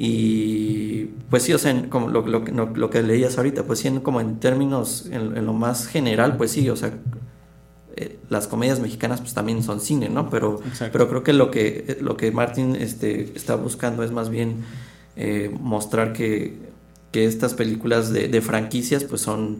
Y 0.00 1.06
pues 1.28 1.42
sí, 1.42 1.52
o 1.52 1.58
sea, 1.58 1.88
como 1.90 2.08
lo, 2.08 2.24
lo, 2.26 2.40
lo 2.44 2.90
que 2.90 3.02
leías 3.02 3.36
ahorita, 3.36 3.64
pues 3.64 3.80
sí, 3.80 3.88
en- 3.88 4.00
como 4.00 4.20
en 4.20 4.38
términos, 4.38 5.06
en, 5.10 5.36
en 5.36 5.44
lo 5.44 5.52
más 5.52 5.88
general, 5.88 6.36
pues 6.36 6.52
sí, 6.52 6.70
o 6.70 6.76
sea, 6.76 6.92
eh, 7.96 8.16
las 8.30 8.46
comedias 8.46 8.78
mexicanas 8.78 9.20
pues 9.20 9.34
también 9.34 9.62
son 9.64 9.80
cine, 9.80 10.08
¿no? 10.08 10.30
Pero, 10.30 10.60
Exacto. 10.64 10.92
pero 10.92 11.08
creo 11.08 11.22
que 11.24 11.32
lo 11.32 11.50
que, 11.50 11.98
lo 12.00 12.16
que 12.16 12.30
Martin 12.30 12.76
este, 12.76 13.32
está 13.34 13.56
buscando 13.56 14.04
es 14.04 14.12
más 14.12 14.30
bien 14.30 14.58
eh, 15.16 15.50
mostrar 15.60 16.12
que, 16.12 16.54
que 17.10 17.24
estas 17.24 17.54
películas 17.54 18.12
de, 18.12 18.28
de 18.28 18.40
franquicias 18.40 19.02
pues 19.02 19.20
son, 19.22 19.58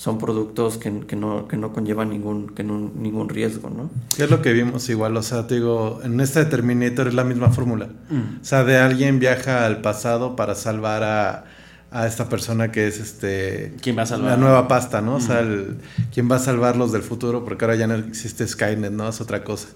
son 0.00 0.16
productos 0.16 0.78
que, 0.78 1.00
que 1.00 1.14
no, 1.14 1.46
que 1.46 1.58
no 1.58 1.74
conllevan 1.74 2.08
ningún, 2.08 2.54
que 2.54 2.64
no- 2.64 2.90
ningún 2.96 3.28
riesgo, 3.28 3.68
¿no? 3.68 3.90
¿Qué 4.16 4.24
es 4.24 4.30
lo 4.30 4.40
que 4.40 4.54
vimos 4.54 4.88
igual? 4.88 5.14
O 5.18 5.22
sea, 5.22 5.46
te 5.46 5.56
digo, 5.56 6.00
en 6.02 6.18
esta 6.20 6.40
de 6.42 6.46
Terminator 6.46 7.08
es 7.08 7.12
la 7.12 7.22
misma 7.24 7.50
fórmula. 7.50 7.90
O 8.10 8.42
sea, 8.44 8.64
de 8.64 8.78
alguien 8.78 9.18
viaja 9.18 9.66
al 9.66 9.82
pasado 9.82 10.36
para 10.36 10.54
salvar 10.54 11.02
a, 11.02 11.44
a 11.90 12.06
esta 12.06 12.30
persona 12.30 12.72
que 12.72 12.86
es 12.88 12.98
este... 12.98 13.74
¿Quién 13.82 13.98
va 13.98 14.04
a 14.04 14.06
salvar? 14.06 14.30
La 14.30 14.36
nueva 14.38 14.68
pasta, 14.68 15.02
¿no? 15.02 15.16
O 15.16 15.20
sea, 15.20 15.40
el, 15.40 15.76
quién 16.14 16.30
va 16.30 16.36
a 16.36 16.38
salvarlos 16.38 16.92
del 16.92 17.02
futuro 17.02 17.44
porque 17.44 17.66
ahora 17.66 17.76
ya 17.76 17.86
no 17.86 17.96
existe 17.96 18.48
Skynet, 18.48 18.92
¿no? 18.92 19.06
Es 19.06 19.20
otra 19.20 19.44
cosa. 19.44 19.68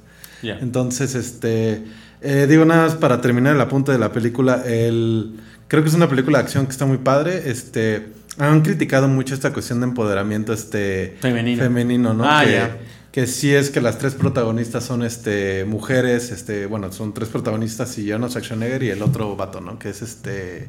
Ya. 0.43 0.59
Entonces, 0.59 1.15
este... 1.15 1.85
eh, 2.23 2.47
digo 2.49 2.65
nada 2.65 2.85
más 2.85 2.95
para 2.95 3.21
terminar 3.21 3.55
el 3.57 3.61
apunte 3.61 3.93
de 3.93 3.99
la 3.99 4.11
película, 4.11 4.63
el... 4.65 5.39
Creo 5.69 5.83
que 5.83 5.91
es 5.91 5.95
una 5.95 6.09
película 6.09 6.39
de 6.39 6.45
acción 6.45 6.65
que 6.65 6.73
está 6.73 6.87
muy 6.87 6.99
padre. 6.99 7.51
Este... 7.51 8.24
Han 8.39 8.63
criticado 8.63 9.09
mucho 9.09 9.35
esta 9.35 9.53
cuestión 9.53 9.81
de 9.81 9.87
empoderamiento 9.87 10.53
este 10.53 11.17
Femenino. 11.21 11.63
femenino, 11.63 12.15
¿no? 12.15 12.25
Ah, 12.27 12.45
que, 12.45 13.21
que 13.21 13.27
sí 13.27 13.55
es 13.55 13.71
que 13.71 13.81
las 13.81 13.99
tres 13.99 14.15
protagonistas 14.15 14.85
son 14.85 15.05
este 15.05 15.65
mujeres, 15.65 16.33
este, 16.33 16.67
bueno, 16.67 16.91
son 16.91 17.15
tres 17.15 17.29
protagonistas 17.29 17.97
y 17.99 18.11
Arnold 18.11 18.33
Schwarzenegger 18.33 18.83
y 18.83 18.91
el 18.91 19.03
otro 19.03 19.37
vato, 19.37 19.61
¿no? 19.61 19.79
Que 19.79 19.91
es 19.91 20.03
este 20.03 20.69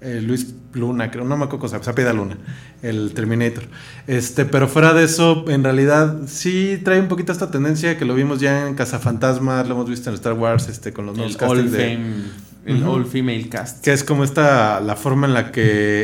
eh, 0.00 0.20
Luis 0.22 0.54
Luna, 0.74 1.10
creo, 1.10 1.24
no 1.24 1.36
me 1.36 1.44
acuerdo 1.44 1.62
cosa, 1.62 1.82
se 1.82 1.90
apellida 1.90 2.12
Luna, 2.12 2.36
el 2.82 3.12
Terminator. 3.14 3.64
Este, 4.06 4.44
pero 4.44 4.68
fuera 4.68 4.92
de 4.92 5.04
eso, 5.04 5.44
en 5.48 5.64
realidad 5.64 6.18
sí 6.28 6.80
trae 6.84 7.00
un 7.00 7.08
poquito 7.08 7.32
esta 7.32 7.50
tendencia 7.50 7.98
que 7.98 8.04
lo 8.04 8.14
vimos 8.14 8.38
ya 8.38 8.68
en 8.68 8.74
Cazafantasmas, 8.76 9.66
lo 9.66 9.74
hemos 9.74 9.90
visto 9.90 10.08
en 10.08 10.14
Star 10.14 10.34
Wars, 10.34 10.68
este, 10.68 10.92
con 10.92 11.06
los 11.06 11.16
nuevos 11.16 11.36
castings 11.36 11.72
de 11.72 11.98
el 12.68 12.82
Ujú. 12.82 12.90
all 12.92 13.06
female 13.06 13.48
cast. 13.48 13.82
que 13.82 13.92
es 13.92 14.04
como 14.04 14.24
esta 14.24 14.80
la 14.80 14.94
forma 14.96 15.26
en 15.26 15.34
la 15.34 15.50
que 15.52 15.62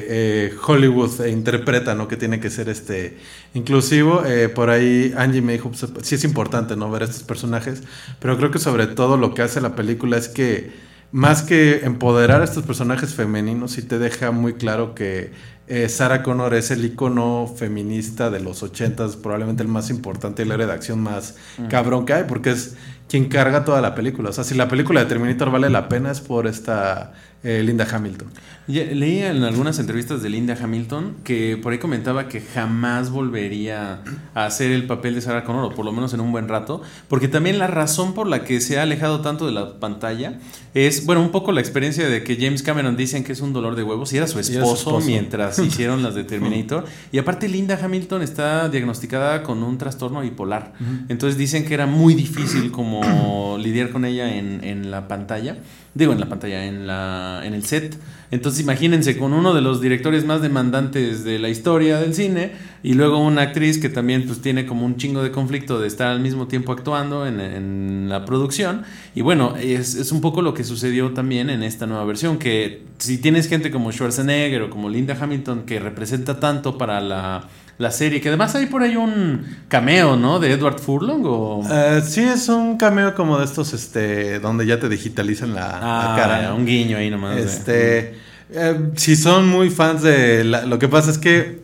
eh, 0.09 0.55
Hollywood 0.66 1.27
interpreta 1.27 1.94
no 1.94 2.09
que 2.09 2.16
tiene 2.16 2.40
que 2.40 2.50
ser 2.50 2.68
este 2.68 3.16
inclusivo. 3.55 4.24
Eh, 4.24 4.48
por 4.48 4.70
ahí 4.70 5.12
Angie 5.16 5.42
me 5.42 5.53
dijo 5.53 5.70
pues, 5.70 5.87
sí 6.03 6.14
es 6.14 6.24
importante 6.24 6.77
no 6.77 6.90
ver 6.90 7.03
estos 7.03 7.22
personajes. 7.22 7.83
Pero 8.18 8.37
creo 8.37 8.50
que 8.50 8.59
sobre 8.59 8.87
todo 8.87 9.16
lo 9.16 9.35
que 9.35 9.42
hace 9.42 9.61
la 9.61 9.74
película 9.77 10.16
es 10.16 10.29
que 10.29 10.72
más 11.12 11.42
que 11.42 11.85
empoderar 11.85 12.40
a 12.40 12.44
estos 12.44 12.64
personajes 12.64 13.14
femeninos 13.14 13.72
sí 13.72 13.83
te 13.83 13.98
deja 14.00 14.33
muy 14.33 14.55
claro 14.55 14.94
que 14.96 15.31
eh, 15.66 15.88
Sarah 15.88 16.22
Connor 16.24 16.53
es 16.55 16.70
el 16.72 16.85
icono 16.85 17.46
feminista 17.57 18.31
de 18.31 18.40
los 18.40 18.62
ochentas 18.62 19.16
probablemente 19.16 19.62
el 19.62 19.68
más 19.68 19.90
importante 19.90 20.42
y 20.42 20.46
el 20.46 20.53
héroe 20.53 20.66
de 20.66 20.72
acción 20.72 21.00
más 21.00 21.37
cabrón 21.70 22.05
que 22.05 22.14
hay 22.14 22.24
porque 22.24 22.50
es 22.50 22.74
quien 23.14 23.27
carga 23.27 23.64
toda 23.64 23.81
la 23.81 23.94
película. 23.94 24.31
O 24.31 24.33
sea 24.33 24.42
si 24.42 24.57
la 24.57 24.66
película 24.66 24.98
de 24.98 25.07
Terminator 25.07 25.48
vale 25.48 25.70
la 25.70 25.88
pena 25.88 26.11
es 26.11 26.20
por 26.20 26.48
esta 26.48 27.12
eh, 27.44 27.62
Linda 27.62 27.87
Hamilton. 27.90 28.28
Ya, 28.66 28.85
Leí 28.85 29.18
en 29.18 29.44
algunas 29.44 29.78
entrevistas 29.78 30.22
de 30.22 30.30
Linda 30.30 30.57
Hamilton 30.61 31.16
que 31.24 31.59
por 31.62 31.72
ahí 31.72 31.78
comentaba 31.78 32.28
que 32.28 32.40
jamás 32.40 33.11
volvería 33.11 34.00
a 34.35 34.46
hacer 34.46 34.70
el 34.70 34.87
papel 34.87 35.14
de 35.14 35.20
Sarah 35.20 35.44
Connor, 35.44 35.64
o 35.64 35.74
por 35.74 35.85
lo 35.85 35.92
menos 35.92 36.14
en 36.14 36.20
un 36.20 36.33
buen 36.33 36.48
rato, 36.48 36.80
porque 37.09 37.28
también 37.28 37.59
la 37.59 37.66
razón 37.66 38.14
por 38.14 38.26
la 38.26 38.44
que 38.44 38.62
se 38.62 38.78
ha 38.78 38.83
alejado 38.83 39.20
tanto 39.20 39.44
de 39.44 39.52
la 39.52 39.78
pantalla 39.78 40.38
es, 40.72 41.04
bueno, 41.04 41.20
un 41.20 41.30
poco 41.30 41.52
la 41.52 41.61
experiencia 41.61 42.09
de 42.09 42.24
que 42.24 42.37
James 42.37 42.62
Cameron 42.62 42.96
dicen 42.96 43.22
que 43.22 43.33
es 43.33 43.40
un 43.40 43.52
dolor 43.52 43.76
de 43.76 43.83
huevos 43.83 44.12
y 44.12 44.16
era 44.16 44.26
su 44.26 44.38
era 44.38 44.48
esposo. 44.48 44.98
mientras 45.00 45.59
hicieron 45.61 46.02
las 46.02 46.14
de 46.14 46.24
Terminator. 46.24 46.87
Y 47.12 47.18
aparte 47.18 47.48
Linda 47.48 47.78
Hamilton 47.80 48.22
está 48.22 48.68
diagnosticada 48.70 49.42
con 49.42 49.62
un 49.62 49.78
trastorno 49.78 50.22
bipolar. 50.22 50.72
Entonces 51.09 51.38
dicen 51.38 51.64
que 51.64 51.74
era 51.74 51.87
muy 51.87 52.14
difícil 52.14 52.72
como 52.72 53.57
lidiar 53.61 53.90
con 53.90 54.04
ella 54.04 54.35
en, 54.35 54.64
en 54.64 54.90
la 54.90 55.07
pantalla. 55.07 55.59
Digo, 55.94 56.12
en 56.12 56.18
la 56.18 56.28
pantalla, 56.28 56.64
en, 56.64 56.87
la, 56.87 57.42
en 57.44 57.54
el 57.54 57.64
set. 57.64 57.96
Entonces 58.33 58.61
imagínense 58.61 59.16
con 59.16 59.33
uno 59.33 59.54
de 59.54 59.61
los 59.61 59.80
directores 59.80 60.24
más 60.24 60.42
demandantes 60.42 61.22
de 61.22 61.38
la 61.38 61.48
historia 61.48 61.98
del 61.98 62.14
cine 62.14 62.50
y 62.83 62.94
luego 62.94 63.18
una 63.18 63.42
actriz 63.42 63.78
que 63.78 63.88
también 63.88 64.26
pues 64.26 64.40
tiene 64.42 64.66
como 64.66 64.85
un 64.85 64.96
chingo 64.96 65.22
de 65.22 65.30
conflicto 65.30 65.78
de 65.78 65.87
estar 65.87 66.09
al 66.09 66.18
mismo 66.18 66.48
tiempo 66.48 66.72
actuando 66.72 67.28
en, 67.28 68.09
la 68.09 68.24
producción. 68.24 68.83
Y 69.14 69.22
bueno, 69.22 69.54
es, 69.57 69.94
es 69.94 70.11
un 70.11 70.20
poco 70.20 70.42
lo 70.42 70.52
que 70.52 70.64
sucedió 70.64 71.12
también 71.12 71.48
en 71.48 71.62
esta 71.62 71.87
nueva 71.87 72.04
versión, 72.04 72.38
que 72.38 72.83
si 72.98 73.18
tienes 73.18 73.48
gente 73.48 73.70
como 73.70 73.92
Schwarzenegger 73.92 74.62
o 74.62 74.70
como 74.70 74.90
Linda 74.90 75.16
Hamilton 75.18 75.62
que 75.62 75.78
representa 75.78 76.40
tanto 76.40 76.76
para 76.76 77.00
la, 77.00 77.48
la 77.78 77.90
serie, 77.90 78.20
que 78.20 78.28
además 78.28 78.55
hay 78.55 78.66
por 78.66 78.82
ahí 78.82 78.96
un 78.96 79.44
cameo, 79.68 80.16
¿no? 80.16 80.38
De 80.38 80.53
Edward 80.53 80.78
Furlong 80.78 81.22
o... 81.24 81.62
Eh, 81.70 82.03
sí, 82.07 82.20
es 82.22 82.49
un 82.49 82.76
cameo 82.78 83.14
como 83.14 83.38
de 83.38 83.44
estos, 83.44 83.72
este, 83.72 84.38
donde 84.38 84.64
ya 84.66 84.78
te 84.78 84.88
digitalizan 84.88 85.55
la, 85.55 85.62
la 85.80 86.12
Ah, 86.12 86.16
cara. 86.16 86.55
un 86.55 86.64
guiño 86.66 86.96
ahí 86.99 87.11
nomás. 87.11 87.36
Este, 87.36 88.14
eh, 88.51 88.90
si 88.96 89.16
son 89.16 89.49
muy 89.49 89.70
fans 89.70 90.03
de 90.03 90.44
la- 90.44 90.64
lo 90.66 90.78
que 90.78 90.86
pasa 90.88 91.11
es 91.11 91.18
que, 91.18 91.62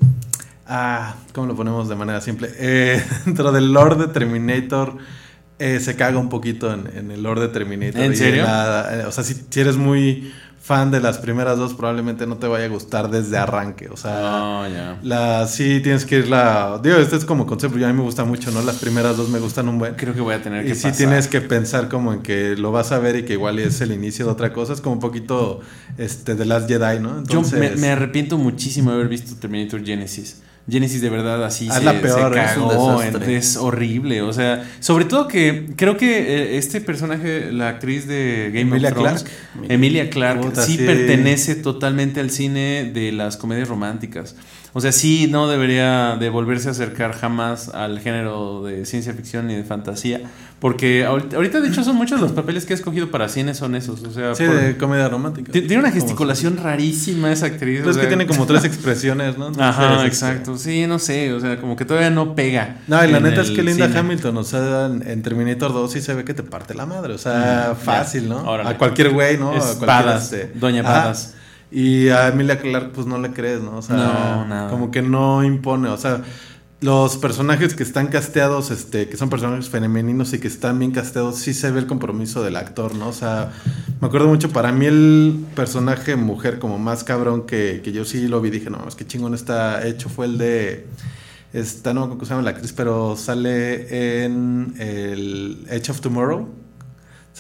ah, 0.67 1.15
¿cómo 1.33 1.47
lo 1.47 1.55
ponemos 1.57 1.89
de 1.89 1.95
manera 1.97 2.21
simple? 2.21 2.49
Eh, 2.59 3.03
dentro 3.25 3.53
del 3.53 3.73
lore 3.73 3.97
de 3.97 4.09
Terminator, 4.09 4.97
eh, 5.59 5.79
se 5.79 5.95
caga 5.95 6.19
un 6.19 6.29
poquito 6.29 6.73
en, 6.73 6.89
en 6.97 7.11
el 7.11 7.23
lore 7.23 7.43
de 7.43 7.49
Terminator. 7.49 8.01
¿En 8.03 8.17
serio? 8.17 8.43
la- 8.45 9.05
o 9.07 9.13
sea, 9.13 9.23
si, 9.23 9.35
si 9.49 9.61
eres 9.61 9.77
muy 9.77 10.33
fan 10.71 10.93
de 10.93 11.01
las 11.01 11.19
primeras 11.19 11.59
dos, 11.59 11.75
probablemente 11.75 12.29
no 12.29 12.37
te 12.37 12.47
vaya 12.47 12.67
a 12.67 12.69
gustar 12.69 13.11
desde 13.11 13.37
arranque. 13.37 13.89
O 13.89 13.97
sea, 13.97 14.69
ya. 14.69 15.01
la, 15.03 15.49
sí 15.49 15.81
tienes 15.81 16.05
que 16.05 16.19
ir 16.19 16.29
la... 16.29 16.79
Digo, 16.81 16.95
este 16.99 17.17
es 17.17 17.25
como 17.25 17.45
concepto, 17.45 17.77
yo 17.77 17.89
a 17.89 17.91
mí 17.91 17.97
me 17.97 18.05
gusta 18.05 18.25
mucho, 18.25 18.53
¿no? 18.53 18.63
Las 18.63 18.77
primeras 18.77 19.17
dos 19.17 19.31
me 19.31 19.41
gustan 19.41 19.69
un 19.69 19.81
buen... 19.81 19.95
Creo 19.95 20.15
que 20.15 20.21
voy 20.21 20.35
a 20.37 20.41
tener 20.41 20.65
Y 20.65 20.69
que 20.69 20.75
sí 20.77 20.85
pasar. 20.85 20.97
tienes 20.97 21.27
que 21.27 21.41
pensar 21.41 21.89
como 21.89 22.13
en 22.13 22.23
que 22.23 22.55
lo 22.57 22.71
vas 22.71 22.93
a 22.93 23.01
ver 23.01 23.17
y 23.17 23.25
que 23.25 23.33
igual 23.33 23.59
es 23.59 23.81
el 23.81 23.91
inicio 23.91 24.27
de 24.27 24.31
otra 24.31 24.53
cosa. 24.53 24.73
Es 24.73 24.81
como 24.81 24.95
un 24.95 25.01
poquito 25.01 25.59
este, 25.99 26.37
de 26.37 26.45
Last 26.45 26.69
Jedi, 26.69 27.01
¿no? 27.01 27.25
Yo 27.25 27.43
me, 27.43 27.49
Entonces, 27.49 27.81
me 27.81 27.89
arrepiento 27.91 28.39
muchísimo 28.39 28.91
de 28.91 28.97
haber 28.97 29.09
visto 29.09 29.35
Terminator 29.41 29.85
Genesis. 29.85 30.41
Genesis 30.71 31.01
de 31.01 31.11
verdad 31.11 31.45
así 31.45 31.69
se, 31.69 31.83
la 31.83 32.01
peor, 32.01 32.35
se 32.35 32.41
es 32.41 32.57
un 32.57 32.69
cagó, 32.69 33.03
es 33.03 33.57
horrible, 33.57 34.23
o 34.23 34.33
sea, 34.33 34.69
sobre 34.81 35.05
todo 35.05 35.29
que 35.29 35.67
creo 35.77 35.97
que 35.97 36.19
eh, 36.19 36.57
este 36.59 36.81
personaje, 36.81 37.53
la 37.53 37.69
actriz 37.69 38.07
de 38.07 38.51
Game 38.53 38.77
Emilia 38.77 38.89
of 38.89 38.95
Thrones. 38.95 39.27
Emilia 39.69 40.11
Puta, 40.41 40.65
sí, 40.65 40.77
sí. 40.77 40.85
pertenece 40.85 41.55
totalmente 41.57 42.21
al 42.21 42.31
cine 42.31 42.91
de 42.93 43.13
las 43.13 43.37
comedias 43.37 43.69
románticas. 43.69 44.37
O 44.73 44.81
sea, 44.81 44.93
sí 44.93 45.27
no 45.31 45.49
debería 45.49 46.17
de 46.17 46.31
volverse 46.31 46.69
a 46.69 46.71
acercar 46.71 47.13
jamás 47.13 47.71
al 47.71 47.99
género 48.01 48.63
de 48.63 48.87
ciencia 48.87 49.13
ficción 49.15 49.49
ni 49.49 49.55
de 49.57 49.65
fantasía, 49.65 50.21
porque 50.61 51.05
ahorita, 51.05 51.37
ahorita, 51.37 51.61
de 51.61 51.69
hecho 51.71 51.83
son 51.83 51.97
muchos 51.97 52.21
los 52.21 52.31
papeles 52.33 52.67
que 52.67 52.75
ha 52.75 52.77
escogido 52.77 53.11
para 53.11 53.29
cine 53.29 53.55
son 53.55 53.75
esos, 53.75 54.03
o 54.05 54.13
sea, 54.13 54.35
Sí, 54.37 54.45
por- 54.45 54.55
de 54.55 54.77
comedia 54.77 55.09
romántica. 55.09 55.51
Ti- 55.51 55.63
Tiene 55.63 55.79
una 55.79 55.91
gesticulación 55.91 56.57
rarísima 56.57 57.33
esa 57.33 57.47
actriz. 57.47 57.79
Pero 57.81 57.89
o 57.89 57.91
es 57.91 57.97
que 57.99 58.07
tiene 58.07 58.27
como 58.29 58.47
tres 58.47 58.65
expresiones, 58.65 59.37
¿no? 59.39 59.49
Entonces, 59.49 59.63
Ajá, 59.75 59.95
este, 59.97 60.07
exacto. 60.07 60.57
Sí, 60.57 60.87
no 60.87 60.99
sé, 61.01 61.33
o 61.33 61.41
sea, 61.41 61.59
como 61.61 61.75
que 61.75 61.85
todavía 61.85 62.11
no 62.11 62.37
pega. 62.37 62.77
No, 62.87 63.05
y 63.05 63.11
la 63.11 63.19
neta 63.19 63.41
es 63.41 63.51
que 63.51 63.63
Linda 63.65 63.87
cine. 63.89 63.99
Hamilton, 63.99 64.37
o 64.37 64.45
sea, 64.45 64.87
en, 64.87 65.23
Terminator 65.23 65.73
2 65.73 65.91
sí 65.93 66.01
se 66.01 66.15
ve 66.15 66.25
que 66.25 66.35
te 66.35 66.43
parte 66.45 66.75
la 66.75 66.87
madre. 66.87 67.15
O 67.15 67.19
sea, 67.19 67.73
Mm, 67.73 67.85
fácil, 67.85 68.29
¿no? 68.29 68.45
órale. 68.49 68.71
A 68.71 68.79
cualquier 68.79 69.11
güey, 69.11 69.37
¿no? 69.37 69.53
Es 69.57 69.65
a 69.65 69.67
cualquier, 69.79 69.87
Badass, 69.89 70.35
Doña. 70.55 70.83
Badass. 70.83 71.35
Y 71.71 72.09
a 72.09 72.29
Emilia 72.29 72.59
Clarke, 72.59 72.93
pues 72.93 73.07
no 73.07 73.19
le 73.19 73.31
crees, 73.33 73.61
¿no? 73.63 73.77
O 73.79 73.83
sea, 73.83 73.97
No, 73.97 74.47
nada. 74.47 74.71
como 74.71 74.91
que 74.91 75.03
no 75.03 75.45
impone. 75.45 75.89
O 75.89 75.97
sea, 75.97 76.23
los 76.81 77.17
personajes 77.19 77.75
que 77.75 77.83
están 77.83 78.09
casteados, 78.09 78.71
este, 78.71 79.09
que 79.09 79.17
son 79.17 79.29
personajes 79.31 79.69
femeninos 79.69 80.33
y 80.33 80.39
que 80.41 80.49
están 80.49 80.79
bien 80.79 80.91
casteados, 80.93 81.37
sí 81.37 81.53
se 81.55 81.71
ve 81.71 81.79
el 81.81 81.87
compromiso 81.87 82.43
del 82.43 82.57
actor, 82.57 82.95
¿no? 82.95 83.09
O 83.09 83.13
sea, 83.13 83.53
me 84.01 84.09
acuerdo 84.09 84.27
mucho, 84.29 84.49
para 84.51 84.73
mí 84.73 84.87
el 84.87 85.45
personaje 85.55 86.17
mujer 86.17 86.59
como 86.59 86.79
más 86.79 87.05
cabrón 87.05 87.47
que, 87.47 87.83
que 87.85 87.93
yo 87.93 88.05
sí 88.05 88.27
lo 88.29 88.41
vi, 88.41 88.51
dije, 88.51 88.71
no, 88.71 88.89
es 88.89 88.95
que 88.95 89.07
chingón 89.07 89.35
está 89.35 89.87
hecho, 89.87 90.09
fue 90.09 90.27
el 90.27 90.39
de... 90.39 90.87
Esta, 91.53 91.93
no 91.93 92.01
me 92.01 92.05
acuerdo 92.07 92.19
cómo 92.19 92.27
se 92.27 92.31
llama 92.31 92.43
la 92.45 92.51
actriz, 92.51 92.73
pero 92.73 93.17
sale 93.17 94.25
en 94.25 94.75
el 94.79 95.67
Edge 95.69 95.91
of 95.91 96.01
Tomorrow. 96.01 96.49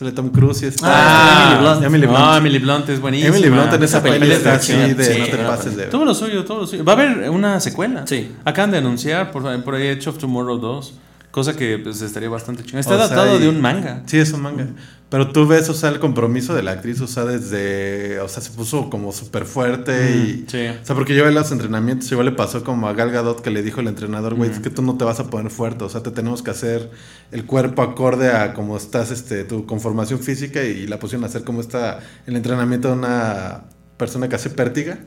Sale 0.00 0.12
Tom 0.12 0.30
Cruise 0.30 0.62
y 0.62 0.66
está... 0.66 0.86
Ah, 0.86 1.52
Emily 1.52 1.60
Blunt. 1.60 1.84
Emily 1.84 2.06
Blunt. 2.06 2.18
No, 2.18 2.36
Emily 2.38 2.58
Blunt 2.58 2.88
es 2.88 3.00
buenísima. 3.02 3.36
Emily 3.36 3.50
Blunt 3.50 3.74
en 3.74 3.82
esa 3.82 4.02
película 4.02 4.32
está 4.32 4.54
es 4.54 4.60
así 4.62 4.94
de 4.94 5.04
Sí, 5.04 5.20
no 5.20 5.26
te 5.26 5.36
pases 5.36 5.76
de... 5.76 5.86
Todo 5.88 6.06
lo 6.06 6.14
suyo, 6.14 6.42
todo 6.42 6.60
lo 6.60 6.66
suyo. 6.66 6.86
Va 6.86 6.92
a 6.92 6.96
haber 6.96 7.28
una 7.28 7.60
secuela. 7.60 8.06
Sí. 8.06 8.32
Acaban 8.46 8.70
de 8.70 8.78
anunciar 8.78 9.30
por, 9.30 9.62
por 9.62 9.74
ahí 9.74 9.88
Edge 9.88 10.08
of 10.08 10.16
Tomorrow 10.16 10.56
2. 10.56 10.94
Cosa 11.30 11.56
que 11.56 11.78
pues 11.78 12.02
estaría 12.02 12.28
bastante 12.28 12.64
chingón. 12.64 12.80
Está 12.80 12.94
O 12.94 12.96
adaptado 12.96 13.38
de 13.38 13.48
un 13.48 13.60
manga. 13.60 14.02
Sí, 14.06 14.18
es 14.18 14.32
un 14.32 14.42
manga. 14.42 14.66
Pero 15.10 15.30
tú 15.32 15.46
ves, 15.46 15.68
o 15.68 15.74
sea, 15.74 15.88
el 15.88 15.98
compromiso 15.98 16.54
de 16.54 16.62
la 16.62 16.72
actriz, 16.72 17.00
o 17.00 17.06
sea, 17.08 17.24
desde, 17.24 18.20
o 18.20 18.28
sea, 18.28 18.42
se 18.42 18.50
puso 18.52 18.90
como 18.90 19.10
súper 19.10 19.44
fuerte 19.44 20.12
y... 20.16 20.44
sí. 20.48 20.68
O 20.68 20.86
sea, 20.86 20.94
porque 20.94 21.16
yo 21.16 21.26
en 21.26 21.34
los 21.34 21.50
entrenamientos 21.50 22.10
igual 22.12 22.26
le 22.26 22.32
pasó 22.32 22.62
como 22.62 22.88
a 22.88 22.92
Gal 22.92 23.10
Gadot 23.10 23.42
que 23.42 23.50
le 23.50 23.62
dijo 23.62 23.80
el 23.80 23.88
entrenador, 23.88 24.34
güey, 24.34 24.50
es 24.50 24.60
que 24.60 24.70
tú 24.70 24.82
no 24.82 24.96
te 24.96 25.04
vas 25.04 25.18
a 25.18 25.28
poner 25.28 25.50
fuerte, 25.50 25.82
o 25.82 25.88
sea, 25.88 26.02
te 26.02 26.12
tenemos 26.12 26.42
que 26.42 26.52
hacer 26.52 26.90
el 27.32 27.44
cuerpo 27.44 27.82
acorde 27.82 28.30
a 28.30 28.54
cómo 28.54 28.76
estás, 28.76 29.10
este, 29.10 29.42
tu 29.42 29.66
conformación 29.66 30.20
física 30.20 30.62
y 30.62 30.86
la 30.86 31.00
pusieron 31.00 31.24
a 31.24 31.26
hacer 31.26 31.42
como 31.42 31.60
está 31.60 31.98
el 32.26 32.36
entrenamiento 32.36 32.86
de 32.86 32.94
una 32.94 33.64
persona 33.96 34.28
que 34.28 34.36
hace 34.36 34.50
pértiga, 34.50 35.00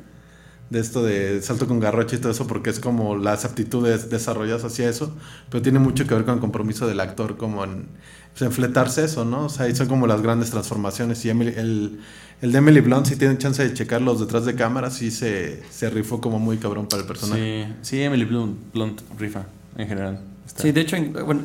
de 0.70 0.80
esto 0.80 1.04
de 1.04 1.42
salto 1.42 1.68
con 1.68 1.80
garrocha 1.80 2.16
y 2.16 2.20
todo 2.20 2.32
eso, 2.32 2.48
porque 2.48 2.70
es 2.72 2.80
como 2.80 3.16
las 3.16 3.46
aptitudes 3.46 4.10
desarrolladas 4.10 4.64
hacia 4.64 4.90
eso, 4.90 5.14
pero 5.50 5.62
tiene 5.62 5.80
mucho 5.80 6.08
que 6.08 6.16
ver 6.16 6.26
con 6.26 6.36
el 6.36 6.40
compromiso 6.40 6.88
del 6.88 7.00
actor, 7.00 7.38
como 7.38 7.64
en, 7.64 7.88
pues, 8.32 8.42
en 8.42 8.52
fletarse 8.52 9.04
eso, 9.04 9.24
¿no? 9.26 9.46
O 9.46 9.50
sea, 9.50 9.66
ahí 9.66 9.76
son 9.76 9.88
como 9.88 10.08
las 10.08 10.22
grandes 10.22 10.50
transformaciones 10.50 11.24
y 11.26 11.30
Emily- 11.30 11.54
el, 11.58 12.00
el 12.42 12.52
de 12.52 12.58
Emily 12.58 12.80
Blunt, 12.82 13.06
si 13.06 13.16
tienen 13.16 13.38
chance 13.38 13.62
de 13.68 13.74
checarlos 13.74 14.20
detrás 14.20 14.46
de 14.46 14.56
cámara, 14.56 14.90
sí 14.90 15.12
se, 15.12 15.62
se 15.70 15.90
rifó 15.92 16.20
como 16.20 16.40
muy 16.40 16.58
cabrón 16.58 16.88
para 16.88 17.02
el 17.04 17.08
personaje. 17.08 17.68
Sí, 17.82 17.98
sí, 17.98 18.02
Emily 18.02 18.26
Blunt, 18.26 18.58
Blunt 18.74 19.02
rifa 19.20 19.46
en 19.78 19.88
general. 19.88 20.20
Está- 20.48 20.64
Sí, 20.64 20.72
de 20.72 20.82
hecho, 20.82 20.96
en- 20.96 21.14
bueno, 21.14 21.44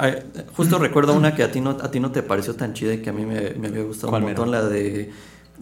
justo 0.57 0.79
recuerdo 0.81 1.13
una 1.15 1.35
que 1.35 1.43
a 1.43 1.53
ti 1.53 1.61
no, 1.61 1.71
a 1.71 1.91
ti 1.91 2.01
no 2.01 2.11
te 2.13 2.23
pareció 2.23 2.55
tan 2.55 2.73
chida 2.73 2.95
y 2.95 2.99
que 3.03 3.11
a 3.11 3.13
mí 3.13 3.27
me, 3.27 3.51
me 3.59 3.69
había 3.69 3.83
gustado 3.83 4.09
¿Cuál 4.11 4.23
un 4.23 4.29
montón, 4.31 4.51
mero? 4.51 4.63
la 4.63 4.69
de 4.69 5.11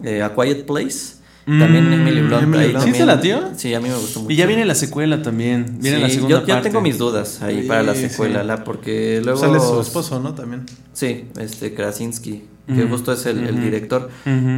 eh, 0.03 0.23
A 0.23 0.33
Quiet 0.33 0.65
Place. 0.65 1.17
Mm, 1.47 1.59
también 1.59 1.93
Emily 1.93 2.21
Blunt. 2.21 2.43
Emily 2.43 2.63
ahí 2.65 2.69
Blunt. 2.71 2.85
¿Sí 2.85 2.91
también- 2.91 3.05
te 3.05 3.05
latió? 3.05 3.49
Sí, 3.55 3.73
a 3.73 3.79
mí 3.79 3.87
me 3.89 3.95
gustó 3.95 4.19
mucho. 4.21 4.33
Y 4.33 4.35
ya 4.35 4.45
viene 4.45 4.65
la 4.65 4.75
secuela 4.75 5.21
también. 5.21 5.77
Viene 5.79 5.97
Sí, 5.97 6.03
la 6.03 6.09
segunda 6.09 6.35
yo, 6.41 6.41
yo 6.45 6.53
parte. 6.53 6.69
tengo 6.69 6.81
mis 6.81 6.97
dudas 6.97 7.41
ahí 7.41 7.63
para 7.67 7.83
la 7.83 7.95
secuela, 7.95 8.41
sí. 8.41 8.47
la, 8.47 8.63
porque 8.63 9.21
luego... 9.23 9.39
Sale 9.39 9.59
su 9.59 9.79
esposo, 9.81 10.19
¿no? 10.19 10.33
También. 10.33 10.65
Sí, 10.93 11.25
este 11.39 11.73
Krasinski, 11.73 12.43
que 12.67 12.83
justo 12.83 13.13
es 13.13 13.25
el, 13.27 13.61
director. 13.61 14.09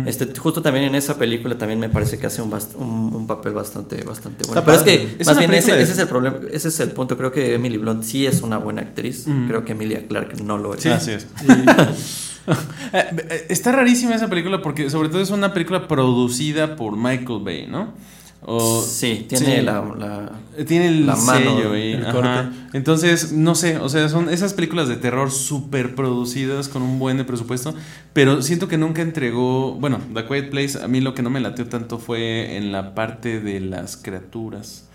Este, 0.07 0.27
justo 0.39 0.61
también 0.63 0.85
en 0.85 0.95
esa 0.95 1.17
película 1.19 1.57
también 1.59 1.79
me 1.79 1.89
parece 1.89 2.17
que 2.17 2.25
hace 2.25 2.41
un, 2.41 2.49
bast- 2.51 2.75
un, 2.75 3.13
un 3.13 3.27
papel 3.27 3.53
bastante, 3.53 4.01
bastante 4.03 4.45
bueno. 4.47 4.59
Está 4.59 4.65
Pero 4.65 4.77
es 4.77 4.83
que 4.83 5.15
Es 5.19 5.27
más 5.27 5.37
bien 5.37 5.53
ese, 5.53 5.73
de- 5.75 5.83
ese 5.83 5.91
es 5.91 5.99
el 5.99 6.07
problema, 6.07 6.37
ese 6.51 6.69
es 6.69 6.79
el 6.79 6.89
punto. 6.89 7.17
Creo 7.17 7.31
que 7.31 7.53
Emily 7.53 7.77
Blunt 7.77 8.03
sí 8.03 8.25
es 8.25 8.41
una 8.41 8.57
buena 8.57 8.81
actriz. 8.81 9.25
Creo 9.47 9.63
que 9.63 9.73
Emilia 9.73 10.07
Clarke 10.07 10.41
no 10.41 10.57
lo 10.57 10.73
es. 10.73 10.81
Sí, 10.81 10.89
así 10.89 11.11
es. 11.11 11.27
Eh, 12.93 13.05
eh, 13.29 13.45
Está 13.49 13.71
rarísima 13.71 14.15
esa 14.15 14.27
película 14.29 14.61
porque 14.61 14.89
sobre 14.89 15.09
todo 15.09 15.21
es 15.21 15.29
una 15.29 15.53
película 15.53 15.87
producida 15.87 16.75
por 16.75 16.95
Michael 16.97 17.39
Bay, 17.43 17.67
¿no? 17.67 17.93
O- 18.41 18.81
Sí, 18.81 19.25
tiene 19.27 19.57
sí. 19.59 19.61
la, 19.61 19.81
la- 19.97 20.31
Eh, 20.57 20.63
Tiene 20.63 20.87
el 20.87 21.05
La 21.05 21.15
mano, 21.17 21.57
sello 21.57 21.73
ahí. 21.73 21.91
el 21.93 22.05
corte. 22.07 22.49
Entonces, 22.73 23.31
no 23.33 23.53
sé, 23.53 23.77
o 23.77 23.89
sea, 23.89 24.07
son 24.09 24.29
esas 24.29 24.53
películas 24.53 24.87
de 24.87 24.95
terror 24.95 25.29
súper 25.29 25.93
producidas 25.93 26.67
con 26.69 26.81
un 26.81 26.99
buen 26.99 27.17
de 27.17 27.25
presupuesto, 27.25 27.75
pero 28.13 28.41
siento 28.41 28.67
que 28.67 28.77
nunca 28.77 29.01
entregó, 29.01 29.73
bueno, 29.73 29.99
The 30.13 30.25
Quiet 30.25 30.49
Place, 30.49 30.81
a 30.81 30.87
mí 30.87 31.01
lo 31.01 31.13
que 31.13 31.21
no 31.21 31.29
me 31.29 31.41
latió 31.41 31.67
tanto 31.67 31.99
fue 31.99 32.55
en 32.57 32.71
la 32.71 32.95
parte 32.95 33.39
de 33.41 33.59
las 33.59 33.97
criaturas. 33.97 34.85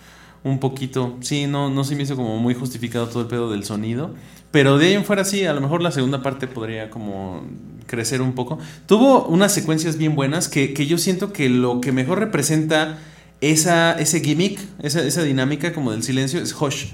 Un 0.45 0.61
poquito, 0.61 1.17
sí, 1.21 1.47
no, 1.47 1.71
no 1.71 1.85
se 1.85 1.97
me 1.97 2.03
hizo 2.03 2.17
como 2.17 2.37
muy 2.39 2.55
justificado 2.55 3.09
todo 3.09 3.23
el 3.23 3.29
pedo 3.29 3.51
del 3.51 3.65
sonido, 3.65 4.15
pero 4.51 4.79
de 4.79 4.89
ahí 4.89 4.93
en 4.93 5.05
fuera 5.05 5.25
sí, 5.25 5.47
a 5.47 5.55
lo 5.55 5.61
mejor 5.61 5.83
la 5.83 5.91
segunda 5.91 6.23
parte 6.23 6.47
podría 6.47 6.91
como 6.91 7.43
crecer 7.87 8.21
un 8.21 8.35
poco. 8.35 8.59
Tuvo 8.87 9.25
unas 9.25 9.53
secuencias 9.53 9.97
bien 9.97 10.15
buenas 10.15 10.49
que, 10.49 10.75
que 10.75 10.87
yo 10.87 10.99
siento 10.99 11.33
que 11.33 11.49
lo 11.49 11.81
que 11.81 11.93
mejor 11.93 12.19
representa 12.19 12.99
esa, 13.41 13.93
ese 13.93 14.21
gimmick, 14.21 14.61
esa, 14.83 15.01
esa 15.01 15.23
dinámica 15.23 15.73
como 15.73 15.93
del 15.93 16.03
silencio 16.03 16.41
es 16.41 16.55
Hush. 16.55 16.89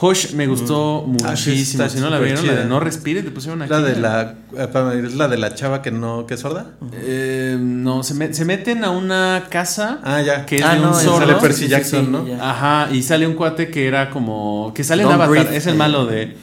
Hush 0.00 0.32
me 0.34 0.46
gustó 0.46 1.04
Ah, 1.24 1.36
sí, 1.36 1.50
muchísimo. 1.50 1.82
está 1.84 1.94
si 1.96 2.00
no 2.00 2.08
la 2.10 2.18
vieron, 2.18 2.46
la 2.46 2.52
de 2.52 2.58
chida. 2.60 2.68
No 2.68 2.78
Respire, 2.78 3.22
te 3.22 3.30
pusieron 3.32 3.62
aquí. 3.62 3.70
La 3.70 3.80
de 3.80 3.96
la, 3.96 4.34
espérame, 4.56 5.04
es 5.06 5.14
la 5.16 5.26
de 5.28 5.36
la 5.38 5.54
chava 5.54 5.82
que 5.82 5.90
no, 5.90 6.24
que 6.26 6.34
es 6.34 6.40
sorda. 6.40 6.66
Eh, 6.92 7.56
no, 7.60 8.02
se, 8.04 8.14
me- 8.14 8.32
se 8.32 8.44
meten 8.44 8.84
a 8.84 8.90
una 8.90 9.44
casa 9.50 9.98
Ah, 10.04 10.22
ya. 10.22 10.46
que 10.46 10.56
es 10.56 10.62
Ah, 10.62 10.74
de 10.74 10.80
no, 10.80 10.88
un 10.90 10.94
sordo. 10.94 11.18
sale 11.26 11.34
Percy 11.34 11.58
Sí, 11.58 11.64
sí, 11.64 11.70
Jackson, 11.70 12.04
sí, 12.06 12.10
¿no? 12.12 12.26
ya. 12.28 12.50
Ajá, 12.50 12.88
y 12.92 13.02
sale 13.02 13.26
un 13.26 13.34
cuate 13.34 13.70
que 13.70 13.86
era 13.88 14.10
como. 14.10 14.72
que 14.74 14.84
sale 14.84 15.02
en 15.02 15.08
Avatar, 15.10 15.30
breathe, 15.30 15.56
es 15.56 15.66
el 15.66 15.74
eh. 15.74 15.78
malo 15.78 16.06
de, 16.06 16.36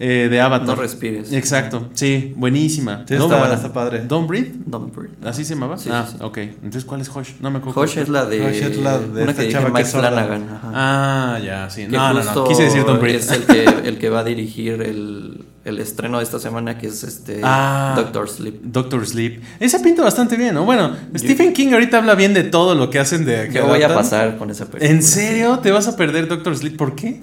eh, 0.00 0.28
de 0.30 0.40
Avatar. 0.40 0.66
No 0.68 0.74
respires. 0.76 1.32
Exacto, 1.32 1.88
sí, 1.94 2.32
buenísima. 2.36 3.04
Sí, 3.08 3.14
No, 3.14 3.24
está- 3.24 3.38
buena. 3.38 3.54
está 3.54 3.72
padre. 3.72 4.04
Don't 4.06 4.28
breathe, 4.28 4.52
Don't 4.66 4.94
breathe. 4.94 5.14
así 5.24 5.44
se 5.44 5.54
llamaba. 5.54 5.76
Sí, 5.76 5.90
ah, 5.92 6.06
sí, 6.08 6.16
sí. 6.18 6.24
ok. 6.24 6.38
Entonces, 6.38 6.84
¿cuál 6.84 7.00
es 7.00 7.08
Hush? 7.14 7.30
No 7.40 7.50
me 7.50 7.58
acuerdo. 7.58 7.80
Hush 7.80 7.98
es 7.98 8.08
la 8.08 8.24
de, 8.26 8.40
Hush 8.40 8.62
es 8.62 8.76
la 8.78 8.98
de 8.98 9.22
una 9.22 9.30
esta 9.32 9.42
que 9.42 9.48
chava 9.50 9.66
que 9.66 9.72
Mike. 9.72 9.84
Flanagan. 9.86 10.42
ajá. 10.44 10.70
Ah, 10.74 11.38
ya, 11.44 11.68
sí. 11.70 11.82
Que 11.86 11.88
No, 11.96 12.12
no, 12.14 12.22
no. 12.22 12.44
Quise 12.44 12.62
decir 12.64 12.84
Don't 12.84 13.00
breathe. 13.00 13.18
Es 13.18 13.30
el 13.30 13.42
que, 13.44 13.64
el 13.64 13.98
que 13.98 14.08
va 14.08 14.20
a 14.20 14.24
dirigir 14.24 14.80
el, 14.82 15.44
el 15.64 15.78
estreno 15.80 16.18
de 16.18 16.24
esta 16.24 16.38
semana, 16.38 16.78
que 16.78 16.86
es 16.86 17.02
este 17.02 17.40
Ah. 17.42 17.94
Doctor 17.96 18.28
Sleep. 18.28 18.60
Doctor 18.62 19.04
Sleep. 19.06 19.42
Esa 19.58 19.82
pinta 19.82 20.02
bastante 20.02 20.36
bien, 20.36 20.54
¿no? 20.54 20.64
Bueno, 20.64 20.94
Stephen 21.16 21.52
King 21.52 21.72
ahorita 21.72 21.98
habla 21.98 22.14
bien 22.14 22.34
de 22.34 22.44
todo 22.44 22.74
lo 22.76 22.88
que 22.90 22.98
hacen 23.00 23.24
de. 23.24 23.46
que 23.48 23.54
¿Qué 23.54 23.60
voy 23.62 23.82
a 23.82 23.92
pasar 23.92 24.38
con 24.38 24.50
esa 24.50 24.66
película? 24.66 24.90
¿En 24.90 25.02
serio? 25.02 25.58
¿Te 25.58 25.72
vas 25.72 25.88
a 25.88 25.96
perder 25.96 26.28
Doctor 26.28 26.56
Sleep? 26.56 26.76
¿Por 26.76 26.94
qué? 26.94 27.20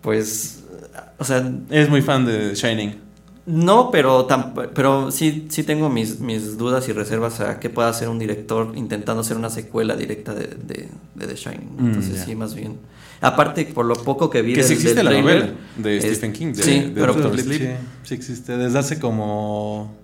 Pues, 0.00 0.61
o 1.18 1.24
sea, 1.24 1.50
Es 1.70 1.88
muy 1.88 2.02
fan 2.02 2.24
de 2.26 2.54
Shining. 2.54 2.96
no, 3.46 3.90
pero 3.90 4.26
pero 4.74 5.10
sí, 5.10 5.46
sí 5.50 5.62
tengo 5.64 5.88
mis, 5.88 6.20
mis 6.20 6.56
dudas 6.56 6.88
y 6.88 6.92
reservas 6.92 7.40
a 7.40 7.58
qué 7.60 7.68
pueda 7.70 7.88
hacer 7.88 8.08
un 8.08 8.18
director 8.18 8.72
intentando 8.76 9.20
hacer 9.22 9.36
una 9.36 9.50
secuela 9.50 9.96
directa 9.96 10.32
de, 10.34 10.46
de, 10.46 10.88
de 11.14 11.26
The 11.26 11.34
Shining. 11.34 11.70
Mm, 11.76 11.86
Entonces 11.86 12.22
sí, 12.24 12.34
más 12.36 12.54
bien. 12.54 12.78
Aparte, 13.20 13.64
por 13.66 13.86
lo 13.86 13.94
poco 13.94 14.28
que 14.30 14.42
vi 14.42 14.52
Que 14.54 14.62
sí 14.64 14.72
existe 14.74 14.96
del 14.96 15.04
la 15.06 15.20
novela 15.20 15.48
de 15.76 15.96
es- 15.96 16.04
Stephen 16.04 16.32
King, 16.32 16.52
de- 16.54 16.62
sí, 16.62 16.80
de 16.80 16.88
pero 17.00 17.14
Doctor 17.14 17.38
Sleep. 17.40 17.60
Sí, 17.60 17.68
sí 18.02 18.14
existe. 18.14 18.56
Desde 18.56 18.78
hace 18.78 18.98
como 18.98 19.94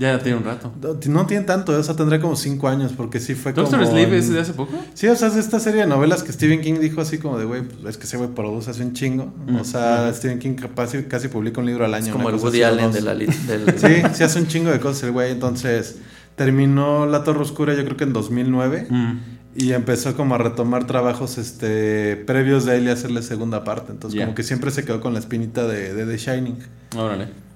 Ya 0.00 0.18
tiene 0.18 0.38
un 0.38 0.44
rato. 0.44 0.72
No, 0.80 0.98
no 1.12 1.26
tiene 1.26 1.44
tanto, 1.44 1.72
o 1.78 1.82
sea, 1.82 1.94
tendría 1.94 2.20
como 2.20 2.34
cinco 2.34 2.68
años, 2.68 2.92
porque 2.96 3.20
sí 3.20 3.34
fue 3.34 3.52
¿Doctor 3.52 3.78
como... 3.80 3.90
Sleep 3.92 4.08
en- 4.08 4.14
es 4.14 4.30
de 4.32 4.40
hace 4.40 4.54
poco? 4.54 4.72
Sí, 4.94 5.06
o 5.06 5.14
sea, 5.14 5.28
es 5.28 5.36
esta 5.36 5.60
serie 5.60 5.82
de 5.82 5.86
novelas 5.86 6.22
que 6.22 6.32
Stephen 6.32 6.62
King 6.62 6.80
dijo 6.80 7.00
así 7.02 7.18
como 7.18 7.38
de, 7.38 7.44
güey, 7.44 7.62
pues, 7.62 7.84
es 7.84 7.96
que 7.98 8.04
ese 8.04 8.16
güey 8.16 8.30
produce 8.30 8.70
hace 8.70 8.82
un 8.82 8.94
chingo. 8.94 9.32
O 9.60 9.62
sea, 9.64 10.10
Stephen 10.14 10.38
King 10.38 10.54
casi, 10.74 11.02
casi 11.04 11.28
publica 11.28 11.60
un 11.60 11.66
libro 11.66 11.84
al 11.84 11.92
año. 11.94 12.06
Es 12.06 12.12
como 12.12 12.30
el 12.30 12.36
Woody 12.36 12.62
Allen 12.62 12.90
de 12.92 13.02
la... 13.02 13.14
del- 13.14 13.28
Sí, 13.78 14.02
sí 14.14 14.24
hace 14.24 14.38
un 14.40 14.48
chingo 14.48 14.70
de 14.70 14.80
cosas 14.80 15.02
el 15.04 15.12
güey. 15.12 15.30
Entonces, 15.32 15.98
terminó 16.34 17.04
La 17.06 17.22
Torre 17.22 17.40
Oscura 17.42 17.74
yo 17.74 17.84
creo 17.84 17.96
que 17.96 18.04
en 18.04 18.12
2009. 18.14 18.86
Mm. 18.88 19.12
Y 19.56 19.72
empezó 19.72 20.16
como 20.16 20.36
a 20.36 20.38
retomar 20.38 20.86
trabajos 20.86 21.36
este 21.36 22.14
previos 22.16 22.64
de 22.64 22.76
él 22.76 22.84
y 22.84 22.88
hacerle 22.88 23.20
segunda 23.22 23.64
parte. 23.64 23.90
Entonces, 23.92 24.18
como 24.20 24.34
que 24.34 24.44
siempre 24.44 24.70
se 24.70 24.84
quedó 24.84 25.00
con 25.00 25.12
la 25.12 25.18
espinita 25.18 25.66
de, 25.66 25.92
de 25.92 26.06
The 26.06 26.16
Shining. 26.16 26.56
Órale. 26.96 27.49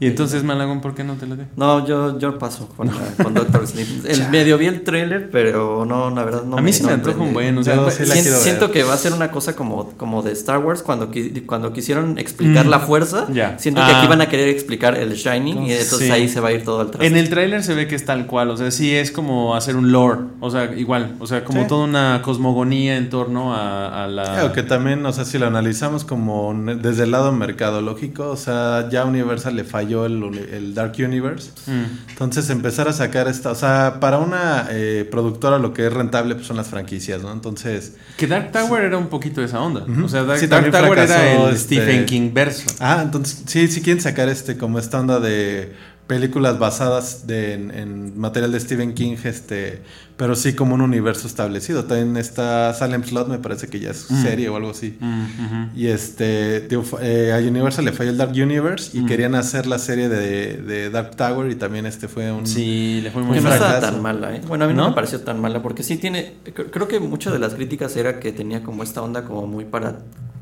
Y 0.00 0.06
entonces, 0.06 0.44
Malagón, 0.44 0.80
¿por 0.80 0.94
qué 0.94 1.02
no 1.02 1.14
te 1.14 1.26
la 1.26 1.34
de? 1.34 1.46
No, 1.56 1.84
yo, 1.84 2.18
yo 2.20 2.38
paso 2.38 2.68
con, 2.76 2.88
con 3.20 3.34
Doctor 3.34 3.66
Sleep. 3.66 4.04
El, 4.06 4.28
medio 4.30 4.56
vi 4.56 4.66
el 4.66 4.82
trailer, 4.82 5.28
pero 5.30 5.84
no, 5.84 6.10
la 6.10 6.22
verdad 6.24 6.44
no 6.44 6.56
a 6.56 6.60
mí 6.60 6.72
sí 6.72 6.82
no 6.82 6.88
me 6.90 6.94
antoja 6.94 7.18
un 7.20 7.32
buen. 7.32 7.58
O 7.58 7.64
sea, 7.64 7.74
Yo 7.74 7.82
pues, 7.82 7.96
sí 7.96 8.04
la 8.06 8.14
siento 8.14 8.70
que 8.70 8.84
va 8.84 8.94
a 8.94 8.96
ser 8.96 9.12
una 9.12 9.32
cosa 9.32 9.56
como, 9.56 9.90
como 9.96 10.22
de 10.22 10.30
Star 10.32 10.58
Wars 10.58 10.82
cuando, 10.82 11.10
cuando 11.46 11.72
quisieron 11.72 12.16
explicar 12.18 12.66
Mm. 12.66 12.70
la 12.70 12.78
fuerza. 12.78 13.26
Ya. 13.32 13.58
Siento 13.58 13.80
que 13.84 13.90
Ah. 13.90 13.98
aquí 13.98 14.06
van 14.08 14.20
a 14.20 14.28
querer 14.28 14.48
explicar 14.50 14.96
el 14.96 15.14
Shining 15.14 15.64
y 15.64 15.72
entonces 15.72 15.98
Sí. 16.06 16.10
ahí 16.12 16.28
se 16.28 16.38
va 16.40 16.48
a 16.48 16.52
ir 16.52 16.62
todo 16.64 16.80
al 16.82 16.90
traste. 16.92 17.06
En 17.06 17.16
el 17.16 17.28
tráiler 17.28 17.64
se 17.64 17.74
ve 17.74 17.88
que 17.88 17.96
es 17.96 18.04
tal 18.04 18.26
cual, 18.26 18.50
o 18.50 18.56
sea, 18.56 18.70
sí 18.70 18.94
es 18.94 19.10
como 19.10 19.56
hacer 19.56 19.74
un 19.76 19.90
lore, 19.90 20.20
o 20.40 20.50
sea, 20.50 20.72
igual, 20.76 21.16
o 21.18 21.26
sea, 21.26 21.42
como 21.44 21.62
Sí. 21.62 21.66
toda 21.68 21.84
una 21.84 22.22
cosmogonía 22.22 22.96
en 22.98 23.10
torno 23.10 23.52
a, 23.54 24.04
a 24.04 24.06
la... 24.06 24.22
Claro, 24.22 24.52
que 24.52 24.62
también, 24.62 25.04
o 25.04 25.12
sea, 25.12 25.24
si 25.24 25.38
lo 25.38 25.46
analizamos 25.48 26.04
como 26.04 26.54
desde 26.76 27.02
el 27.02 27.10
lado 27.10 27.32
mercadológico, 27.32 28.28
o 28.30 28.36
sea, 28.36 28.88
ya 28.90 29.04
Universal 29.04 29.56
le 29.56 29.64
falló 29.88 30.06
el, 30.06 30.38
el 30.52 30.74
Dark 30.74 30.92
Universe. 30.98 31.50
Mm. 31.66 32.10
Entonces 32.10 32.50
empezar 32.50 32.88
a 32.88 32.92
sacar 32.92 33.28
esta, 33.28 33.50
o 33.50 33.54
sea, 33.54 33.98
para 34.00 34.18
una 34.18 34.68
eh, 34.70 35.06
productora 35.10 35.58
lo 35.58 35.72
que 35.72 35.86
es 35.86 35.92
rentable 35.92 36.34
pues, 36.34 36.46
son 36.46 36.56
las 36.56 36.68
franquicias, 36.68 37.22
¿no? 37.22 37.32
Entonces, 37.32 37.94
Que 38.16 38.26
Dark 38.26 38.52
Tower 38.52 38.84
era 38.84 38.98
un 38.98 39.08
poquito 39.08 39.40
de 39.40 39.46
esa 39.46 39.60
onda, 39.60 39.84
o 40.04 40.08
sea, 40.08 40.24
Dark, 40.24 40.38
Sí, 40.40 40.46
Dark 40.46 40.64
también 40.70 40.84
Tower 40.84 40.98
era 40.98 41.32
el 41.32 41.54
este- 41.54 41.58
Stephen 41.76 42.06
King 42.06 42.30
verso. 42.32 42.64
ah, 42.80 43.00
entonces 43.02 43.42
sí, 43.46 43.68
sí 43.68 43.80
quieren 43.82 44.02
sacar 44.02 44.28
este 44.28 44.56
como 44.56 44.78
esta 44.78 45.00
onda 45.00 45.20
de 45.20 45.72
películas 46.08 46.58
basadas 46.58 47.26
de, 47.28 47.52
en, 47.54 47.70
en 47.70 48.18
material 48.18 48.50
de 48.50 48.58
Stephen 48.58 48.94
King, 48.94 49.16
este, 49.22 49.82
pero 50.16 50.34
sí 50.34 50.54
como 50.54 50.74
un 50.74 50.80
universo 50.80 51.28
establecido. 51.28 51.84
También 51.84 52.16
está 52.16 52.74
Salem 52.74 53.04
Slot, 53.04 53.28
me 53.28 53.38
parece 53.38 53.68
que 53.68 53.78
ya 53.78 53.90
es 53.90 54.10
Mm. 54.10 54.22
serie 54.22 54.48
o 54.48 54.56
algo 54.56 54.70
así. 54.70 54.96
Mm. 54.98 55.76
Y 55.76 55.86
este, 55.88 56.60
digo, 56.62 56.82
eh, 57.00 57.32
a 57.32 57.38
Universal 57.46 57.84
le 57.84 57.92
falló 57.92 58.10
el 58.10 58.16
Dark 58.16 58.32
Universe 58.32 58.96
y 58.96 59.02
Mm. 59.02 59.06
querían 59.06 59.34
hacer 59.36 59.66
la 59.66 59.78
serie 59.78 60.08
de, 60.08 60.56
de 60.56 60.90
Dark 60.90 61.14
Tower 61.14 61.50
y 61.50 61.54
también 61.54 61.84
este 61.86 62.08
fue 62.08 62.32
un... 62.32 62.46
Sí, 62.46 63.00
le 63.02 63.10
fue 63.10 63.22
muy 63.22 63.36
Que 63.36 63.42
no 63.44 63.52
estaba 63.52 63.78
tan 63.78 64.00
mala, 64.02 64.34
¿eh? 64.34 64.40
Bueno, 64.48 64.64
a 64.64 64.68
mí 64.68 64.74
no, 64.74 64.84
¿No? 64.84 64.88
me 64.88 64.94
pareció 64.94 65.20
tan 65.20 65.40
mala 65.40 65.62
porque 65.62 65.82
sí 65.82 65.98
tiene. 65.98 66.34
cre- 66.46 66.70
Creo 66.70 66.88
que 66.88 67.00
muchas 67.00 67.34
de 67.34 67.38
las 67.38 67.52
críticas 67.54 67.94
era 67.96 68.18
que 68.18 68.32
tenía 68.32 68.62
como 68.62 68.82
esta 68.82 69.02
onda 69.02 69.24
como 69.24 69.46
muy 69.46 69.66
para, 69.66 69.98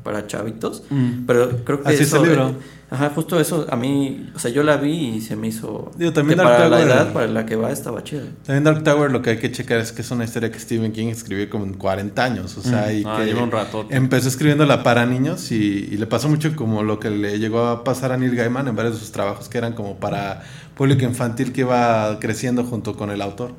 para 0.07 0.25
chavitos. 0.25 0.83
Mm. 0.89 1.25
Pero 1.27 1.49
creo 1.65 1.83
que 1.83 1.89
Así 1.89 2.03
es 2.03 2.13
el 2.13 2.21
libro. 2.23 2.49
eh, 2.49 2.53
ajá, 2.91 3.11
justo 3.13 3.37
eso 3.39 3.67
a 3.69 3.75
mí. 3.75 4.29
O 4.33 4.39
sea, 4.39 4.49
yo 4.49 4.63
la 4.63 4.77
vi 4.77 5.15
y 5.17 5.21
se 5.21 5.35
me 5.35 5.49
hizo. 5.49 5.91
Digo, 5.97 6.13
también 6.13 6.39
que 6.39 6.45
Dark 6.45 6.55
para 6.57 6.69
la 6.69 6.77
Tower- 6.79 6.85
edad 6.87 7.13
para 7.13 7.27
la 7.27 7.45
que 7.45 7.57
va 7.57 7.71
estaba 7.71 8.01
chida. 8.05 8.23
También 8.45 8.63
Dark 8.63 8.83
Tower 8.85 9.11
lo 9.11 9.21
que 9.21 9.31
hay 9.31 9.37
que 9.39 9.51
checar 9.51 9.79
es 9.79 9.91
que 9.91 10.01
es 10.01 10.09
una 10.11 10.23
historia 10.23 10.49
que 10.49 10.59
Stephen 10.59 10.93
King 10.93 11.07
escribió 11.07 11.49
como 11.49 11.65
en 11.65 11.73
40 11.73 12.23
años, 12.23 12.57
o 12.57 12.61
sea, 12.63 12.87
Mm. 12.87 12.97
y 12.97 13.03
Ah, 13.05 13.15
que 13.19 13.25
lleva 13.25 13.43
un 13.43 13.51
ratote. 13.51 13.93
empezó 13.95 14.29
escribiéndola 14.29 14.81
para 14.81 15.05
niños 15.05 15.51
y, 15.51 15.55
y 15.91 15.97
le 15.97 16.07
pasó 16.07 16.29
mucho 16.29 16.55
como 16.55 16.81
lo 16.83 16.99
que 16.99 17.09
le 17.09 17.37
llegó 17.39 17.65
a 17.65 17.83
pasar 17.83 18.13
a 18.13 18.17
Neil 18.17 18.33
Gaiman 18.35 18.67
en 18.69 18.75
varios 18.77 18.93
de 18.95 18.99
sus 19.01 19.11
trabajos 19.11 19.49
que 19.49 19.57
eran 19.57 19.73
como 19.73 19.97
para 19.97 20.41
público 20.75 21.03
infantil 21.03 21.51
que 21.51 21.61
iba 21.61 22.17
creciendo 22.21 22.63
junto 22.63 22.95
con 22.95 23.09
el 23.09 23.21
autor. 23.21 23.51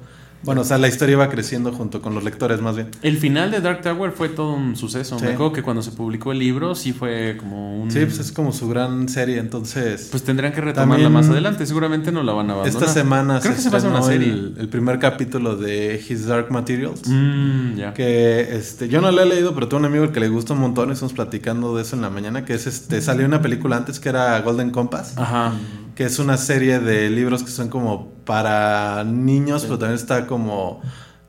Bueno, 0.42 0.60
o 0.60 0.64
sea, 0.64 0.78
la 0.78 0.88
historia 0.88 1.14
iba 1.14 1.28
creciendo 1.28 1.72
junto 1.72 2.00
con 2.00 2.14
los 2.14 2.22
lectores 2.22 2.60
más 2.60 2.76
bien. 2.76 2.88
El 3.02 3.18
final 3.18 3.50
de 3.50 3.60
Dark 3.60 3.82
Tower 3.82 4.12
fue 4.12 4.28
todo 4.28 4.52
un 4.54 4.76
suceso. 4.76 5.18
Sí. 5.18 5.24
Me 5.24 5.32
acuerdo 5.32 5.52
que 5.52 5.62
cuando 5.62 5.82
se 5.82 5.90
publicó 5.90 6.32
el 6.32 6.38
libro 6.38 6.74
sí 6.74 6.92
fue 6.92 7.36
como 7.38 7.82
un... 7.82 7.90
Sí, 7.90 8.00
pues 8.04 8.18
es 8.20 8.32
como 8.32 8.52
su 8.52 8.68
gran 8.68 9.08
serie, 9.08 9.38
entonces... 9.38 10.08
Pues 10.10 10.22
tendrán 10.22 10.52
que 10.52 10.60
retomarla 10.60 11.08
más 11.08 11.28
adelante. 11.28 11.66
Seguramente 11.66 12.12
no 12.12 12.22
la 12.22 12.32
van 12.32 12.50
a 12.50 12.54
abandonar. 12.54 12.82
esta 12.82 12.92
semana 12.92 13.40
Creo 13.40 13.54
que 13.54 13.60
se 13.60 13.68
va 13.70 13.76
a 13.76 13.78
hacer 13.78 13.90
una 13.90 14.00
estrenó 14.00 14.24
serie. 14.24 14.32
El, 14.32 14.54
el 14.58 14.68
primer 14.68 14.98
capítulo 14.98 15.56
de 15.56 16.02
His 16.08 16.26
Dark 16.26 16.50
Materials. 16.50 17.02
Mm, 17.06 17.74
ya. 17.76 17.94
Que 17.94 18.56
este, 18.56 18.88
yo 18.88 19.00
no 19.00 19.10
lo 19.10 19.22
he 19.22 19.26
leído, 19.26 19.54
pero 19.54 19.68
tengo 19.68 19.80
un 19.80 19.86
amigo 19.86 20.12
que 20.12 20.20
le 20.20 20.28
gusta 20.28 20.54
un 20.54 20.60
montón. 20.60 20.90
y 20.90 20.92
Estamos 20.92 21.12
platicando 21.14 21.74
de 21.76 21.82
eso 21.82 21.96
en 21.96 22.02
la 22.02 22.10
mañana. 22.10 22.44
Que 22.44 22.54
es 22.54 22.66
este, 22.66 23.00
salió 23.00 23.26
una 23.26 23.42
película 23.42 23.76
antes 23.76 23.98
que 24.00 24.08
era 24.08 24.40
Golden 24.40 24.70
Compass, 24.70 25.14
Ajá. 25.16 25.52
que 25.94 26.04
es 26.04 26.18
una 26.18 26.36
serie 26.36 26.78
de 26.78 27.10
libros 27.10 27.42
que 27.42 27.50
son 27.50 27.68
como 27.68 28.12
para 28.28 29.04
niños, 29.04 29.62
pero 29.62 29.78
también 29.78 29.96
está 29.96 30.26
como. 30.26 30.82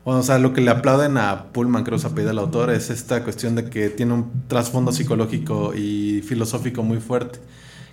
Bueno, 0.04 0.20
o 0.20 0.22
sea, 0.22 0.38
lo 0.38 0.52
que 0.52 0.60
le 0.60 0.70
aplauden 0.70 1.16
a 1.16 1.44
Pullman, 1.50 1.82
creo 1.82 1.96
que 1.96 2.02
se 2.02 2.08
apellida 2.08 2.32
el 2.32 2.38
autor, 2.38 2.70
es 2.70 2.90
esta 2.90 3.24
cuestión 3.24 3.54
de 3.54 3.70
que 3.70 3.88
tiene 3.88 4.12
un 4.12 4.46
trasfondo 4.48 4.92
psicológico 4.92 5.72
y 5.74 6.20
filosófico 6.20 6.82
muy 6.82 6.98
fuerte. 6.98 7.38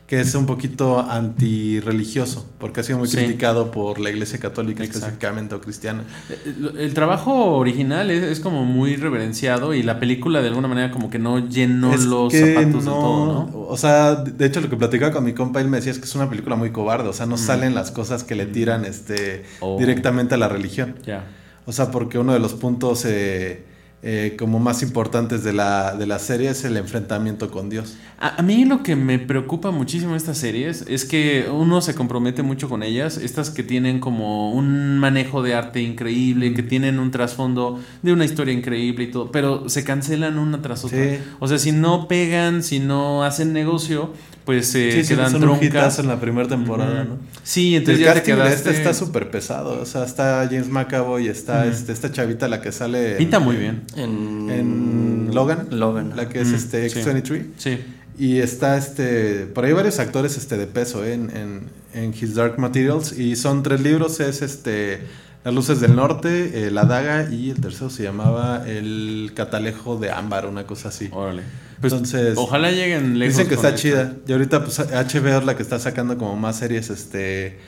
Que 0.08 0.22
es 0.22 0.34
un 0.36 0.46
poquito 0.46 1.02
antirreligioso, 1.02 2.46
porque 2.60 2.80
ha 2.80 2.84
sido 2.84 2.98
muy 2.98 3.10
Sí. 3.10 3.18
criticado 3.18 3.72
por 3.72 4.00
la 4.00 4.10
iglesia 4.10 4.40
católica 4.40 4.82
Exacto. 4.84 5.00
específicamente 5.08 5.56
o 5.56 5.60
cristiana. 5.62 6.04
El, 6.46 6.78
el 6.80 6.94
trabajo 6.94 7.58
original 7.58 8.10
es, 8.10 8.24
es 8.24 8.40
como 8.40 8.64
muy 8.64 8.96
reverenciado 8.96 9.74
y 9.74 9.84
la 9.84 10.00
película 10.00 10.42
de 10.42 10.48
alguna 10.48 10.70
manera 10.70 10.92
como 10.92 11.10
que 11.10 11.20
no 11.20 11.48
llenó 11.50 11.94
Es 11.94 12.06
los 12.06 12.32
que 12.32 12.54
zapatos 12.56 12.86
no, 12.86 12.92
del 12.94 13.02
todo, 13.02 13.26
¿no? 13.52 13.60
O 13.68 13.76
sea, 13.78 14.16
de 14.16 14.46
hecho 14.46 14.62
lo 14.62 14.70
que 14.70 14.78
platicaba 14.78 15.12
con 15.12 15.26
mi 15.26 15.34
compa, 15.34 15.60
él 15.60 15.68
me 15.68 15.78
decía 15.78 15.92
es 15.92 16.00
que 16.00 16.06
es 16.06 16.16
una 16.16 16.30
película 16.30 16.56
muy 16.56 16.72
cobarde, 16.72 17.10
o 17.10 17.14
sea, 17.14 17.26
no 17.26 17.38
salen 17.38 17.76
las 17.76 17.92
cosas 17.92 18.24
que 18.24 18.36
le 18.36 18.46
tiran 18.46 18.86
este 18.86 19.44
Mm. 19.60 19.64
Oh. 19.64 19.78
directamente 19.78 20.36
a 20.36 20.38
la 20.38 20.48
religión. 20.48 20.96
Ya. 21.06 21.26
O 21.66 21.74
sea, 21.74 21.92
porque 21.92 22.18
uno 22.18 22.32
de 22.32 22.40
los 22.40 22.54
puntos 22.54 23.04
eh, 23.06 23.66
eh, 24.04 24.36
como 24.38 24.60
más 24.60 24.84
importantes 24.84 25.44
de 25.44 25.54
la, 25.54 25.96
de 25.96 26.06
la 26.06 26.20
serie 26.20 26.50
es 26.52 26.64
el 26.64 26.78
enfrentamiento 26.78 27.50
con 27.50 27.70
Dios. 27.70 27.98
A, 28.20 28.40
a 28.40 28.42
mí 28.44 28.64
lo 28.64 28.84
que 28.84 28.96
me 28.96 29.18
preocupa 29.18 29.72
muchísimo 29.72 30.16
estas 30.16 30.38
series 30.38 30.86
es 30.88 31.04
que 31.04 31.48
uno 31.52 31.82
se 31.82 31.96
compromete 31.96 32.44
mucho 32.44 32.70
con 32.70 32.84
ellas, 32.84 33.18
estas 33.18 33.50
que 33.50 33.64
tienen 33.64 34.00
como 34.00 34.52
un 34.52 35.00
manejo 35.00 35.42
de 35.42 35.56
arte 35.56 35.82
increíble, 35.82 36.54
que 36.54 36.62
tienen 36.64 37.00
un 37.00 37.10
trasfondo 37.10 37.80
de 38.04 38.14
una 38.14 38.26
historia 38.26 38.54
increíble 38.54 39.06
y 39.06 39.12
todo, 39.12 39.32
pero 39.32 39.68
se 39.68 39.84
cancelan 39.84 40.38
una 40.38 40.62
tras 40.62 40.86
otra. 40.86 41.04
Sí. 41.04 41.20
O 41.40 41.48
sea, 41.48 41.58
si 41.58 41.72
no 41.72 42.08
pegan, 42.08 42.62
si 42.62 42.80
no 42.80 43.24
hacen 43.24 43.52
negocio, 43.52 44.14
pues 44.48 44.66
se 44.68 44.92
sí, 44.92 45.04
sí, 45.04 45.14
quedan 45.14 45.30
son 45.30 45.44
un 45.44 45.50
truncas. 45.50 45.68
hitazo 45.68 46.02
en 46.02 46.08
la 46.08 46.20
primera 46.20 46.48
temporada, 46.48 47.02
Ujú. 47.04 47.10
¿no? 47.12 47.18
Sí, 47.44 47.76
El 47.76 47.82
entonces 47.82 48.04
ya 48.04 48.14
te 48.14 48.20
casting 48.22 48.34
de 48.34 48.38
quedaste... 48.44 48.70
este 48.72 48.82
está 48.82 48.94
súper 48.96 49.30
pesado, 49.30 49.80
o 49.80 49.86
sea, 49.86 50.04
está 50.06 50.48
James 50.50 50.70
McAvoy, 50.70 51.28
está 51.28 51.68
este, 51.68 51.92
esta 51.92 52.12
chavita 52.12 52.48
la 52.48 52.62
que 52.62 52.72
sale... 52.72 53.12
en- 53.12 53.18
Pinta 53.20 53.40
muy 53.40 53.58
bien. 53.58 53.84
En, 53.96 54.50
En 54.50 55.30
Logan, 55.36 55.68
Logan. 55.70 56.14
la 56.16 56.28
que 56.30 56.42
es 56.42 56.52
este 56.52 56.90
sí. 56.90 56.98
X-23. 57.00 57.46
Sí. 57.58 57.78
Y 58.20 58.40
está 58.40 58.78
este. 58.78 59.46
Por 59.46 59.64
ahí 59.66 59.74
varios 59.74 60.00
actores 60.00 60.38
este, 60.38 60.58
de 60.58 60.66
peso 60.66 61.06
¿eh? 61.06 61.14
en, 61.14 61.30
en, 61.38 61.62
en 61.94 62.14
His 62.20 62.34
Dark 62.34 62.58
Materials. 62.58 63.16
Y 63.16 63.36
son 63.36 63.62
tres 63.62 63.82
libros: 63.82 64.20
es 64.20 64.42
este. 64.42 65.02
Las 65.48 65.56
luces 65.56 65.80
del 65.80 65.96
norte, 65.96 66.68
eh, 66.68 66.72
La 66.72 66.84
daga 66.84 67.32
y 67.32 67.52
el 67.52 67.62
tercero 67.62 67.90
se 67.90 68.04
llamaba 68.04 68.68
El 68.68 69.32
catalejo 69.34 69.96
de 69.96 70.12
ámbar, 70.12 70.46
una 70.46 70.66
cosa 70.66 70.90
así. 70.90 71.08
Órale. 71.10 71.42
Pues 71.80 71.94
Entonces, 71.94 72.34
ojalá 72.38 72.70
lleguen 72.72 73.18
lejos. 73.18 73.38
Dicen 73.38 73.48
que 73.48 73.56
está 73.56 73.74
chida. 73.74 74.18
Y 74.28 74.34
ahorita 74.34 74.66
pues 74.66 74.78
HBO 74.80 75.38
es 75.38 75.46
la 75.46 75.56
que 75.56 75.64
está 75.64 75.80
sacando 75.80 76.18
como 76.18 76.36
más 76.36 76.58
series, 76.58 76.90
este 76.90 77.60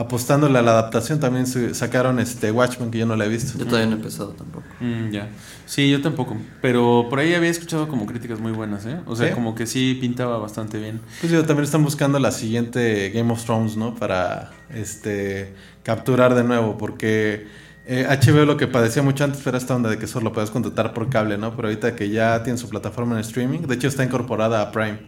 apostándole 0.00 0.58
a 0.58 0.62
la 0.62 0.70
adaptación. 0.72 1.18
También 1.18 1.46
su- 1.46 1.74
sacaron 1.74 2.18
este 2.20 2.50
Watchmen 2.52 2.90
que 2.90 2.98
yo 2.98 3.06
no 3.06 3.16
la 3.16 3.24
he 3.24 3.28
visto. 3.28 3.58
Yo 3.58 3.64
todavía 3.66 3.86
no 3.86 3.92
he 3.94 3.96
empezado 3.96 4.30
tampoco. 4.30 4.64
Mm, 4.80 5.10
ya. 5.10 5.28
Sí, 5.66 5.90
yo 5.90 6.00
tampoco. 6.00 6.36
Pero 6.62 7.06
por 7.10 7.18
ahí 7.18 7.34
había 7.34 7.50
escuchado 7.50 7.88
como 7.88 8.06
críticas 8.06 8.38
muy 8.40 8.52
buenas, 8.52 8.86
¿eh? 8.86 9.00
O 9.06 9.16
sea, 9.16 9.28
¿Sí? 9.28 9.34
como 9.34 9.54
que 9.54 9.66
sí 9.66 9.98
pintaba 10.00 10.38
bastante 10.38 10.78
bien. 10.78 11.00
Pues 11.20 11.32
yo 11.32 11.44
también 11.44 11.64
están 11.64 11.82
buscando 11.82 12.18
la 12.18 12.30
siguiente 12.30 13.10
Game 13.10 13.32
of 13.32 13.44
Thrones, 13.44 13.76
¿no? 13.76 13.94
Para 13.96 14.50
este 14.72 15.54
capturar 15.82 16.34
de 16.34 16.44
nuevo, 16.44 16.78
porque 16.78 17.46
eh, 17.86 18.06
HBO 18.08 18.44
lo 18.44 18.56
que 18.56 18.66
padecía 18.66 19.02
mucho 19.02 19.24
antes 19.24 19.46
era 19.46 19.58
esta 19.58 19.74
onda 19.74 19.90
de 19.90 19.98
que 19.98 20.06
solo 20.06 20.24
lo 20.26 20.32
puedes 20.32 20.50
contratar 20.50 20.92
por 20.94 21.08
cable, 21.10 21.38
¿no? 21.38 21.56
Pero 21.56 21.68
ahorita 21.68 21.96
que 21.96 22.08
ya 22.10 22.42
tiene 22.44 22.58
su 22.58 22.68
plataforma 22.68 23.14
en 23.14 23.20
streaming, 23.20 23.60
de 23.60 23.74
hecho 23.74 23.88
está 23.88 24.04
incorporada 24.04 24.62
a 24.62 24.70
Prime. 24.70 25.00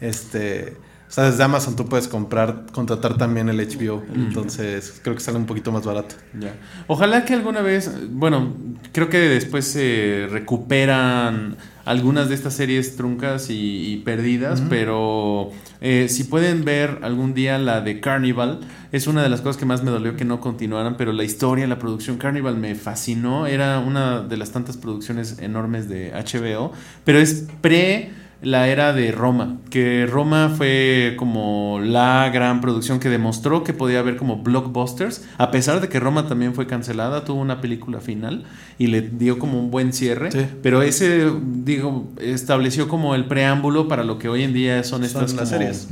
Este, 0.00 0.76
o 1.08 1.10
sea, 1.10 1.24
desde 1.24 1.42
Amazon 1.42 1.74
tú 1.74 1.86
puedes 1.86 2.06
comprar, 2.06 2.66
contratar 2.70 3.16
también 3.16 3.48
el 3.48 3.56
HBO, 3.56 4.04
entonces 4.14 5.00
creo 5.02 5.14
que 5.16 5.22
sale 5.22 5.38
un 5.38 5.46
poquito 5.46 5.72
más 5.72 5.86
barato. 5.86 6.16
Ya. 6.38 6.54
Ojalá 6.86 7.24
que 7.24 7.32
alguna 7.32 7.62
vez, 7.62 7.90
bueno, 8.10 8.54
creo 8.92 9.08
que 9.08 9.18
después 9.18 9.66
se 9.66 10.28
recuperan 10.30 11.56
algunas 11.86 12.28
de 12.28 12.34
estas 12.34 12.52
series 12.52 12.96
truncas 12.96 13.48
y, 13.48 13.90
y 13.90 13.96
perdidas, 14.04 14.62
pero 14.68 15.50
eh, 15.80 16.08
si 16.10 16.24
pueden 16.24 16.66
ver 16.66 16.98
algún 17.00 17.32
día 17.32 17.56
la 17.56 17.80
de 17.80 18.00
Carnival, 18.00 18.60
es 18.92 19.06
una 19.06 19.22
de 19.22 19.30
las 19.30 19.40
cosas 19.40 19.56
que 19.56 19.64
más 19.64 19.82
me 19.82 19.90
dolió 19.90 20.14
que 20.14 20.26
no 20.26 20.40
continuaran, 20.40 20.98
pero 20.98 21.14
la 21.14 21.24
historia, 21.24 21.66
la 21.66 21.78
producción 21.78 22.18
Carnival 22.18 22.58
me 22.58 22.74
fascinó, 22.74 23.46
era 23.46 23.78
una 23.78 24.20
de 24.20 24.36
las 24.36 24.50
tantas 24.50 24.76
producciones 24.76 25.38
enormes 25.38 25.88
de 25.88 26.12
HBO, 26.12 26.72
pero 27.04 27.18
es 27.18 27.46
pre 27.62 28.10
la 28.40 28.68
era 28.68 28.92
de 28.92 29.10
Roma, 29.10 29.56
que 29.68 30.06
Roma 30.06 30.52
fue 30.56 31.14
como 31.18 31.80
la 31.82 32.30
gran 32.32 32.60
producción 32.60 33.00
que 33.00 33.08
demostró 33.08 33.64
que 33.64 33.72
podía 33.72 33.98
haber 33.98 34.16
como 34.16 34.36
blockbusters, 34.42 35.24
a 35.38 35.50
pesar 35.50 35.80
de 35.80 35.88
que 35.88 35.98
Roma 35.98 36.28
también 36.28 36.54
fue 36.54 36.66
cancelada, 36.68 37.24
tuvo 37.24 37.40
una 37.40 37.60
película 37.60 38.00
final 38.00 38.44
y 38.78 38.86
le 38.88 39.00
dio 39.02 39.38
como 39.40 39.58
un 39.58 39.70
buen 39.72 39.92
cierre, 39.92 40.30
Sí. 40.30 40.46
pero 40.62 40.82
ese, 40.82 41.32
digo, 41.64 42.08
estableció 42.20 42.86
como 42.88 43.14
el 43.16 43.24
preámbulo 43.26 43.88
para 43.88 44.04
lo 44.04 44.18
que 44.18 44.28
hoy 44.28 44.44
en 44.44 44.52
día 44.52 44.84
son 44.84 44.98
Son 45.00 45.04
estas 45.04 45.34
las 45.34 45.48
como 45.50 45.60
series. 45.60 45.88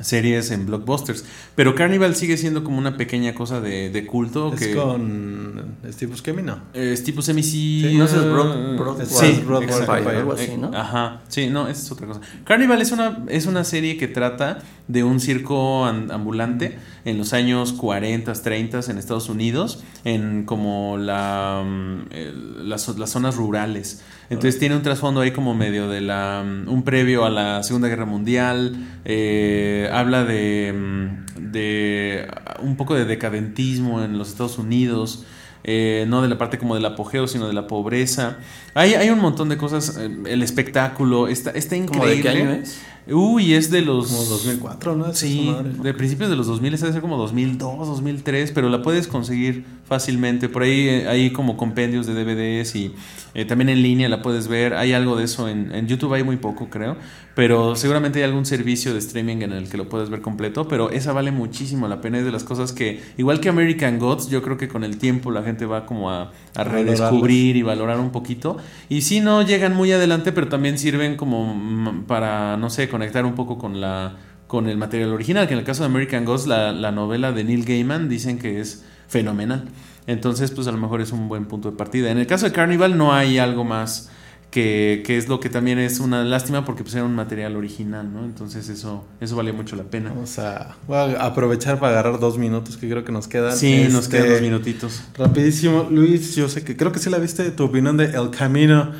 Series 0.00 0.50
en 0.50 0.66
blockbusters. 0.66 1.24
Pero 1.54 1.74
Carnival 1.74 2.14
sigue 2.16 2.36
siendo 2.36 2.64
como 2.64 2.78
una 2.78 2.96
pequeña 2.96 3.34
cosa 3.34 3.60
de, 3.60 3.90
de 3.90 4.06
culto 4.06 4.52
Es 4.54 4.60
que 4.60 4.74
con 4.74 5.76
Steve 5.90 6.12
Buscemi, 6.12 6.42
¿no? 6.42 6.60
eh, 6.74 6.92
es 6.92 7.04
tipo 7.04 7.22
semi 7.22 7.42
Sí, 7.42 7.94
no, 7.96 8.04
es 8.04 8.14
Broad- 8.14 8.76
Broad- 8.78 9.04
sí, 9.06 9.42
Broad- 9.46 10.06
algo 10.16 10.32
así, 10.32 10.52
¿no? 10.58 10.70
Ajá, 10.74 11.20
sí, 11.28 11.48
no, 11.48 11.68
esa 11.68 11.82
es 11.82 11.90
otra 11.92 12.06
cosa. 12.06 12.20
Carnival 12.44 12.80
es 12.82 12.92
una, 12.92 13.24
es 13.28 13.46
una 13.46 13.64
serie 13.64 13.96
que 13.96 14.08
trata 14.08 14.58
de 14.86 15.04
un 15.04 15.20
circo 15.20 15.84
an- 15.84 16.10
ambulante 16.10 16.78
en 17.04 17.18
los 17.18 17.32
años 17.32 17.72
40, 17.72 18.32
30 18.32 18.80
en 18.88 18.98
Estados 18.98 19.28
Unidos, 19.28 19.82
en 20.04 20.44
como 20.44 20.96
la, 20.98 21.62
el- 22.10 22.68
las, 22.68 22.88
las 22.98 23.10
zonas 23.10 23.36
rurales. 23.36 24.02
Entonces 24.30 24.58
tiene 24.58 24.76
un 24.76 24.82
trasfondo 24.82 25.20
ahí 25.22 25.30
como 25.30 25.54
medio 25.54 25.88
de 25.88 26.02
la, 26.02 26.44
un 26.66 26.82
previo 26.82 27.24
a 27.24 27.30
la 27.30 27.62
Segunda 27.62 27.88
Guerra 27.88 28.04
Mundial, 28.04 28.76
eh, 29.06 29.87
habla 29.92 30.24
de, 30.24 30.72
mm, 30.72 31.50
de 31.52 32.28
un 32.62 32.76
poco 32.76 32.94
de 32.94 33.04
decadentismo 33.04 34.02
en 34.02 34.18
los 34.18 34.28
Estados 34.28 34.58
Unidos. 34.58 35.24
eh, 35.64 36.06
no 36.08 36.22
de 36.22 36.28
la 36.28 36.38
parte 36.38 36.56
como 36.56 36.76
del 36.76 36.84
apogeo, 36.86 37.26
sino 37.26 37.46
de 37.48 37.52
la 37.52 37.66
pobreza. 37.66 38.38
Hay, 38.74 38.94
hay 38.94 39.10
un 39.10 39.18
montón 39.18 39.48
de 39.50 39.58
cosas. 39.58 39.98
eh, 39.98 40.08
el 40.26 40.42
espectáculo 40.42 41.28
está, 41.28 41.50
está 41.50 41.76
¿Cómo 41.84 41.84
increíble. 42.06 42.16
de 42.16 42.22
qué 42.22 42.28
año 42.28 42.52
es? 42.52 42.80
Uy, 43.10 43.52
es 43.54 43.70
de 43.70 43.82
los. 43.82 44.06
Como 44.06 44.22
2004, 44.24 44.96
¿no? 44.96 45.06
Es 45.08 45.18
Sí, 45.18 45.54
de 45.82 45.92
principios 45.94 46.30
de 46.30 46.36
los 46.36 46.46
2000, 46.46 46.76
debe 46.76 46.92
ser 46.92 47.00
como 47.02 47.16
2002, 47.18 47.86
2003, 47.88 48.52
pero 48.52 48.68
la 48.70 48.82
puedes 48.82 49.08
conseguir 49.08 49.64
fácilmente. 49.88 50.48
Por 50.48 50.62
ahí 50.62 50.88
eh, 50.88 51.08
hay 51.08 51.30
como 51.30 51.56
compendios 51.56 52.06
de 52.06 52.12
DVDs 52.12 52.76
y 52.76 52.94
eh, 53.34 53.44
también 53.44 53.70
en 53.70 53.82
línea 53.82 54.08
la 54.08 54.22
puedes 54.22 54.46
ver. 54.46 54.74
Hay 54.74 54.92
algo 54.92 55.16
de 55.16 55.24
eso 55.24 55.48
en, 55.48 55.74
en 55.74 55.88
YouTube, 55.88 56.14
hay 56.14 56.22
muy 56.22 56.36
poco, 56.36 56.68
creo. 56.68 56.96
Pero 57.34 57.74
seguramente 57.74 58.18
hay 58.18 58.24
algun 58.24 58.44
servicio 58.44 58.92
de 58.92 58.98
streaming 58.98 59.38
en 59.38 59.52
el 59.52 59.68
que 59.68 59.76
lo 59.76 59.88
puedes 59.88 60.10
ver 60.10 60.20
completo. 60.20 60.68
Pero 60.68 60.90
esa 60.90 61.12
vale 61.12 61.32
muchísimo 61.32 61.88
la 61.88 62.00
pena. 62.00 62.18
Es 62.18 62.24
de 62.24 62.32
las 62.32 62.44
cosas 62.44 62.72
que, 62.72 63.00
igual 63.16 63.40
que 63.40 63.48
American 63.48 63.98
Gods, 63.98 64.28
yo 64.28 64.42
creo 64.42 64.58
que 64.58 64.68
con 64.68 64.84
el 64.84 64.98
tiempo 64.98 65.30
la 65.30 65.42
gente 65.42 65.64
va 65.64 65.86
como 65.86 66.10
a, 66.10 66.32
a 66.54 66.64
redescubrir 66.64 67.56
y 67.56 67.62
valorar 67.62 67.98
un 67.98 68.10
poquito. 68.10 68.58
Y 68.88 69.00
sí, 69.00 69.20
no 69.20 69.42
llegan 69.42 69.74
muy 69.74 69.90
adelante, 69.92 70.32
pero 70.32 70.48
también 70.48 70.78
sirven 70.78 71.16
como 71.16 72.04
para, 72.06 72.56
no 72.58 72.70
sé, 72.70 72.88
conectar 72.88 73.24
un 73.24 73.34
poco 73.34 73.58
con 73.58 73.80
la 73.80 74.16
con 74.48 74.66
el 74.66 74.78
material 74.78 75.12
original, 75.12 75.46
que 75.46 75.52
en 75.52 75.60
el 75.60 75.64
caso 75.66 75.82
de 75.82 75.90
American 75.90 76.24
Ghost, 76.24 76.46
la, 76.48 76.72
la 76.72 76.90
novela 76.90 77.32
de 77.32 77.44
Neil 77.44 77.66
Gaiman, 77.66 78.08
dicen 78.08 78.38
que 78.38 78.60
es 78.60 78.82
fenomenal. 79.08 79.64
Entonces, 80.06 80.50
pues 80.52 80.66
a 80.68 80.72
lo 80.72 80.78
mejor 80.78 81.00
es 81.00 81.12
un 81.12 81.28
buen 81.28 81.46
punto 81.46 81.70
de 81.70 81.76
partida. 81.76 82.10
En 82.10 82.18
el 82.18 82.26
caso 82.26 82.46
de 82.46 82.52
Carnival 82.52 82.96
no 82.96 83.12
hay 83.12 83.38
algo 83.38 83.64
más 83.64 84.10
que, 84.50 85.02
que 85.04 85.18
es 85.18 85.28
lo 85.28 85.40
que 85.40 85.50
también 85.50 85.78
es 85.78 86.00
una 86.00 86.24
lástima 86.24 86.64
porque 86.64 86.82
pues 86.82 86.94
era 86.94 87.04
un 87.04 87.14
material 87.14 87.54
original, 87.56 88.10
¿no? 88.10 88.24
Entonces 88.24 88.70
eso, 88.70 89.04
eso 89.20 89.36
vale 89.36 89.52
mucho 89.52 89.76
la 89.76 89.82
pena. 89.82 90.08
Vamos 90.08 90.38
a, 90.38 90.76
voy 90.86 90.96
a 90.96 91.26
aprovechar 91.26 91.78
para 91.78 91.92
agarrar 91.92 92.18
dos 92.18 92.38
minutos 92.38 92.78
que 92.78 92.88
creo 92.88 93.04
que 93.04 93.12
nos 93.12 93.28
quedan. 93.28 93.54
Sí, 93.54 93.88
nos 93.90 94.04
Este, 94.04 94.16
quedan 94.16 94.30
dos 94.32 94.40
minutitos. 94.40 95.02
Rapidísimo, 95.18 95.88
Luis, 95.90 96.34
yo 96.34 96.48
sé 96.48 96.64
que 96.64 96.76
creo 96.76 96.92
que 96.92 96.98
sí 96.98 97.10
la 97.10 97.18
viste, 97.18 97.50
tu 97.50 97.64
opinión 97.64 97.98
de 97.98 98.06
El 98.06 98.30
Camino. 98.30 98.92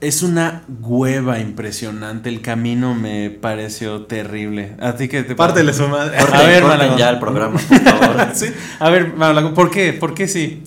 Es 0.00 0.22
una 0.22 0.62
hueva 0.80 1.40
impresionante. 1.40 2.30
El 2.30 2.40
camino 2.40 2.94
me 2.94 3.28
pareció 3.30 4.06
terrible. 4.06 4.74
¿A 4.80 4.94
ti 4.96 5.08
qué 5.08 5.22
te 5.24 5.34
Pártele 5.34 5.74
su 5.74 5.86
madre. 5.88 6.16
A 6.16 6.22
Corten- 6.22 6.46
ver, 6.46 6.62
corten 6.62 6.78
Malagón. 6.78 6.98
ya 6.98 7.10
el 7.10 7.18
programa, 7.18 7.60
por 7.60 7.80
favor. 7.80 8.28
Sí. 8.34 8.46
A 8.78 8.88
ver, 8.90 9.14
Malagón, 9.14 9.52
¿por 9.54 9.70
qué? 9.70 9.92
¿Por 9.92 10.14
qué 10.14 10.26
sí? 10.26 10.62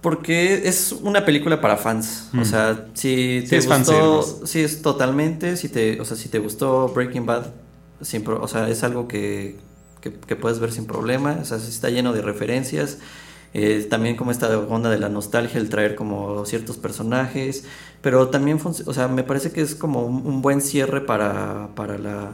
Porque 0.00 0.68
es 0.68 0.92
una 0.92 1.24
película 1.24 1.60
para 1.60 1.76
fans. 1.76 2.28
Mm. 2.32 2.40
O 2.40 2.44
sea, 2.44 2.86
si 2.94 3.40
Sí, 3.42 3.46
te 3.48 3.56
es 3.56 3.66
gustó, 3.66 4.22
fanservice. 4.22 4.46
sí 4.46 4.60
es 4.60 4.82
totalmente, 4.82 5.56
si 5.56 5.68
te, 5.68 6.00
o 6.00 6.04
sea, 6.04 6.16
si 6.16 6.28
te 6.28 6.38
gustó 6.38 6.88
Breaking 6.94 7.26
Bad, 7.26 7.46
sin 8.02 8.22
pro- 8.22 8.40
o 8.42 8.46
sea, 8.46 8.68
es 8.68 8.84
algo 8.84 9.08
que, 9.08 9.56
que, 10.00 10.12
que 10.12 10.36
puedes 10.36 10.60
ver 10.60 10.70
sin 10.72 10.86
problema. 10.86 11.38
O 11.40 11.44
sea, 11.44 11.56
está 11.56 11.88
lleno 11.90 12.12
de 12.12 12.22
referencias. 12.22 12.98
Eh, 13.54 13.86
también 13.88 14.16
como 14.16 14.30
esta 14.32 14.58
onda 14.58 14.90
de 14.90 14.98
la 14.98 15.08
nostalgia, 15.08 15.60
el 15.60 15.68
traer 15.68 15.94
como 15.94 16.44
ciertos 16.44 16.76
personajes. 16.76 17.64
Pero 18.02 18.28
también, 18.28 18.58
o 18.64 18.92
sea, 18.92 19.08
me 19.08 19.22
parece 19.22 19.52
que 19.52 19.60
es 19.62 19.74
como 19.74 20.04
un, 20.04 20.26
un 20.26 20.42
buen 20.42 20.60
cierre 20.60 21.00
para, 21.00 21.68
para 21.74 21.96
la 21.98 22.32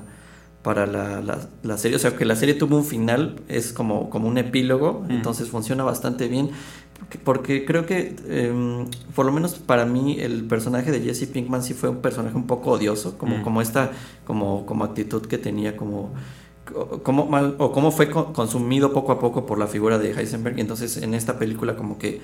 para 0.63 0.85
la, 0.87 1.23
la- 1.23 1.49
la 1.63 1.79
serie, 1.79 1.97
o 1.97 1.99
sea 1.99 2.15
que 2.19 2.27
la 2.27 2.37
serie 2.37 2.53
tuvo 2.55 2.77
un 2.77 2.85
final, 2.85 3.37
es 3.49 3.73
como, 3.73 4.11
como 4.11 4.29
un 4.29 4.37
epílogo, 4.37 5.03
Mm. 5.09 5.11
entonces 5.13 5.49
funciona 5.49 5.85
bastante 5.85 6.29
bien, 6.29 6.51
porque, 6.99 7.19
porque 7.19 7.65
creo 7.65 7.87
que, 7.87 8.15
em, 8.29 8.85
por 9.15 9.25
lo 9.25 9.33
menos 9.33 9.55
para 9.55 9.87
mí, 9.87 10.19
el 10.21 10.45
personaje 10.45 10.91
de 10.93 11.01
Jesse 11.01 11.27
Pinkman 11.29 11.63
sí 11.63 11.73
fue 11.73 11.89
un 11.89 12.03
personaje 12.03 12.37
un 12.37 12.47
poco 12.47 12.73
odioso, 12.73 13.17
como, 13.17 13.39
Mm. 13.39 13.43
como 13.43 13.63
esta, 13.63 13.93
como, 14.27 14.67
como 14.67 14.85
actitud 14.85 15.23
que 15.23 15.39
tenía, 15.39 15.79
como, 15.79 16.13
co- 16.13 16.13
como 17.03 17.27
mal, 17.27 17.57
o 17.59 17.73
cómo 17.73 17.91
fue 17.93 18.11
co- 18.11 18.33
consumido 18.33 18.93
poco 18.93 19.13
a 19.13 19.19
poco 19.21 19.47
por 19.47 19.59
la 19.59 19.67
figura 19.67 19.99
de 19.99 20.13
Heisenberg, 20.13 20.59
y 20.59 20.61
entonces 20.63 20.97
en 20.99 21.15
esta 21.15 21.39
película 21.39 21.77
como 21.77 21.99
que 21.99 22.21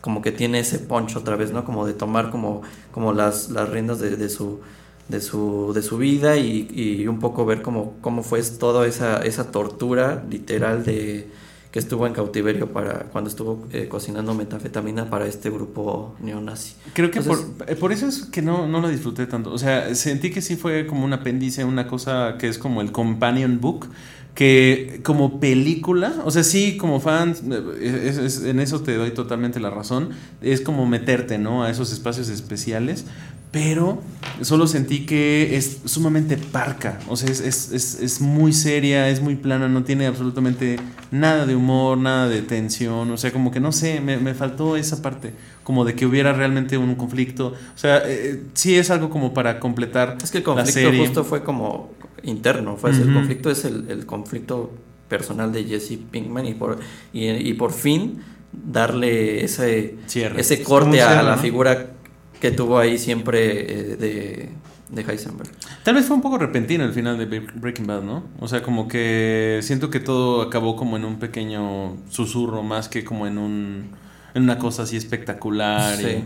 como 0.00 0.20
que 0.22 0.32
tiene 0.32 0.58
ese 0.60 0.78
punch 0.80 1.16
otra 1.16 1.36
vez, 1.36 1.52
¿no? 1.52 1.64
Como 1.64 1.86
de 1.86 1.94
tomar 1.94 2.30
como, 2.30 2.62
como 2.92 3.12
las, 3.12 3.50
las 3.50 3.68
riendas 3.70 4.00
de, 4.00 4.16
de 4.16 4.28
su 4.28 4.60
de 5.08 5.20
su, 5.20 5.72
de 5.74 5.82
su 5.82 5.98
vida 5.98 6.36
y, 6.38 6.68
y 6.72 7.06
un 7.08 7.18
poco 7.20 7.44
ver 7.44 7.60
cómo, 7.62 7.94
cómo 8.00 8.22
fue 8.22 8.42
toda 8.42 8.86
esa, 8.86 9.18
esa 9.22 9.50
tortura 9.50 10.24
literal 10.30 10.84
de 10.84 11.28
que 11.72 11.78
estuvo 11.78 12.06
en 12.06 12.12
cautiverio 12.12 12.70
para 12.70 13.04
cuando 13.10 13.30
estuvo 13.30 13.66
eh, 13.72 13.88
cocinando 13.88 14.34
metanfetamina 14.34 15.08
para 15.10 15.26
este 15.26 15.48
grupo 15.50 16.14
neonazi. 16.20 16.74
Creo 16.92 17.10
que 17.10 17.18
Entonces- 17.20 17.46
por, 17.58 17.70
eh, 17.70 17.74
por 17.76 17.92
eso 17.92 18.06
es 18.06 18.26
que 18.26 18.42
no, 18.42 18.68
no 18.68 18.80
lo 18.80 18.88
disfruté 18.88 19.26
tanto. 19.26 19.50
O 19.50 19.58
sea, 19.58 19.94
sentí 19.94 20.30
que 20.30 20.42
sí 20.42 20.56
fue 20.56 20.86
como 20.86 21.04
un 21.04 21.14
apéndice, 21.14 21.64
una 21.64 21.86
cosa 21.88 22.36
que 22.38 22.48
es 22.48 22.58
como 22.58 22.82
el 22.82 22.92
companion 22.92 23.58
book, 23.60 23.88
que 24.34 25.00
como 25.02 25.40
película, 25.40 26.14
o 26.24 26.30
sea, 26.30 26.42
sí, 26.42 26.76
como 26.78 27.00
fans, 27.00 27.42
eh, 27.50 28.02
es- 28.08 28.16
es- 28.18 28.44
en 28.44 28.60
eso 28.60 28.80
te 28.80 28.94
doy 28.96 29.10
totalmente 29.10 29.60
la 29.60 29.68
razón, 29.70 30.10
es 30.40 30.60
como 30.62 30.86
meterte, 30.86 31.36
¿no? 31.38 31.64
A 31.64 31.70
esos 31.70 31.92
espacios 31.92 32.28
especiales, 32.30 33.04
pero 33.52 34.00
solo 34.40 34.66
sentí 34.66 35.04
que 35.04 35.56
es 35.56 35.82
sumamente 35.84 36.38
parca, 36.38 36.98
o 37.06 37.16
sea, 37.16 37.30
es, 37.30 37.40
es, 37.40 37.70
es, 37.70 38.00
es 38.00 38.20
muy 38.22 38.54
seria, 38.54 39.10
es 39.10 39.20
muy 39.20 39.36
plana, 39.36 39.68
no 39.68 39.84
tiene 39.84 40.06
absolutamente 40.06 40.78
nada 41.10 41.44
de 41.44 41.54
humor, 41.54 41.98
nada 41.98 42.28
de 42.28 42.40
tensión, 42.40 43.10
o 43.10 43.16
sea, 43.18 43.30
como 43.30 43.50
que 43.50 43.60
no 43.60 43.70
sé, 43.70 44.00
me, 44.00 44.16
me 44.16 44.32
faltó 44.32 44.74
esa 44.76 45.02
parte, 45.02 45.34
como 45.64 45.84
de 45.84 45.94
que 45.94 46.06
hubiera 46.06 46.32
realmente 46.32 46.78
un 46.78 46.94
conflicto, 46.94 47.48
o 47.48 47.78
sea, 47.78 48.02
eh, 48.06 48.42
sí 48.54 48.74
es 48.74 48.90
algo 48.90 49.10
como 49.10 49.34
para 49.34 49.60
completar 49.60 50.16
Es 50.24 50.30
que 50.30 50.38
el 50.38 50.44
la 50.44 50.54
conflicto 50.54 50.72
serie. 50.72 51.00
justo 51.00 51.22
fue 51.22 51.44
como 51.44 51.90
interno, 52.22 52.78
fue 52.78 52.90
el 52.90 53.12
conflicto 53.12 53.50
es 53.50 53.66
el, 53.66 53.84
el 53.90 54.06
conflicto 54.06 54.72
personal 55.08 55.52
de 55.52 55.64
Jesse 55.64 55.98
Pinkman 56.10 56.46
y 56.46 56.54
por, 56.54 56.78
y, 57.12 57.28
y 57.28 57.52
por 57.52 57.72
fin 57.72 58.22
darle 58.50 59.44
ese, 59.44 59.96
Cierre. 60.06 60.40
ese 60.40 60.62
corte 60.62 61.02
a 61.02 61.22
la 61.22 61.36
¿no? 61.36 61.42
figura 61.42 61.90
que 62.42 62.50
tuvo 62.50 62.78
ahí 62.78 62.98
siempre 62.98 63.92
eh, 63.92 63.96
de, 63.96 64.48
de 64.90 65.02
Heisenberg. 65.12 65.48
Tal 65.84 65.94
vez 65.94 66.04
fue 66.06 66.16
un 66.16 66.22
poco 66.22 66.38
repentino 66.38 66.84
el 66.84 66.92
final 66.92 67.16
de 67.16 67.30
Bre- 67.30 67.52
Breaking 67.54 67.86
Bad, 67.86 68.02
¿no? 68.02 68.24
O 68.40 68.48
sea, 68.48 68.62
como 68.62 68.88
que 68.88 69.60
siento 69.62 69.90
que 69.90 70.00
todo 70.00 70.42
acabó 70.42 70.74
como 70.74 70.96
en 70.96 71.04
un 71.04 71.20
pequeño 71.20 71.96
susurro 72.10 72.64
más 72.64 72.88
que 72.88 73.04
como 73.04 73.28
en 73.28 73.38
un 73.38 73.90
en 74.34 74.42
una 74.42 74.58
cosa 74.58 74.82
así 74.82 74.96
espectacular. 74.96 76.00
y- 76.00 76.04
Sí. 76.04 76.24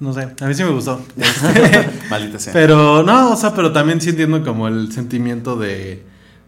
No 0.00 0.12
sé, 0.12 0.22
a 0.40 0.46
mí 0.46 0.54
sí 0.54 0.62
me 0.64 0.70
gustó. 0.70 1.00
Maldita 2.10 2.38
sea. 2.38 2.52
Pero 2.52 3.02
no, 3.02 3.32
o 3.32 3.36
sea, 3.36 3.54
pero 3.54 3.72
también 3.72 4.00
sí 4.00 4.10
entiendo 4.10 4.44
como 4.44 4.68
el 4.68 4.92
sentimiento 4.92 5.56
de. 5.56 6.02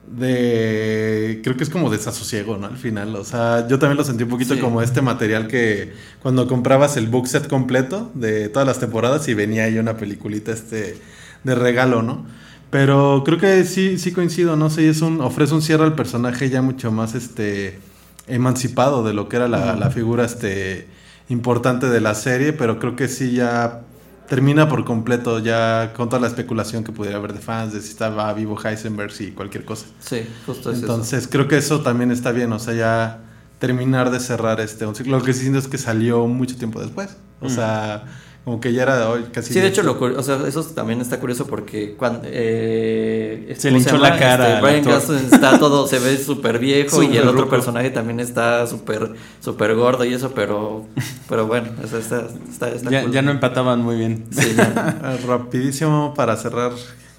De 0.09 1.41
creo 1.43 1.57
que 1.57 1.65
es 1.65 1.71
como 1.71 1.91
desasosiego, 1.91 2.57
¿no? 2.57 2.67
Al 2.67 2.77
final, 2.79 3.15
o 3.17 3.25
sea, 3.25 3.67
yo 3.69 3.79
también 3.79 3.97
lo 3.97 4.05
sentí 4.05 4.25
un 4.25 4.31
poquito 4.31 4.55
Sí. 4.55 4.61
como 4.61 4.83
este 4.83 5.03
material 5.03 5.49
que 5.49 5.93
cuando 6.21 6.47
comprabas 6.47 6.97
el 6.97 7.09
book 7.09 7.27
set 7.29 7.49
completo 7.49 8.11
de 8.15 8.49
todas 8.49 8.67
las 8.67 8.79
temporadas 8.81 9.27
y 9.29 9.35
venía 9.35 9.65
ahí 9.65 9.79
una 9.79 9.97
peliculita 9.97 10.53
este 10.53 10.97
de 11.45 11.55
regalo, 11.55 12.03
¿no? 12.03 12.27
Pero 12.71 13.23
creo 13.25 13.39
que 13.39 13.65
sí, 13.65 13.99
sí 13.99 14.13
coincido, 14.13 14.57
no 14.57 14.71
sé, 14.71 14.89
es 14.89 15.01
un, 15.03 15.21
ofrece 15.21 15.55
un 15.55 15.63
cierre 15.63 15.85
al 15.85 15.95
personaje 15.95 16.51
ya 16.51 16.63
mucho 16.63 16.91
más 16.93 17.15
este 17.15 17.79
emancipado 18.27 19.05
de 19.05 19.15
lo 19.15 19.29
que 19.29 19.37
era 19.37 19.49
la, 19.49 19.77
la 19.77 19.91
figura 19.91 20.25
este 20.25 20.89
importante 21.29 21.89
de 21.89 22.01
la 22.01 22.15
serie, 22.15 22.53
pero 22.53 22.79
creo 22.79 22.97
que 22.97 23.09
sí 23.09 23.33
ya 23.33 23.83
termina 24.29 24.69
por 24.69 24.85
completo 24.85 25.39
ya 25.39 25.93
con 25.97 26.09
toda 26.09 26.21
la 26.21 26.29
especulación 26.29 26.85
que 26.85 26.93
pudiera 26.93 27.19
haber 27.19 27.33
de 27.33 27.41
fans 27.41 27.73
de 27.73 27.81
si 27.81 27.91
estaba 27.91 28.33
vivo 28.35 28.59
Heisenberg 28.63 29.13
y 29.21 29.31
cualquier 29.33 29.65
cosa. 29.65 29.87
Sí, 30.01 30.27
justo 30.47 30.71
es 30.71 30.79
eso. 30.79 30.87
Entonces 30.87 31.29
creo 31.31 31.49
que 31.49 31.57
eso 31.57 31.81
también 31.83 32.11
está 32.11 32.33
bien, 32.33 32.53
o 32.53 32.59
sea, 32.59 32.75
ya 32.75 33.21
terminar 33.59 34.11
de 34.11 34.21
cerrar 34.21 34.61
este 34.61 34.85
un 34.87 34.95
ciclo. 34.95 35.19
Lo 35.19 35.25
que 35.25 35.33
sí 35.33 35.41
siento 35.41 35.59
es 35.59 35.69
que 35.69 35.79
salió 35.79 36.27
mucho 36.27 36.57
tiempo 36.57 36.81
después. 36.81 37.17
O 37.41 37.47
Mm. 37.47 37.51
sea, 37.51 38.05
Como 38.47 38.61
que 38.61 38.73
ya 38.73 38.85
era 38.85 39.11
hoy 39.11 39.25
casi. 39.33 39.53
Sí, 39.53 39.59
de 39.59 39.67
hecho, 39.67 39.83
lo, 39.83 39.99
o 39.99 40.23
sea, 40.23 40.39
eso 40.47 40.63
también 40.63 41.01
está 41.01 41.19
curioso 41.19 41.49
porque 41.49 41.97
cuando 41.97 42.21
eh, 42.27 43.53
Se 43.59 43.71
¿cómo 43.71 43.79
le 43.79 43.83
hinchó 43.83 43.99
la 43.99 44.17
cara 44.17 44.61
Este, 44.61 44.63
Brian 44.85 44.89
está 45.33 45.59
todo, 45.59 45.89
se 45.89 45.99
ve 45.99 46.17
súper 46.17 46.61
viejo 46.61 47.03
y 47.03 47.17
el 47.17 47.27
otro 47.27 47.49
personaje 47.49 47.91
también 47.91 48.21
está 48.21 48.65
súper 48.69 49.15
súper 49.41 49.75
gordo 49.75 50.05
y 50.05 50.15
eso, 50.15 50.31
pero 50.33 50.87
pero 51.29 51.49
bueno, 51.49 51.71
o 51.83 51.89
sea, 51.89 51.99
está, 51.99 52.29
está, 52.49 52.69
está 52.69 52.89
Ya, 52.89 53.03
cool. 53.03 53.11
ya 53.11 53.23
no 53.23 53.33
empataban 53.33 53.81
muy 53.83 53.97
bien. 53.97 54.27
Sí, 54.31 54.55
ya. 54.57 55.19
Rapidísimo 55.27 56.15
para 56.15 56.37
cerrar. 56.37 56.71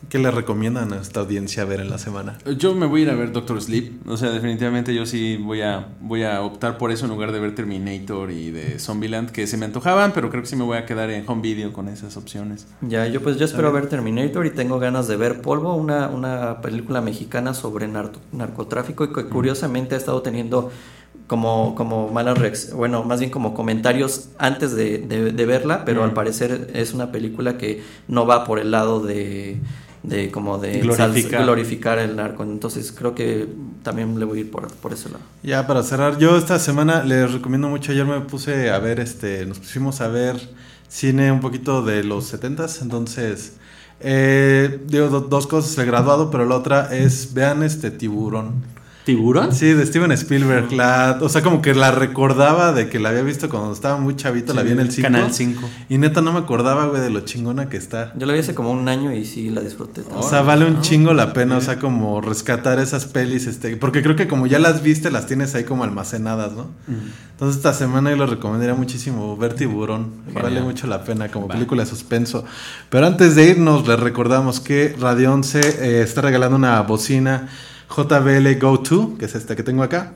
¿Qué 0.09 0.19
le 0.19 0.31
recomiendan 0.31 0.93
a 0.93 1.01
esta 1.01 1.19
audiencia 1.21 1.65
ver 1.65 1.81
en 1.81 1.89
la 1.89 1.97
semana? 1.97 2.37
Yo 2.57 2.73
me 2.75 2.85
voy 2.85 3.01
a 3.01 3.03
ir 3.05 3.09
a 3.09 3.15
ver 3.15 3.31
Doctor 3.31 3.61
Sleep. 3.61 4.07
O 4.07 4.15
sea, 4.15 4.29
definitivamente 4.29 4.93
yo 4.95 5.05
sí 5.05 5.37
voy 5.37 5.61
a, 5.61 5.89
voy 6.01 6.23
a 6.23 6.41
optar 6.43 6.77
por 6.77 6.91
eso 6.91 7.05
en 7.05 7.11
lugar 7.11 7.31
de 7.31 7.39
ver 7.39 7.55
Terminator 7.55 8.31
y 8.31 8.51
de 8.51 8.79
Zombieland, 8.79 9.31
que 9.31 9.47
se 9.47 9.57
me 9.57 9.65
antojaban, 9.65 10.11
pero 10.13 10.29
creo 10.29 10.43
que 10.43 10.47
sí 10.49 10.55
me 10.55 10.63
voy 10.63 10.77
a 10.77 10.85
quedar 10.85 11.09
en 11.09 11.23
home 11.27 11.41
video 11.41 11.73
con 11.73 11.89
esas 11.89 12.15
opciones. 12.15 12.67
Ya, 12.81 13.07
yo 13.07 13.21
pues 13.21 13.37
yo 13.37 13.45
espero 13.45 13.71
ver 13.73 13.87
Terminator 13.89 14.45
y 14.45 14.51
tengo 14.51 14.79
ganas 14.79 15.07
de 15.07 15.17
ver 15.17 15.41
Polvo, 15.41 15.75
una, 15.75 16.07
una 16.09 16.61
película 16.61 17.01
mexicana 17.01 17.53
sobre 17.53 17.87
narco- 17.87 18.19
narcotráfico 18.31 19.03
y 19.03 19.11
que 19.11 19.25
curiosamente 19.25 19.95
ha 19.95 19.97
estado 19.97 20.21
teniendo 20.21 20.71
como, 21.25 21.75
como 21.75 22.07
malas 22.09 22.37
reacciones, 22.37 22.77
bueno, 22.77 23.03
más 23.03 23.19
bien 23.19 23.31
como 23.31 23.53
comentarios 23.53 24.29
antes 24.37 24.73
de, 24.75 24.99
de- 24.99 25.31
de 25.33 25.45
verla, 25.45 25.83
pero 25.83 26.01
Mm. 26.01 26.05
al 26.05 26.13
parecer 26.13 26.71
es 26.73 26.93
una 26.93 27.11
película 27.11 27.57
que 27.57 27.83
no 28.07 28.25
va 28.25 28.45
por 28.45 28.59
el 28.59 28.71
lado 28.71 29.01
de, 29.01 29.57
de 30.07 30.31
como 30.31 30.57
de 30.57 30.79
Glorificar. 30.79 31.43
glorificar 31.43 31.99
el 31.99 32.15
narco, 32.15 32.43
entonces 32.43 32.91
creo 32.91 33.13
que 33.13 33.47
también 33.83 34.17
le 34.19 34.25
voy 34.25 34.37
a 34.39 34.41
ir 34.41 34.51
por, 34.51 34.67
por 34.73 34.93
ese 34.93 35.09
lado. 35.09 35.21
Ya 35.43 35.67
para 35.67 35.83
cerrar, 35.83 36.17
yo 36.17 36.37
esta 36.37 36.57
semana 36.59 37.03
les 37.03 37.31
recomiendo 37.31 37.67
mucho. 37.67 37.91
Ayer 37.91 38.05
me 38.05 38.21
puse 38.21 38.69
a 38.71 38.79
ver, 38.79 38.99
este, 38.99 39.45
nos 39.45 39.59
pusimos 39.59 40.01
a 40.01 40.07
ver 40.07 40.35
cine 40.87 41.31
un 41.31 41.41
poquito 41.41 41.81
de 41.83 42.03
los 42.03 42.33
70s. 42.33 42.81
Entonces, 42.81 43.53
eh, 43.99 44.79
digo 44.87 45.09
do- 45.09 45.21
dos 45.21 45.47
cosas: 45.47 45.77
el 45.77 45.85
graduado, 45.85 46.29
pero 46.31 46.45
la 46.45 46.55
otra 46.55 46.95
es 46.95 47.33
vean 47.33 47.63
este 47.63 47.91
tiburón. 47.91 48.63
¿Tiburón? 49.07 49.55
Sí, 49.55 49.67
de 49.67 49.85
Steven 49.85 50.11
Spielberg. 50.11 50.73
La, 50.73 51.17
o 51.21 51.29
sea, 51.29 51.41
como 51.41 51.61
que 51.61 51.73
la 51.73 51.91
recordaba 51.91 52.73
de 52.73 52.89
que 52.89 52.99
la 52.99 53.07
había 53.07 53.21
visto 53.21 53.47
cuando 53.47 53.71
estaba 53.71 53.95
muy 53.95 54.17
chavito, 54.17 54.53
la 54.53 54.63
vi 54.63 54.73
en 54.73 54.81
el 54.81 54.91
5. 54.91 55.01
Canal 55.01 55.33
5. 55.33 55.69
Y 55.87 55.97
neta 55.97 56.19
no 56.19 56.33
me 56.33 56.39
acordaba, 56.39 56.87
güey, 56.87 56.99
de 56.99 57.09
lo 57.09 57.21
chingona 57.21 57.69
que 57.69 57.77
está. 57.77 58.11
Yo 58.17 58.25
la 58.25 58.33
vi 58.33 58.39
hace 58.39 58.53
como 58.53 58.69
un 58.69 58.89
año 58.89 59.13
y 59.13 59.23
sí 59.23 59.49
la 59.49 59.61
disfruté. 59.61 60.01
O 60.13 60.29
sea, 60.29 60.41
vale 60.41 60.65
un 60.65 60.81
chingo 60.81 61.13
la 61.13 61.31
pena, 61.31 61.55
o 61.55 61.61
sea, 61.61 61.79
como 61.79 62.19
rescatar 62.19 62.79
esas 62.79 63.05
pelis, 63.05 63.47
este, 63.47 63.77
porque 63.77 64.03
creo 64.03 64.17
que 64.17 64.27
como 64.27 64.45
ya 64.45 64.59
las 64.59 64.83
viste, 64.83 65.09
las 65.09 65.25
tienes 65.25 65.55
ahí 65.55 65.63
como 65.63 65.85
almacenadas, 65.85 66.51
¿no? 66.51 66.67
Entonces 67.31 67.55
esta 67.55 67.73
semana 67.73 68.09
yo 68.09 68.17
lo 68.17 68.25
recomendaría 68.25 68.75
muchísimo 68.75 69.37
ver 69.37 69.53
Tiburón, 69.53 70.11
vale 70.33 70.59
mucho 70.59 70.85
la 70.85 71.05
pena 71.05 71.29
como 71.29 71.47
película 71.47 71.83
de 71.83 71.89
suspenso. 71.89 72.43
Pero 72.89 73.07
antes 73.07 73.35
de 73.35 73.51
irnos, 73.51 73.87
les 73.87 74.01
recordamos 74.01 74.59
que 74.59 74.97
Radio 74.99 75.31
11 75.31 75.59
eh, 75.59 76.01
está 76.01 76.19
regalando 76.19 76.57
una 76.57 76.81
bocina 76.81 77.47
JBL 77.89 78.59
Go 78.59 78.77
2, 78.77 79.17
que 79.17 79.25
es 79.25 79.35
esta 79.35 79.55
que 79.55 79.63
tengo 79.63 79.83
acá. 79.83 80.13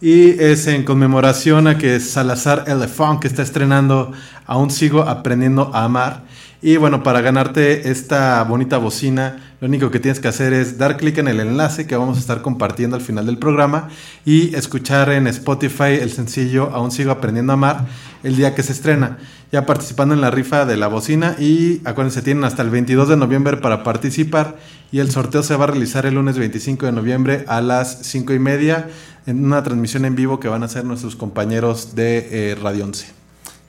Y 0.00 0.30
es 0.42 0.66
en 0.66 0.84
conmemoración 0.84 1.66
a 1.66 1.78
que 1.78 1.98
Salazar 2.00 2.64
Elefant, 2.66 3.20
que 3.20 3.28
está 3.28 3.42
estrenando 3.42 4.12
Aún 4.46 4.70
sigo 4.70 5.02
aprendiendo 5.02 5.70
a 5.72 5.84
amar. 5.84 6.24
Y 6.66 6.78
bueno, 6.78 7.02
para 7.02 7.20
ganarte 7.20 7.90
esta 7.90 8.42
bonita 8.44 8.78
bocina, 8.78 9.54
lo 9.60 9.68
único 9.68 9.90
que 9.90 10.00
tienes 10.00 10.18
que 10.18 10.28
hacer 10.28 10.54
es 10.54 10.78
dar 10.78 10.96
clic 10.96 11.18
en 11.18 11.28
el 11.28 11.40
enlace 11.40 11.86
que 11.86 11.94
vamos 11.94 12.16
a 12.16 12.20
estar 12.20 12.40
compartiendo 12.40 12.96
al 12.96 13.02
final 13.02 13.26
del 13.26 13.36
programa 13.36 13.90
y 14.24 14.56
escuchar 14.56 15.10
en 15.10 15.26
Spotify 15.26 15.98
el 16.00 16.10
sencillo 16.10 16.70
Aún 16.72 16.90
sigo 16.90 17.10
aprendiendo 17.10 17.52
a 17.52 17.56
amar 17.56 17.84
el 18.22 18.36
día 18.36 18.54
que 18.54 18.62
se 18.62 18.72
estrena. 18.72 19.18
Ya 19.52 19.66
participando 19.66 20.14
en 20.14 20.22
la 20.22 20.30
rifa 20.30 20.64
de 20.64 20.78
la 20.78 20.86
bocina 20.86 21.36
y 21.38 21.82
acuérdense, 21.84 22.22
tienen 22.22 22.44
hasta 22.44 22.62
el 22.62 22.70
22 22.70 23.10
de 23.10 23.18
noviembre 23.18 23.58
para 23.58 23.82
participar 23.82 24.56
y 24.90 25.00
el 25.00 25.10
sorteo 25.10 25.42
se 25.42 25.56
va 25.56 25.64
a 25.64 25.66
realizar 25.66 26.06
el 26.06 26.14
lunes 26.14 26.38
25 26.38 26.86
de 26.86 26.92
noviembre 26.92 27.44
a 27.46 27.60
las 27.60 28.06
5 28.06 28.32
y 28.32 28.38
media 28.38 28.88
en 29.26 29.44
una 29.44 29.62
transmisión 29.62 30.06
en 30.06 30.16
vivo 30.16 30.40
que 30.40 30.48
van 30.48 30.62
a 30.62 30.64
hacer 30.64 30.86
nuestros 30.86 31.14
compañeros 31.14 31.94
de 31.94 32.26
eh, 32.30 32.54
Radio 32.54 32.86
11. 32.86 33.23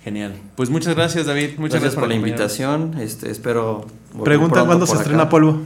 Genial. 0.06 0.36
Pues 0.56 0.70
muchas 0.70 0.94
gracias, 0.94 1.26
David. 1.26 1.58
Muchas 1.58 1.82
Gracias 1.82 1.82
gracias, 1.82 2.00
por 2.00 2.08
la 2.08 2.14
invitación. 2.14 2.94
Este, 3.00 3.32
espero. 3.32 3.88
Pregunta 4.24 4.64
cuándo 4.64 4.86
se 4.86 4.98
estrena. 4.98 5.30
Polvo. 5.30 5.62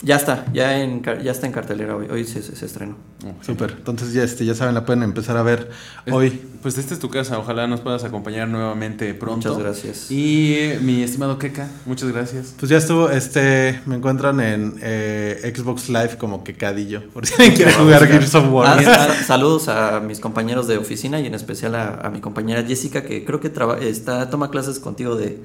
Ya 0.00 0.14
está, 0.14 0.44
ya 0.52 0.80
en 0.80 1.02
ya 1.02 1.32
está 1.32 1.46
en 1.46 1.52
cartelera 1.52 1.96
hoy. 1.96 2.06
Hoy 2.08 2.24
se, 2.24 2.40
se, 2.42 2.54
se 2.54 2.66
estrenó. 2.66 2.96
Súper. 3.44 3.72
Entonces 3.78 4.12
ya, 4.12 4.22
este, 4.22 4.44
ya 4.44 4.54
saben, 4.54 4.74
la 4.76 4.86
pueden 4.86 5.02
empezar 5.02 5.36
a 5.36 5.42
ver 5.42 5.70
Es- 6.06 6.12
hoy. 6.12 6.40
Pues 6.62 6.76
esta 6.76 6.92
es 6.94 7.00
tu 7.00 7.08
casa. 7.08 7.38
Ojalá 7.38 7.66
nos 7.68 7.80
puedas 7.80 8.02
acompañar 8.04 8.48
nuevamente 8.48 9.12
pronto. 9.14 9.48
Muchas 9.50 9.62
gracias. 9.62 10.10
Y 10.10 10.54
eh, 10.54 10.78
mi 10.82 11.02
estimado 11.02 11.38
Keka, 11.38 11.68
muchas 11.86 12.10
gracias. 12.12 12.54
Pues 12.58 12.68
ya 12.70 12.78
estuvo, 12.78 13.10
este, 13.10 13.80
me 13.86 13.94
encuentran 13.96 14.40
en 14.40 14.74
eh, 14.82 15.52
Xbox 15.56 15.88
Live 15.88 16.16
como 16.18 16.42
quecadillo, 16.44 17.02
por 17.10 17.26
si 17.26 17.34
alguien 17.34 17.54
quiere 17.54 17.72
jugar 17.72 18.06
Gears 18.06 18.34
of 18.34 18.52
War. 18.52 18.78
Ah, 18.78 18.82
sa- 18.82 19.14
saludos 19.26 19.68
a 19.68 20.00
mis 20.00 20.18
compañeros 20.20 20.66
de 20.66 20.78
oficina 20.78 21.20
y 21.20 21.26
en 21.26 21.34
especial 21.34 21.74
a, 21.76 21.94
a 22.02 22.10
mi 22.10 22.20
compañera 22.20 22.64
Jessica, 22.64 23.02
que 23.04 23.24
creo 23.24 23.40
que 23.40 23.50
traba- 23.50 23.78
está 23.78 24.28
toma 24.30 24.50
clases 24.50 24.80
contigo 24.80 25.14
de, 25.14 25.38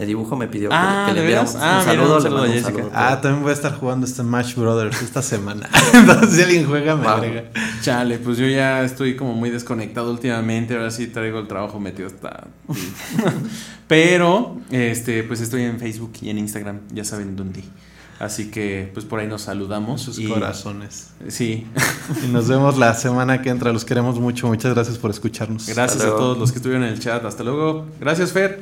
de 0.00 0.06
dibujo. 0.06 0.34
Me 0.36 0.48
pidió 0.48 0.68
que- 0.70 0.74
Ah, 0.76 1.04
que, 1.08 1.14
¿de 1.14 1.20
le 1.20 1.26
diéramos 1.28 1.54
veras? 1.54 1.64
Ah, 1.64 1.72
un 1.72 1.80
mira, 1.80 1.92
saludo. 1.92 2.16
un 2.16 2.16
le 2.16 2.22
saludo 2.22 2.40
mando 2.40 2.54
a 2.54 2.56
un 2.56 2.64
saludo. 2.64 2.90
Ah, 2.94 3.20
también 3.20 3.42
voy 3.42 3.50
a 3.50 3.54
estar 3.54 3.74
jugando 3.78 4.06
Smash 4.06 4.54
Brothers 4.56 5.02
esta 5.02 5.22
semana. 5.22 5.68
Entonces, 5.94 6.30
si 6.36 6.42
alguien 6.42 6.66
juega, 6.66 6.96
me 6.96 7.02
Wow. 7.04 7.12
agrega. 7.12 7.44
Chale, 7.82 8.18
pues 8.18 8.38
yo 8.38 8.46
ya 8.46 8.82
estoy 8.82 9.14
como 9.16 9.34
muy 9.34 9.50
desconectado 9.50 10.10
últimamente. 10.10 10.74
Ahora 10.74 10.90
sí 10.90 11.06
traigo 11.06 11.38
el 11.38 11.46
trabajo 11.48 11.78
metido 11.78 12.08
hasta. 12.08 12.48
Pero, 13.88 14.56
este, 14.70 15.22
pues 15.24 15.40
estoy 15.40 15.62
en 15.62 15.78
Facebook 15.78 16.12
y 16.22 16.30
en 16.30 16.38
Instagram. 16.38 16.80
Ya 16.92 17.04
saben 17.04 17.36
dónde. 17.36 17.62
Así 18.20 18.50
que, 18.50 18.90
pues 18.92 19.06
por 19.06 19.18
ahí 19.20 19.26
nos 19.26 19.42
saludamos. 19.42 20.02
Sus 20.02 20.18
y- 20.18 20.28
corazones. 20.28 21.08
Sí. 21.28 21.66
Y 22.22 22.28
nos 22.28 22.48
vemos 22.48 22.76
la 22.78 22.94
semana 22.94 23.40
que 23.42 23.48
entra. 23.48 23.72
Los 23.72 23.84
queremos 23.84 24.20
mucho. 24.20 24.46
Muchas 24.46 24.74
gracias 24.74 24.98
por 24.98 25.10
escucharnos. 25.10 25.66
Gracias 25.66 26.02
a 26.02 26.06
todos 26.08 26.36
los 26.38 26.52
que 26.52 26.58
estuvieron 26.58 26.86
en 26.86 26.92
el 26.92 27.00
chat. 27.00 27.24
Hasta 27.24 27.42
luego. 27.42 27.86
Gracias, 27.98 28.32
Fer. 28.32 28.60